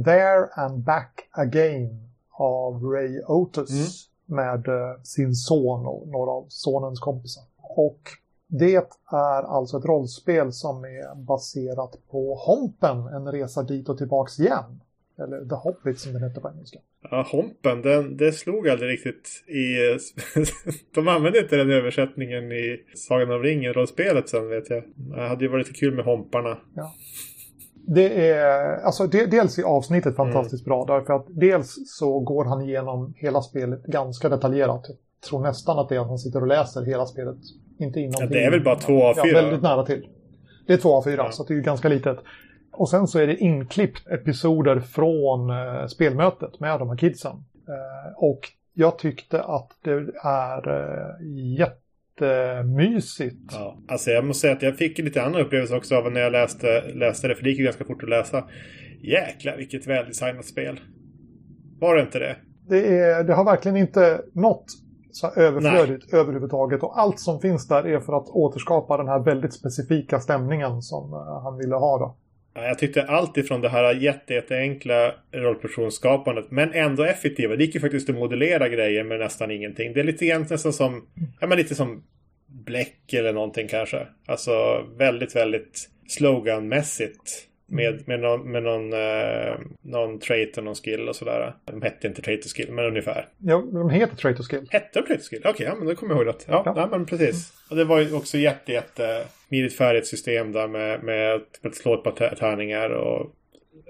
There 0.05 0.47
and 0.55 0.83
Back 0.83 1.29
Again 1.31 2.09
av 2.31 2.83
Ray 2.83 3.21
Otis 3.27 4.08
med 4.29 4.67
eh, 4.67 5.01
sin 5.03 5.35
son 5.35 5.85
och 5.85 6.07
några 6.07 6.31
av 6.31 6.45
sonens 6.49 6.99
kompisar. 6.99 7.43
Och 7.61 8.01
det 8.47 8.75
är 9.11 9.43
alltså 9.57 9.77
ett 9.77 9.85
rollspel 9.85 10.53
som 10.53 10.83
är 10.83 11.15
baserat 11.15 11.97
på 12.11 12.35
Hompen, 12.35 12.97
en 12.97 13.31
resa 13.31 13.63
dit 13.63 13.89
och 13.89 13.97
tillbaks 13.97 14.39
igen. 14.39 14.81
Eller 15.17 15.45
The 15.45 15.55
Hobbit 15.55 15.99
som 15.99 16.13
den 16.13 16.23
heter 16.23 16.41
på 16.41 16.49
engelska. 16.49 16.79
Ja, 17.11 17.27
Hompen, 17.31 17.81
den, 17.81 18.17
det 18.17 18.31
slog 18.31 18.69
aldrig 18.69 18.89
riktigt 18.91 19.43
i... 19.47 19.97
De 20.95 21.07
använde 21.07 21.39
inte 21.39 21.55
den 21.55 21.71
översättningen 21.71 22.51
i 22.51 22.83
Sagan 22.95 23.31
om 23.31 23.43
ringen-rollspelet 23.43 24.29
sen 24.29 24.49
vet 24.49 24.69
jag. 24.69 24.83
Det 24.95 25.27
hade 25.27 25.45
ju 25.45 25.51
varit 25.51 25.67
lite 25.67 25.79
kul 25.79 25.95
med 25.95 26.05
Homparna. 26.05 26.57
Det 27.93 28.29
är, 28.29 28.77
alltså 28.77 29.07
de, 29.07 29.25
dels 29.25 29.57
är 29.59 29.63
avsnittet 29.63 30.15
fantastiskt 30.15 30.65
bra 30.65 30.85
därför 30.85 31.13
att 31.13 31.25
dels 31.29 31.75
så 31.85 32.19
går 32.19 32.45
han 32.45 32.61
igenom 32.61 33.13
hela 33.17 33.41
spelet 33.41 33.83
ganska 33.83 34.29
detaljerat. 34.29 34.81
Jag 34.87 35.29
tror 35.29 35.41
nästan 35.41 35.79
att 35.79 35.89
det 35.89 35.95
är 35.95 35.99
att 35.99 36.07
han 36.07 36.17
sitter 36.17 36.41
och 36.41 36.47
läser 36.47 36.85
hela 36.85 37.05
spelet. 37.05 37.35
Inte 37.79 37.99
innan 37.99 38.15
Ja, 38.19 38.25
det 38.25 38.43
är 38.43 38.51
väl 38.51 38.63
bara 38.63 38.75
två 38.75 39.03
av 39.03 39.13
Ja, 39.17 39.23
fyra? 39.23 39.41
väldigt 39.41 39.61
nära 39.61 39.85
till. 39.85 40.07
Det 40.67 40.73
är 40.73 40.77
två 40.77 40.95
av 40.95 41.01
fyra, 41.03 41.23
Ja. 41.25 41.31
så 41.31 41.43
det 41.43 41.53
är 41.53 41.57
ganska 41.59 41.89
litet. 41.89 42.17
Och 42.71 42.89
sen 42.89 43.07
så 43.07 43.19
är 43.19 43.27
det 43.27 43.35
inklippt 43.37 44.07
episoder 44.07 44.79
från 44.79 45.49
eh, 45.49 45.87
spelmötet 45.87 46.59
med 46.59 46.79
de 46.79 46.89
här 46.89 46.97
kidsen. 46.97 47.31
Eh, 47.67 48.13
och 48.23 48.39
jag 48.73 48.97
tyckte 48.99 49.43
att 49.43 49.71
det 49.83 49.91
är 50.23 50.69
eh, 50.69 51.27
jättemysigt. 52.21 53.51
Ja, 53.51 53.77
alltså 53.87 54.09
jag 54.09 54.25
måste 54.25 54.41
säga 54.41 54.53
att 54.53 54.61
jag 54.61 54.77
fick 54.77 54.97
lite 54.97 55.23
annan 55.23 55.41
upplevelse 55.41 55.75
också 55.75 55.95
av 55.95 56.11
när 56.11 56.21
jag 56.21 56.31
läste, 56.31 56.81
läste 56.93 57.27
det, 57.27 57.35
för 57.35 57.43
det 57.43 57.49
gick 57.49 57.59
ju 57.59 57.65
ganska 57.65 57.85
fort 57.85 58.03
att 58.03 58.09
läsa. 58.09 58.43
Jäklar 59.01 59.57
vilket 59.57 59.87
väldesignat 59.87 60.45
spel. 60.45 60.79
Var 61.79 61.95
det 61.95 62.01
inte 62.01 62.19
det? 62.19 62.35
Det, 62.69 62.99
är, 62.99 63.23
det 63.23 63.33
har 63.33 63.45
verkligen 63.45 63.77
inte 63.77 64.21
nått 64.33 64.65
så 65.11 65.27
här 65.27 65.39
överflödigt 65.43 66.05
Nej. 66.11 66.21
överhuvudtaget. 66.21 66.83
Och 66.83 66.99
allt 66.99 67.19
som 67.19 67.39
finns 67.39 67.67
där 67.67 67.87
är 67.87 67.99
för 67.99 68.13
att 68.13 68.27
återskapa 68.27 68.97
den 68.97 69.07
här 69.07 69.19
väldigt 69.19 69.53
specifika 69.53 70.19
stämningen 70.19 70.81
som 70.81 71.13
uh, 71.13 71.43
han 71.43 71.57
ville 71.57 71.75
ha. 71.75 71.97
Då. 71.97 72.17
Jag 72.63 72.79
tyckte 72.79 73.03
allt 73.03 73.37
ifrån 73.37 73.61
det 73.61 73.69
här 73.69 73.93
jätte, 73.95 74.33
jätteenkla 74.33 75.13
rollpersonsskapandet 75.31 76.51
men 76.51 76.73
ändå 76.73 77.03
effektiva. 77.03 77.55
Det 77.55 77.63
gick 77.63 77.75
ju 77.75 77.81
faktiskt 77.81 78.09
att 78.09 78.15
modellera 78.15 78.69
grejer 78.69 79.03
med 79.03 79.19
nästan 79.19 79.51
ingenting. 79.51 79.93
Det 79.93 79.99
är 79.99 80.03
lite 80.03 80.25
grann 80.25 80.45
nästan 80.49 80.73
som, 80.73 81.07
ja 81.39 81.47
men 81.47 81.57
lite 81.57 81.75
som 81.75 82.03
bläck 82.47 83.13
eller 83.13 83.33
någonting 83.33 83.67
kanske. 83.67 84.07
Alltså 84.25 84.85
väldigt, 84.97 85.35
väldigt 85.35 85.89
sloganmässigt. 86.07 87.45
Med, 87.71 88.07
med 88.07 88.19
någon, 88.19 88.51
med 88.51 88.63
någon, 88.63 88.93
eh, 88.93 89.55
någon 89.81 90.19
trait 90.19 90.57
och 90.57 90.63
någon 90.63 90.75
skill 90.75 91.09
och 91.09 91.15
sådär. 91.15 91.55
De 91.65 91.81
hette 91.81 92.07
inte 92.07 92.21
trait 92.21 92.45
och 92.45 92.51
skill, 92.51 92.71
men 92.71 92.85
ungefär. 92.85 93.27
Ja, 93.37 93.63
de 93.73 93.89
heter 93.89 94.15
trait 94.15 94.39
och 94.39 94.45
skill. 94.45 94.67
Hette 94.69 94.99
de 94.99 95.07
trait 95.07 95.19
och 95.19 95.25
skill? 95.25 95.39
Okej, 95.39 95.51
okay, 95.51 95.65
ja, 95.65 95.75
men 95.75 95.87
då 95.87 95.95
kommer 95.95 96.15
jag 96.15 96.25
ihåg 96.25 96.35
det. 96.35 96.43
Ja, 96.47 96.63
ja. 96.65 96.73
Nej, 96.73 96.87
men 96.91 97.05
precis. 97.05 97.53
Och 97.69 97.75
det 97.75 97.83
var 97.83 97.99
ju 97.99 98.13
också 98.13 98.37
jätte, 98.37 98.71
jätte 98.71 99.23
smidigt 99.49 99.77
färdigt 99.77 100.07
system 100.07 100.51
där 100.51 100.67
med, 100.67 101.03
med 101.03 101.41
att 101.63 101.75
slå 101.75 101.93
ett 101.93 102.03
par 102.03 102.35
tärningar 102.35 102.89
och 102.89 103.21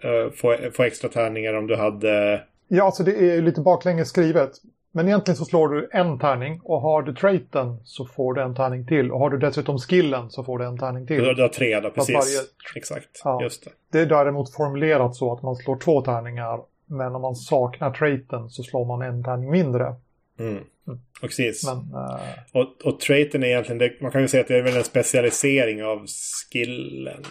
uh, 0.05 0.31
få, 0.31 0.57
få 0.73 0.83
extra 0.83 1.09
tärningar 1.09 1.53
om 1.53 1.67
du 1.67 1.75
hade... 1.75 2.43
Ja, 2.67 2.83
alltså 2.83 3.03
det 3.03 3.11
är 3.11 3.41
lite 3.41 3.61
baklänges 3.61 4.09
skrivet. 4.09 4.51
Men 4.91 5.07
egentligen 5.07 5.35
så 5.35 5.45
slår 5.45 5.69
du 5.69 5.89
en 5.91 6.19
tärning 6.19 6.61
och 6.63 6.81
har 6.81 7.01
du 7.01 7.13
traiten 7.13 7.77
så 7.83 8.05
får 8.05 8.33
du 8.33 8.41
en 8.41 8.55
tärning 8.55 8.87
till. 8.87 9.11
Och 9.11 9.19
har 9.19 9.29
du 9.29 9.37
dessutom 9.37 9.77
skillen 9.77 10.29
så 10.29 10.43
får 10.43 10.59
du 10.59 10.65
en 10.65 10.77
tärning 10.77 11.07
till. 11.07 11.23
Du 11.23 11.41
har 11.41 11.49
tre 11.49 11.79
då, 11.79 11.89
precis. 11.89 12.15
Varje... 12.15 12.47
Exakt, 12.75 13.21
ja. 13.23 13.43
just 13.43 13.65
det. 13.65 13.71
Det 13.91 13.99
är 13.99 14.05
däremot 14.05 14.53
formulerat 14.53 15.15
så 15.15 15.33
att 15.33 15.41
man 15.41 15.55
slår 15.55 15.77
två 15.77 16.01
tärningar. 16.01 16.59
Men 16.85 17.15
om 17.15 17.21
man 17.21 17.35
saknar 17.35 17.91
traiten 17.91 18.49
så 18.49 18.63
slår 18.63 18.85
man 18.85 19.01
en 19.01 19.23
tärning 19.23 19.51
mindre. 19.51 19.95
Mm. 20.39 20.51
Mm. 20.87 20.99
Precis. 21.21 21.65
Men, 21.65 21.77
uh... 21.77 22.19
och, 22.51 22.85
och 22.85 22.99
traiten 22.99 23.43
är 23.43 23.47
egentligen, 23.47 23.77
det, 23.77 24.01
man 24.01 24.11
kan 24.11 24.21
ju 24.21 24.27
säga 24.27 24.41
att 24.41 24.47
det 24.47 24.57
är 24.57 24.61
väl 24.61 24.77
en 24.77 24.83
specialisering 24.83 25.83
av 25.83 26.05
skillen. 26.51 27.23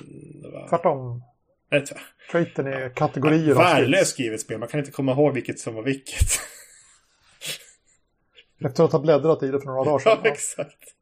Va? 0.52 0.66
Tvärtom. 0.68 1.22
Traiten 2.30 2.66
är 2.66 2.88
kategorier 2.88 3.48
ja, 3.48 3.54
Värdelöst 3.54 4.11
skrivet 4.11 4.40
spel, 4.40 4.59
man 4.59 4.68
kan 4.68 4.80
inte 4.80 4.92
komma 4.92 5.12
ihåg 5.12 5.34
vilket 5.34 5.59
som 5.59 5.74
var 5.74 5.82
vilket. 5.82 6.28
Efter 8.64 8.84
att 8.84 8.92
ha 8.92 8.98
bläddrat 8.98 9.42
i 9.42 9.48
det 9.50 9.61
för 9.61 9.66
några 9.66 9.84
dagar 9.84 9.98
sedan. 9.98 10.18
Ja, 10.24 10.30
exakt. 10.30 10.94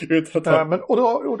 Utan 0.00 0.40
att 0.42 0.46
ha... 0.46 0.60
äh, 0.60 0.68
men, 0.68 0.80
och, 0.80 0.96
då, 0.96 1.04
och, 1.04 1.40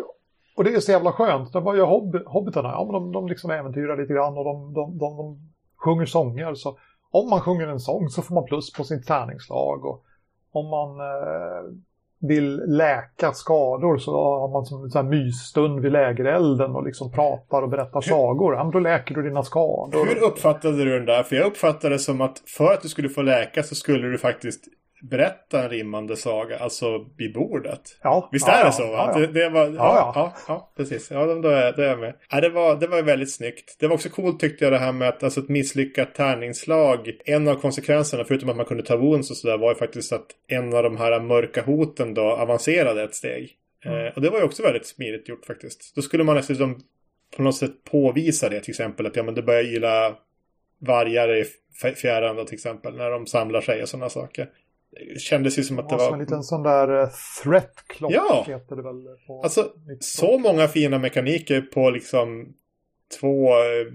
och, 0.56 0.64
det 0.64 0.74
är 0.74 0.80
så 0.80 0.92
jävla 0.92 1.12
skönt. 1.12 1.52
De 1.52 1.64
var 1.64 1.74
ju 1.74 1.80
hobb 1.82 2.16
hobbitarna. 2.26 2.68
Ja, 2.68 2.84
men 2.84 2.92
de, 2.92 3.12
de 3.12 3.28
liksom 3.28 3.50
äventyrar 3.50 3.96
lite 3.96 4.12
grann 4.12 4.38
och 4.38 4.44
de, 4.44 4.74
de, 4.74 4.98
de, 4.98 5.16
de 5.16 5.52
sjunger 5.84 6.06
sånger. 6.06 6.54
Så 6.54 6.78
om 7.12 7.30
man 7.30 7.40
sjunger 7.40 7.66
en 7.66 7.80
sång 7.80 8.08
så 8.08 8.22
får 8.22 8.34
man 8.34 8.44
plus 8.44 8.72
på 8.72 8.84
sin 8.84 9.02
tärningslag. 9.02 9.84
Och 9.84 10.04
om 10.52 10.66
man 10.66 11.00
eh, 11.00 11.62
vill 12.20 12.62
läka 12.66 13.32
skador 13.32 13.98
så 13.98 14.12
har 14.40 14.48
man 14.48 14.64
som 14.64 14.84
en 14.84 14.90
sån 14.90 15.04
här 15.04 15.10
mysstund 15.10 15.80
vid 15.80 15.92
lägerelden 15.92 16.76
och 16.76 16.84
liksom 16.84 17.12
pratar 17.12 17.62
och 17.62 17.68
berättar 17.68 18.00
sagor. 18.00 18.54
Ja, 18.54 18.70
då 18.72 18.78
läker 18.78 19.14
du 19.14 19.22
dina 19.22 19.42
skador. 19.42 20.06
Hur 20.06 20.22
uppfattade 20.22 20.84
du 20.84 20.98
den 20.98 21.06
där? 21.06 21.22
För 21.22 21.36
jag 21.36 21.46
uppfattade 21.46 21.94
det 21.94 21.98
som 21.98 22.20
att 22.20 22.42
för 22.46 22.72
att 22.72 22.82
du 22.82 22.88
skulle 22.88 23.08
få 23.08 23.22
läka 23.22 23.62
så 23.62 23.74
skulle 23.74 24.08
du 24.08 24.18
faktiskt 24.18 24.64
berätta 25.02 25.62
en 25.62 25.70
rimmande 25.70 26.16
saga, 26.16 26.58
alltså 26.58 27.06
vid 27.16 27.32
bordet. 27.32 27.98
Ja. 28.02 28.28
Visst 28.32 28.48
är 28.48 28.58
ja, 28.58 28.64
det 28.64 28.72
så? 28.72 28.82
Ja, 28.82 29.18
det, 29.18 29.26
det, 29.26 29.48
var, 29.48 29.68
ja, 29.68 30.34
ja. 30.48 30.72
precis. 30.76 31.10
Ja, 31.10 31.26
då 31.26 31.48
är, 31.48 31.72
då 31.72 31.82
är 31.82 31.88
jag 31.88 31.98
med. 31.98 32.14
Ja, 32.30 32.40
det, 32.40 32.48
var, 32.48 32.76
det 32.76 32.86
var 32.86 33.02
väldigt 33.02 33.32
snyggt. 33.32 33.76
Det 33.78 33.86
var 33.86 33.94
också 33.94 34.08
coolt 34.08 34.40
tyckte 34.40 34.64
jag 34.64 34.72
det 34.72 34.78
här 34.78 34.92
med 34.92 35.08
att 35.08 35.22
alltså, 35.22 35.40
ett 35.40 35.48
misslyckat 35.48 36.14
tärningslag. 36.14 37.10
En 37.24 37.48
av 37.48 37.54
konsekvenserna, 37.54 38.24
förutom 38.24 38.48
att 38.48 38.56
man 38.56 38.66
kunde 38.66 38.82
ta 38.82 38.96
wounds 38.96 39.30
och 39.30 39.36
sådär, 39.36 39.58
var 39.58 39.68
ju 39.68 39.74
faktiskt 39.74 40.12
att 40.12 40.26
en 40.48 40.74
av 40.74 40.82
de 40.82 40.96
här 40.96 41.20
mörka 41.20 41.62
hoten 41.62 42.14
då 42.14 42.22
avancerade 42.22 43.02
ett 43.02 43.14
steg. 43.14 43.56
Mm. 43.84 44.06
Eh, 44.06 44.12
och 44.12 44.22
det 44.22 44.30
var 44.30 44.38
ju 44.38 44.44
också 44.44 44.62
väldigt 44.62 44.86
smidigt 44.86 45.28
gjort 45.28 45.46
faktiskt. 45.46 45.94
Då 45.94 46.02
skulle 46.02 46.24
man 46.24 46.36
dessutom 46.36 46.80
på 47.36 47.42
något 47.42 47.56
sätt 47.56 47.84
påvisa 47.90 48.48
det 48.48 48.60
till 48.60 48.70
exempel. 48.70 49.06
Att 49.06 49.16
ja, 49.16 49.22
men 49.22 49.34
det 49.34 49.42
börjar 49.42 49.62
gilla 49.62 50.16
vargar 50.78 51.36
i 51.36 51.44
fjärran 51.94 52.36
då 52.36 52.44
till 52.44 52.54
exempel. 52.54 52.96
När 52.96 53.10
de 53.10 53.26
samlar 53.26 53.60
sig 53.60 53.82
och 53.82 53.88
sådana 53.88 54.08
saker. 54.08 54.48
Det 55.14 55.20
kändes 55.20 55.58
ju 55.58 55.62
som 55.62 55.78
att 55.78 55.88
det 55.88 55.96
var... 55.96 56.04
Som 56.04 56.14
en 56.14 56.20
liten 56.20 56.42
sån 56.42 56.62
där 56.62 57.02
uh, 57.02 57.08
threat 57.42 57.84
clock 57.86 58.12
ja. 58.12 58.44
heter 58.48 58.76
det 58.76 58.82
väl. 58.82 59.06
På 59.26 59.42
alltså, 59.42 59.70
så 60.00 60.38
många 60.38 60.68
fina 60.68 60.98
mekaniker 60.98 61.60
på 61.60 61.90
liksom 61.90 62.54
två, 63.20 63.48
eh, 63.48 63.86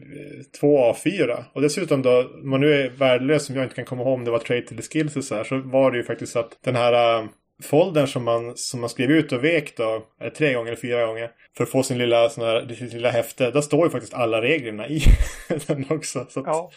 två 0.59 0.77
A4. 0.77 1.43
Och 1.53 1.61
dessutom 1.61 2.01
då, 2.01 2.19
om 2.19 2.49
man 2.49 2.61
nu 2.61 2.73
är 2.73 2.89
värdelös 2.89 3.45
som 3.45 3.55
jag 3.55 3.65
inte 3.65 3.75
kan 3.75 3.85
komma 3.85 4.01
ihåg 4.01 4.13
om 4.13 4.25
det 4.25 4.31
var 4.31 4.39
trade 4.39 4.61
till 4.61 4.81
skills 4.81 5.15
och 5.15 5.23
så 5.23 5.35
här, 5.35 5.43
så 5.43 5.61
var 5.61 5.91
det 5.91 5.97
ju 5.97 6.03
faktiskt 6.03 6.35
att 6.35 6.57
den 6.61 6.75
här 6.75 7.21
uh, 7.21 7.29
foldern 7.63 8.07
som 8.07 8.23
man, 8.23 8.57
som 8.57 8.81
man 8.81 8.89
skrev 8.89 9.11
ut 9.11 9.31
och 9.31 9.43
vek 9.43 9.77
då, 9.77 10.03
eller 10.19 10.31
tre 10.31 10.53
gånger 10.53 10.67
eller 10.67 10.81
fyra 10.81 11.05
gånger, 11.05 11.31
för 11.57 11.63
att 11.63 11.69
få 11.69 11.83
sin 11.83 11.97
lilla, 11.97 12.29
sån 12.29 12.43
här, 12.43 12.67
sitt 12.67 12.93
lilla 12.93 13.09
häfte, 13.09 13.51
där 13.51 13.61
står 13.61 13.85
ju 13.85 13.89
faktiskt 13.89 14.13
alla 14.13 14.41
reglerna 14.41 14.87
i 14.87 15.01
den 15.67 15.85
också. 15.89 16.25
Så 16.29 16.39
att... 16.39 16.45
Ja, 16.45 16.71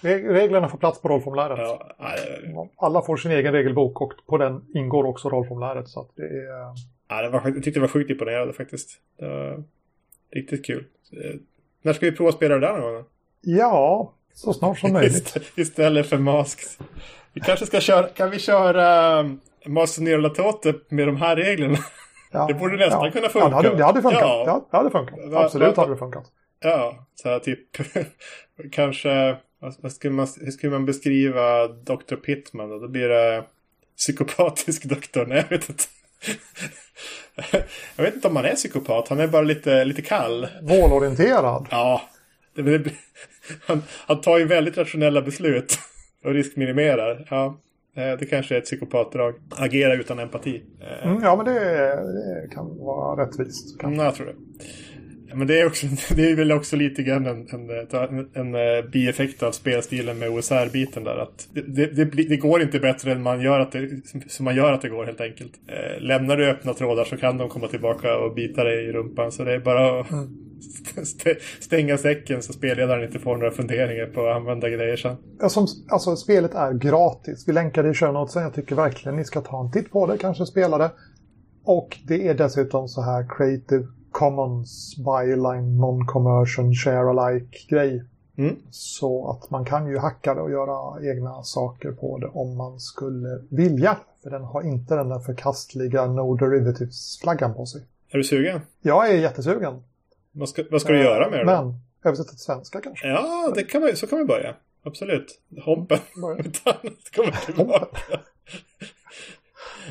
reglerna 0.00 0.68
får 0.68 0.78
plats 0.78 1.00
på 1.00 1.08
rollformuläret. 1.08 1.58
Ja, 1.58 2.68
alla 2.76 3.02
får 3.02 3.16
sin 3.16 3.30
egen 3.30 3.52
regelbok 3.52 4.00
och 4.00 4.12
på 4.26 4.38
den 4.38 4.64
ingår 4.74 5.04
också 5.04 5.28
rollformuläret. 5.28 5.88
Så 5.88 6.08
det 6.16 6.22
är... 6.22 6.74
Ja, 7.08 7.22
det 7.22 7.28
var, 7.28 7.42
jag 7.44 7.54
tyckte 7.54 7.70
det 7.70 7.80
var 7.80 7.88
sjukt 7.88 8.10
imponerande 8.10 8.52
faktiskt. 8.52 9.00
Det 9.18 9.28
var 9.28 9.64
riktigt 10.34 10.66
kul. 10.66 10.84
Eh, 11.12 11.34
när 11.82 11.92
ska 11.92 12.06
vi 12.06 12.12
prova 12.12 12.28
att 12.28 12.36
spela 12.36 12.54
det 12.54 12.66
där 12.66 12.80
då? 12.80 13.04
Ja, 13.40 14.12
så 14.32 14.52
snart 14.52 14.78
som 14.78 14.92
möjligt. 14.92 15.36
Istället 15.56 16.06
för 16.06 16.18
Masks. 16.18 16.78
Vi 17.32 17.40
kanske 17.40 17.66
ska 17.66 17.80
köra, 17.80 18.06
kan 18.06 18.30
vi 18.30 18.38
köra 18.38 19.18
Latote 20.18 20.74
med 20.88 21.08
de 21.08 21.16
här 21.16 21.36
reglerna. 21.36 21.78
Ja, 22.32 22.46
det 22.46 22.54
borde 22.54 22.76
nästan 22.76 23.04
ja. 23.04 23.10
kunna 23.10 23.28
funka. 23.28 23.48
Ja, 23.48 23.62
det 23.62 23.68
hade, 23.68 23.76
det 23.76 23.84
hade 23.84 24.02
funkat. 24.02 24.20
Ja. 24.22 24.44
ja 24.46 24.68
det 24.70 24.76
hade 24.76 24.90
funkat. 24.90 25.34
Absolut 25.34 25.76
hade 25.76 25.92
det 25.92 25.98
funkat. 25.98 26.24
Ja, 26.60 27.06
så 27.14 27.28
här 27.28 27.38
typ 27.38 27.60
kanske, 28.72 29.36
vad 29.80 29.92
skulle 29.92 30.14
man, 30.14 30.28
hur 30.40 30.50
skulle 30.50 30.72
man 30.72 30.84
beskriva 30.84 31.68
Dr. 31.68 32.16
Pittman 32.16 32.70
då? 32.70 32.78
Då 32.78 32.88
blir 32.88 33.08
det 33.08 33.44
psykopatisk 33.96 34.84
doktor. 34.88 35.26
Nej, 35.26 35.36
jag 35.48 35.58
vet 35.58 35.68
inte. 35.68 35.84
jag 37.96 38.04
vet 38.04 38.14
inte 38.14 38.28
om 38.28 38.36
han 38.36 38.44
är 38.44 38.54
psykopat. 38.54 39.08
Han 39.08 39.20
är 39.20 39.26
bara 39.26 39.42
lite, 39.42 39.84
lite 39.84 40.02
kall. 40.02 40.48
Målorienterad. 40.62 41.66
Ja. 41.70 42.02
Det, 42.54 42.62
det, 42.62 42.90
han, 43.66 43.82
han 44.06 44.20
tar 44.20 44.38
ju 44.38 44.44
väldigt 44.44 44.76
rationella 44.76 45.22
beslut. 45.22 45.78
Och 46.24 46.32
riskminimerar. 46.32 47.26
Ja. 47.30 47.58
Eh, 47.96 48.18
det 48.18 48.26
kanske 48.26 48.54
är 48.54 48.58
ett 48.58 48.64
psykopatdrag. 48.64 49.34
Agera 49.50 49.94
utan 49.94 50.18
empati. 50.18 50.62
Eh, 50.80 51.06
mm, 51.06 51.22
ja, 51.22 51.36
men 51.36 51.44
det, 51.44 51.60
det, 51.96 52.48
kan 52.54 52.78
vara 52.78 53.22
rättvist. 53.22 53.80
Kan. 53.80 53.92
Mm, 53.92 54.04
jag 54.04 54.14
tror 54.14 54.26
det. 54.26 54.34
Men 55.34 55.46
det 55.46 55.60
är, 55.60 55.66
också, 55.66 55.86
det 56.14 56.30
är 56.30 56.36
väl 56.36 56.52
också 56.52 56.76
lite 56.76 57.02
grann 57.02 57.26
en, 57.26 57.48
en, 57.50 57.70
en, 57.70 58.28
en 58.34 58.54
eh, 58.54 58.90
bieffekt 58.92 59.42
av 59.42 59.52
spelstilen 59.52 60.18
med 60.18 60.28
OSR-biten 60.28 61.04
där. 61.04 61.16
Att 61.16 61.48
det, 61.52 61.86
det, 61.86 62.04
det, 62.04 62.36
går 62.36 62.62
inte 62.62 62.78
bättre 62.78 63.12
än 63.12 63.22
man 63.22 63.40
gör 63.40 63.60
att 63.60 63.72
det, 63.72 63.88
som 64.28 64.44
man 64.44 64.56
gör 64.56 64.72
att 64.72 64.82
det 64.82 64.88
går 64.88 65.04
helt 65.04 65.20
enkelt. 65.20 65.52
lämnar 65.98 66.36
du 66.36 66.50
öppna 66.50 66.74
trådar 66.74 67.04
så 67.04 67.16
kan 67.16 67.38
de 67.38 67.48
komma 67.48 67.68
tillbaka 67.68 68.18
och 68.18 68.34
bita 68.34 68.64
dig 68.64 68.84
i 68.84 68.92
rumpan. 68.92 69.32
Så 69.32 69.44
det 69.44 69.54
är 69.54 69.58
bara 69.58 70.00
att 70.00 70.10
mm. 70.10 70.46
stänga 71.60 71.98
säcken 71.98 72.42
så 72.42 72.52
spelledaren 72.52 73.04
inte 73.04 73.18
får 73.18 73.36
några 73.36 73.50
funderingar 73.50 74.06
på 74.06 74.26
att 74.26 74.36
använda 74.36 74.68
grejer 74.70 74.96
sen. 74.96 75.16
Som, 75.48 75.66
alltså, 75.88 76.16
spelet 76.16 76.54
är 76.54 76.72
gratis. 76.72 77.44
Vi 77.48 77.52
länkar 77.52 77.82
det 77.82 77.90
i 77.90 77.94
show 77.94 78.28
Jag 78.34 78.54
tycker 78.54 78.74
verkligen 78.74 79.16
ni 79.16 79.24
ska 79.24 79.40
ta 79.40 79.60
en 79.60 79.72
titt 79.72 79.90
på 79.90 80.06
det, 80.06 80.18
kanske 80.18 80.46
spela 80.46 80.78
det. 80.78 80.90
Och 81.64 81.98
det 82.06 82.28
är 82.28 82.34
dessutom 82.34 82.88
så 82.88 83.02
här 83.02 83.26
Creative 83.36 83.86
Commons 84.16 84.96
byline 84.96 85.78
non-commercial 85.78 86.74
share-alike 86.74 87.68
grej. 87.68 88.04
Mm. 88.38 88.56
Så 88.70 89.30
att 89.30 89.50
man 89.50 89.64
kan 89.64 89.86
ju 89.86 89.98
hacka 89.98 90.34
det 90.34 90.40
och 90.40 90.50
göra 90.50 91.10
egna 91.10 91.42
saker 91.42 91.92
på 91.92 92.18
det 92.18 92.26
om 92.26 92.56
man 92.56 92.80
skulle 92.80 93.42
vilja. 93.48 93.96
För 94.22 94.30
den 94.30 94.42
har 94.42 94.62
inte 94.62 94.94
den 94.94 95.08
där 95.08 95.18
förkastliga 95.18 96.06
No 96.06 96.36
Derivatives-flaggan 96.36 97.54
på 97.54 97.66
sig. 97.66 97.82
Är 98.10 98.18
du 98.18 98.24
sugen? 98.24 98.60
Jag 98.82 99.10
är 99.10 99.14
jättesugen. 99.14 99.82
Vad 100.32 100.48
ska, 100.48 100.64
vad 100.70 100.80
ska 100.80 100.92
du 100.92 101.02
göra 101.02 101.30
med 101.30 101.38
det 101.38 101.44
Men, 101.44 101.74
översätta 102.04 102.30
till 102.30 102.38
svenska 102.38 102.80
kanske? 102.80 103.08
Ja, 103.08 103.52
det 103.54 103.62
kan 103.62 103.80
man, 103.80 103.96
så 103.96 104.06
kan 104.06 104.18
vi 104.18 104.24
börja. 104.24 104.54
Absolut. 104.82 105.40
Hompen. 105.64 105.98
kommer 107.14 107.46
tillbaka. 107.46 108.20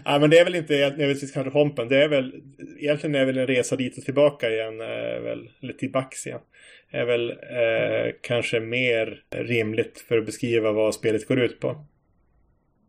Nej, 0.06 0.20
men 0.20 0.30
det 0.30 0.40
är 0.40 0.44
väl 0.44 0.56
inte 0.56 0.74
nödvändigtvis 0.74 1.32
kanske 1.32 1.52
Hompen. 1.52 1.88
Det 1.88 2.04
är 2.04 2.08
väl, 2.08 2.42
egentligen 2.78 3.16
är 3.16 3.26
väl 3.26 3.38
en 3.38 3.48
resa 3.48 3.76
dit 3.76 3.98
och 3.98 4.04
tillbaka 4.04 4.50
igen, 4.50 4.82
är 4.82 5.20
väl, 5.20 5.50
eller 5.62 5.74
tillbaks 5.74 6.28
igen. 6.28 6.40
Är 6.92 7.06
väl 7.06 7.30
eh, 7.32 8.14
kanske 8.22 8.60
mer 8.60 9.24
rimligt 9.30 10.00
för 10.08 10.18
att 10.18 10.26
beskriva 10.26 10.72
vad 10.72 10.94
spelet 10.94 11.28
går 11.28 11.40
ut 11.40 11.60
på. 11.60 11.86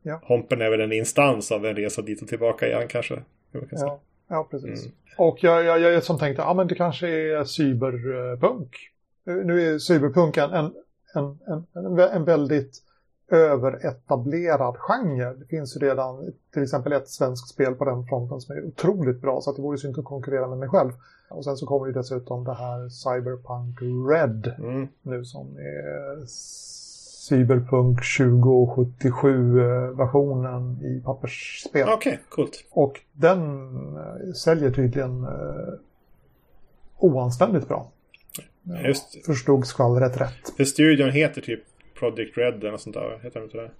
Ja. 0.03 0.21
Hompen 0.23 0.61
är 0.61 0.71
väl 0.71 0.81
en 0.81 0.93
instans 0.93 1.53
av 1.53 1.67
en 1.67 1.77
resa 1.77 2.03
dit 2.03 2.23
och 2.23 2.29
tillbaka 2.29 2.67
igen 2.67 2.89
kanske. 2.89 3.15
kan. 3.53 3.69
Ja, 3.71 4.01
ja 4.29 4.49
precis. 4.51 4.85
Mm. 4.85 4.97
Och 5.17 5.39
jag, 5.41 5.65
jag, 5.65 5.81
jag 5.81 6.03
som 6.03 6.19
tänkte, 6.19 6.43
ja 6.43 6.55
men 6.55 6.67
det 6.67 6.75
kanske 6.75 7.09
är 7.09 7.45
cyberpunk. 7.45 8.77
Nu 9.25 9.75
är 9.75 9.79
cyberpunk 9.79 10.37
en, 10.37 10.51
en, 10.53 10.73
en, 11.15 11.99
en 11.99 12.25
väldigt 12.25 12.83
överetablerad 13.31 14.77
genre. 14.79 15.35
Det 15.35 15.45
finns 15.45 15.77
ju 15.77 15.81
redan 15.81 16.33
till 16.53 16.63
exempel 16.63 16.93
ett 16.93 17.09
svenskt 17.09 17.49
spel 17.49 17.75
på 17.75 17.85
den 17.85 18.07
fronten 18.07 18.41
som 18.41 18.57
är 18.57 18.67
otroligt 18.67 19.21
bra 19.21 19.41
så 19.41 19.51
att 19.51 19.57
det 19.57 19.63
vore 19.63 19.79
synd 19.79 19.99
att 19.99 20.05
konkurrera 20.05 20.49
med 20.49 20.59
mig 20.59 20.69
själv. 20.69 20.93
Och 21.29 21.45
sen 21.45 21.57
så 21.57 21.67
kommer 21.67 21.87
ju 21.87 21.93
dessutom 21.93 22.45
det 22.45 22.55
här 22.55 22.89
Cyberpunk 22.89 23.79
Red 24.11 24.53
Mm. 24.59 24.89
nu 25.03 25.25
som 25.25 25.57
är 25.57 26.27
Cyberpunk 27.29 28.01
2077-versionen 28.03 30.83
i 30.83 31.01
pappersspel. 31.05 31.89
Okej, 31.89 32.21
coolt. 32.29 32.65
Och 32.71 33.01
den 33.13 33.71
eh, 33.97 34.33
säljer 34.33 34.71
tydligen 34.71 35.25
eh, 35.25 35.75
oanständigt 36.99 37.69
bra. 37.69 37.91
Just 38.87 39.13
det. 39.13 39.21
Förstod 39.27 39.67
skvallret 39.67 40.21
rätt. 40.21 40.51
För 40.57 40.65
studion 40.65 41.11
heter 41.11 41.41
typ 41.41 41.61
Project 41.99 42.39
Red 42.39 42.55
eller 42.55 42.71
något 42.71 42.81
sånt 42.81 42.95
där. 42.97 43.21
Heter 43.23 43.41
de 43.41 43.45
inte 43.45 43.57
det? 43.57 43.71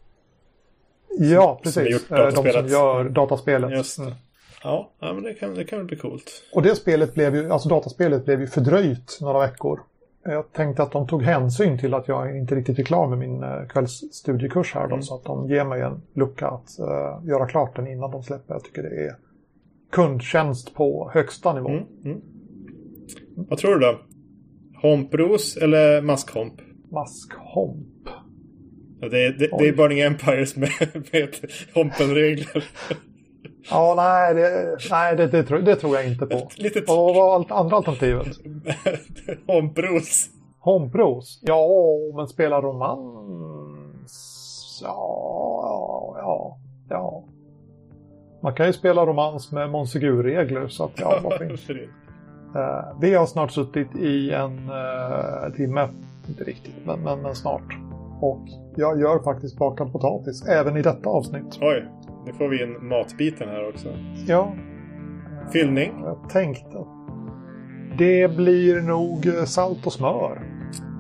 Ja, 1.19 1.61
som 1.63 1.63
precis. 1.63 1.93
gjort 1.93 2.11
Eh, 2.11 2.25
De 2.45 2.53
som 2.53 2.67
gör 2.69 3.05
dataspelet. 3.09 3.71
Just 3.71 3.97
det. 3.99 4.03
Mm. 4.05 4.15
Ja, 4.63 4.91
men 5.01 5.23
det 5.23 5.35
kan, 5.35 5.55
det 5.55 5.65
kan 5.65 5.79
väl 5.79 5.87
bli 5.87 5.97
coolt. 5.97 6.43
Och 6.55 6.63
det 6.63 6.75
spelet 6.77 7.15
blev 7.15 7.35
ju, 7.37 7.51
alltså 7.53 7.69
dataspelet 7.69 8.25
blev 8.25 8.41
ju 8.41 8.47
fördröjt 8.47 9.19
några 9.21 9.39
veckor. 9.39 9.81
Jag 10.25 10.53
tänkte 10.53 10.83
att 10.83 10.93
de 10.93 11.07
tog 11.09 11.23
hänsyn 11.23 11.79
till 11.79 11.95
att 11.95 12.09
jag 12.09 12.37
inte 12.37 12.55
riktigt 12.55 12.79
är 12.79 12.83
klar 12.85 13.07
med 13.09 13.19
min 13.19 13.43
eh, 13.43 13.67
kvällsstudiekurs 13.69 14.75
här 14.75 14.83
då, 14.83 14.95
Mm. 14.95 15.03
så 15.03 15.15
att 15.15 15.25
de 15.25 15.49
ger 15.49 15.65
mig 15.65 15.81
en 15.83 16.03
lucka 16.15 16.49
att 16.49 16.79
eh, 16.79 17.29
göra 17.29 17.47
klart 17.47 17.77
den 17.77 17.87
innan 17.87 18.11
de 18.11 18.23
släpper. 18.23 18.55
Jag 18.55 18.65
tycker 18.65 18.83
det 18.83 19.05
är 19.07 19.17
kundtjänst 19.93 20.75
på 20.75 21.11
högsta 21.15 21.53
nivå. 21.53 21.69
Mm. 21.69 21.85
Mm. 22.05 22.21
Vad 23.37 23.59
tror 23.59 23.75
du 23.75 23.81
då? 23.87 23.99
Hompros 24.83 25.57
eller 25.57 26.03
maskhomp? 26.03 26.55
Maskhomp. 26.97 28.09
Ja, 29.01 29.09
Det 29.09 29.25
är, 29.25 29.33
det, 29.33 29.49
det 29.59 29.69
är 29.69 29.73
Burning 29.73 30.01
Empires 30.01 30.57
med, 30.57 30.71
med 31.13 31.29
Hompen-regler. 31.75 32.65
Ja, 33.71 33.95
nej, 33.97 34.35
det, 34.35 34.77
nej 34.91 35.17
det, 35.17 35.27
det, 35.27 35.43
tror, 35.43 35.59
det 35.59 35.77
tror 35.77 35.97
jag 35.97 36.07
inte 36.07 36.27
på. 36.27 36.37
Ett 36.37 36.59
litet 36.59 36.91
Och 36.91 36.97
vad 36.97 37.15
var 37.15 37.59
andra 37.61 37.77
alternativet? 37.77 38.27
Hompros. 39.47 40.29
Hombros? 40.59 41.41
Ja, 41.43 41.69
men 42.17 42.27
spela 42.27 42.61
romans? 42.61 44.13
Ja, 44.83 46.15
ja, 46.19 46.59
ja. 46.89 47.25
Man 48.43 48.55
kan 48.55 48.67
ju 48.67 48.73
spela 48.73 49.07
romans 49.07 49.53
med 49.53 49.71
Monsegur-regler 49.71 50.69
så 50.69 50.85
att 50.85 51.01
ja, 51.01 51.21
varför 51.25 51.51
inte? 51.51 51.73
Eh, 52.55 53.01
vi 53.01 53.15
har 53.15 53.27
snart 53.27 53.51
suttit 53.51 53.97
i 53.97 54.31
en 54.31 54.69
eh, 54.69 55.53
timme, 55.57 55.89
inte 56.29 56.45
riktigt, 56.45 56.75
men, 56.85 57.01
men, 57.01 57.23
men 57.23 57.35
snart. 57.35 57.77
Och 58.21 58.43
jag 58.77 59.01
gör 59.01 59.23
faktiskt 59.23 59.59
bakad 59.59 59.93
potatis 59.93 60.49
även 60.49 60.77
i 60.77 60.83
detta 60.83 61.09
avsnitt. 61.09 61.59
Oj, 61.61 61.89
nu 62.27 62.33
får 62.33 62.49
vi 62.49 62.63
in 62.63 62.89
matbiten 62.89 63.49
här 63.49 63.69
också. 63.69 63.89
Ja. 64.27 64.55
Fyllning. 65.53 65.93
Jag 66.05 66.31
tänkte 66.31 66.79
det 67.99 68.37
blir 68.37 68.81
nog 68.81 69.47
salt 69.47 69.87
och 69.87 69.93
smör. 69.93 70.43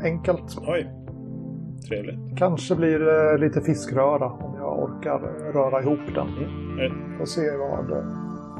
Enkelt. 0.04 0.58
Oj, 0.66 0.90
trevligt. 1.88 2.38
Kanske 2.38 2.74
blir 2.74 2.98
det 2.98 3.38
lite 3.38 3.60
fiskröra 3.60 4.30
om 4.30 4.54
jag 4.58 4.82
orkar 4.82 5.18
röra 5.52 5.82
ihop 5.82 6.14
den. 6.14 6.28
Mm. 6.28 7.18
Får 7.18 7.26
se 7.26 7.40
vad 7.56 8.04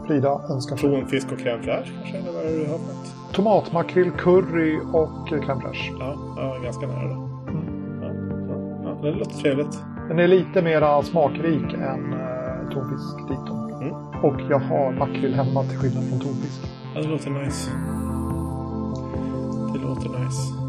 Frida 0.06 0.40
önskar 0.50 0.76
sig. 0.76 0.90
Tonfisk 0.90 1.32
och 1.32 1.38
crème 1.38 1.62
fraîche 1.62 1.92
kanske? 1.94 2.18
Eller 2.18 2.32
vad 2.32 2.44
är 2.44 2.50
det 2.50 2.64
du 2.64 2.70
har 2.70 2.78
för 2.78 2.94
något? 2.94 3.25
Tomatmakrill, 3.36 4.10
curry 4.10 4.80
och 4.92 5.32
eh, 5.32 5.40
crème 5.40 5.60
fraîche. 5.60 5.92
Ja, 5.98 6.16
ja, 6.36 6.58
ganska 6.62 6.86
nära 6.86 7.08
då. 7.08 7.14
Mm. 7.48 8.82
Ja, 8.84 8.98
det 9.02 9.12
låter 9.12 9.34
trevligt. 9.34 9.78
Den 10.08 10.18
är 10.18 10.28
lite 10.28 10.62
mera 10.62 11.02
smakrik 11.02 11.72
än 11.72 12.12
uh, 12.12 12.72
tonfisk 12.72 13.28
diton. 13.28 13.72
Mm. 13.82 13.94
Och 14.22 14.40
jag 14.50 14.58
har 14.58 14.92
makrill 14.92 15.34
hemma 15.34 15.62
till 15.62 15.78
skillnad 15.78 16.08
från 16.08 16.20
tonfisk. 16.20 16.60
Ja, 16.94 17.00
det 17.00 17.08
låter 17.08 17.30
nice. 17.30 17.70
Det 19.72 19.78
låter 19.78 20.24
nice. 20.24 20.65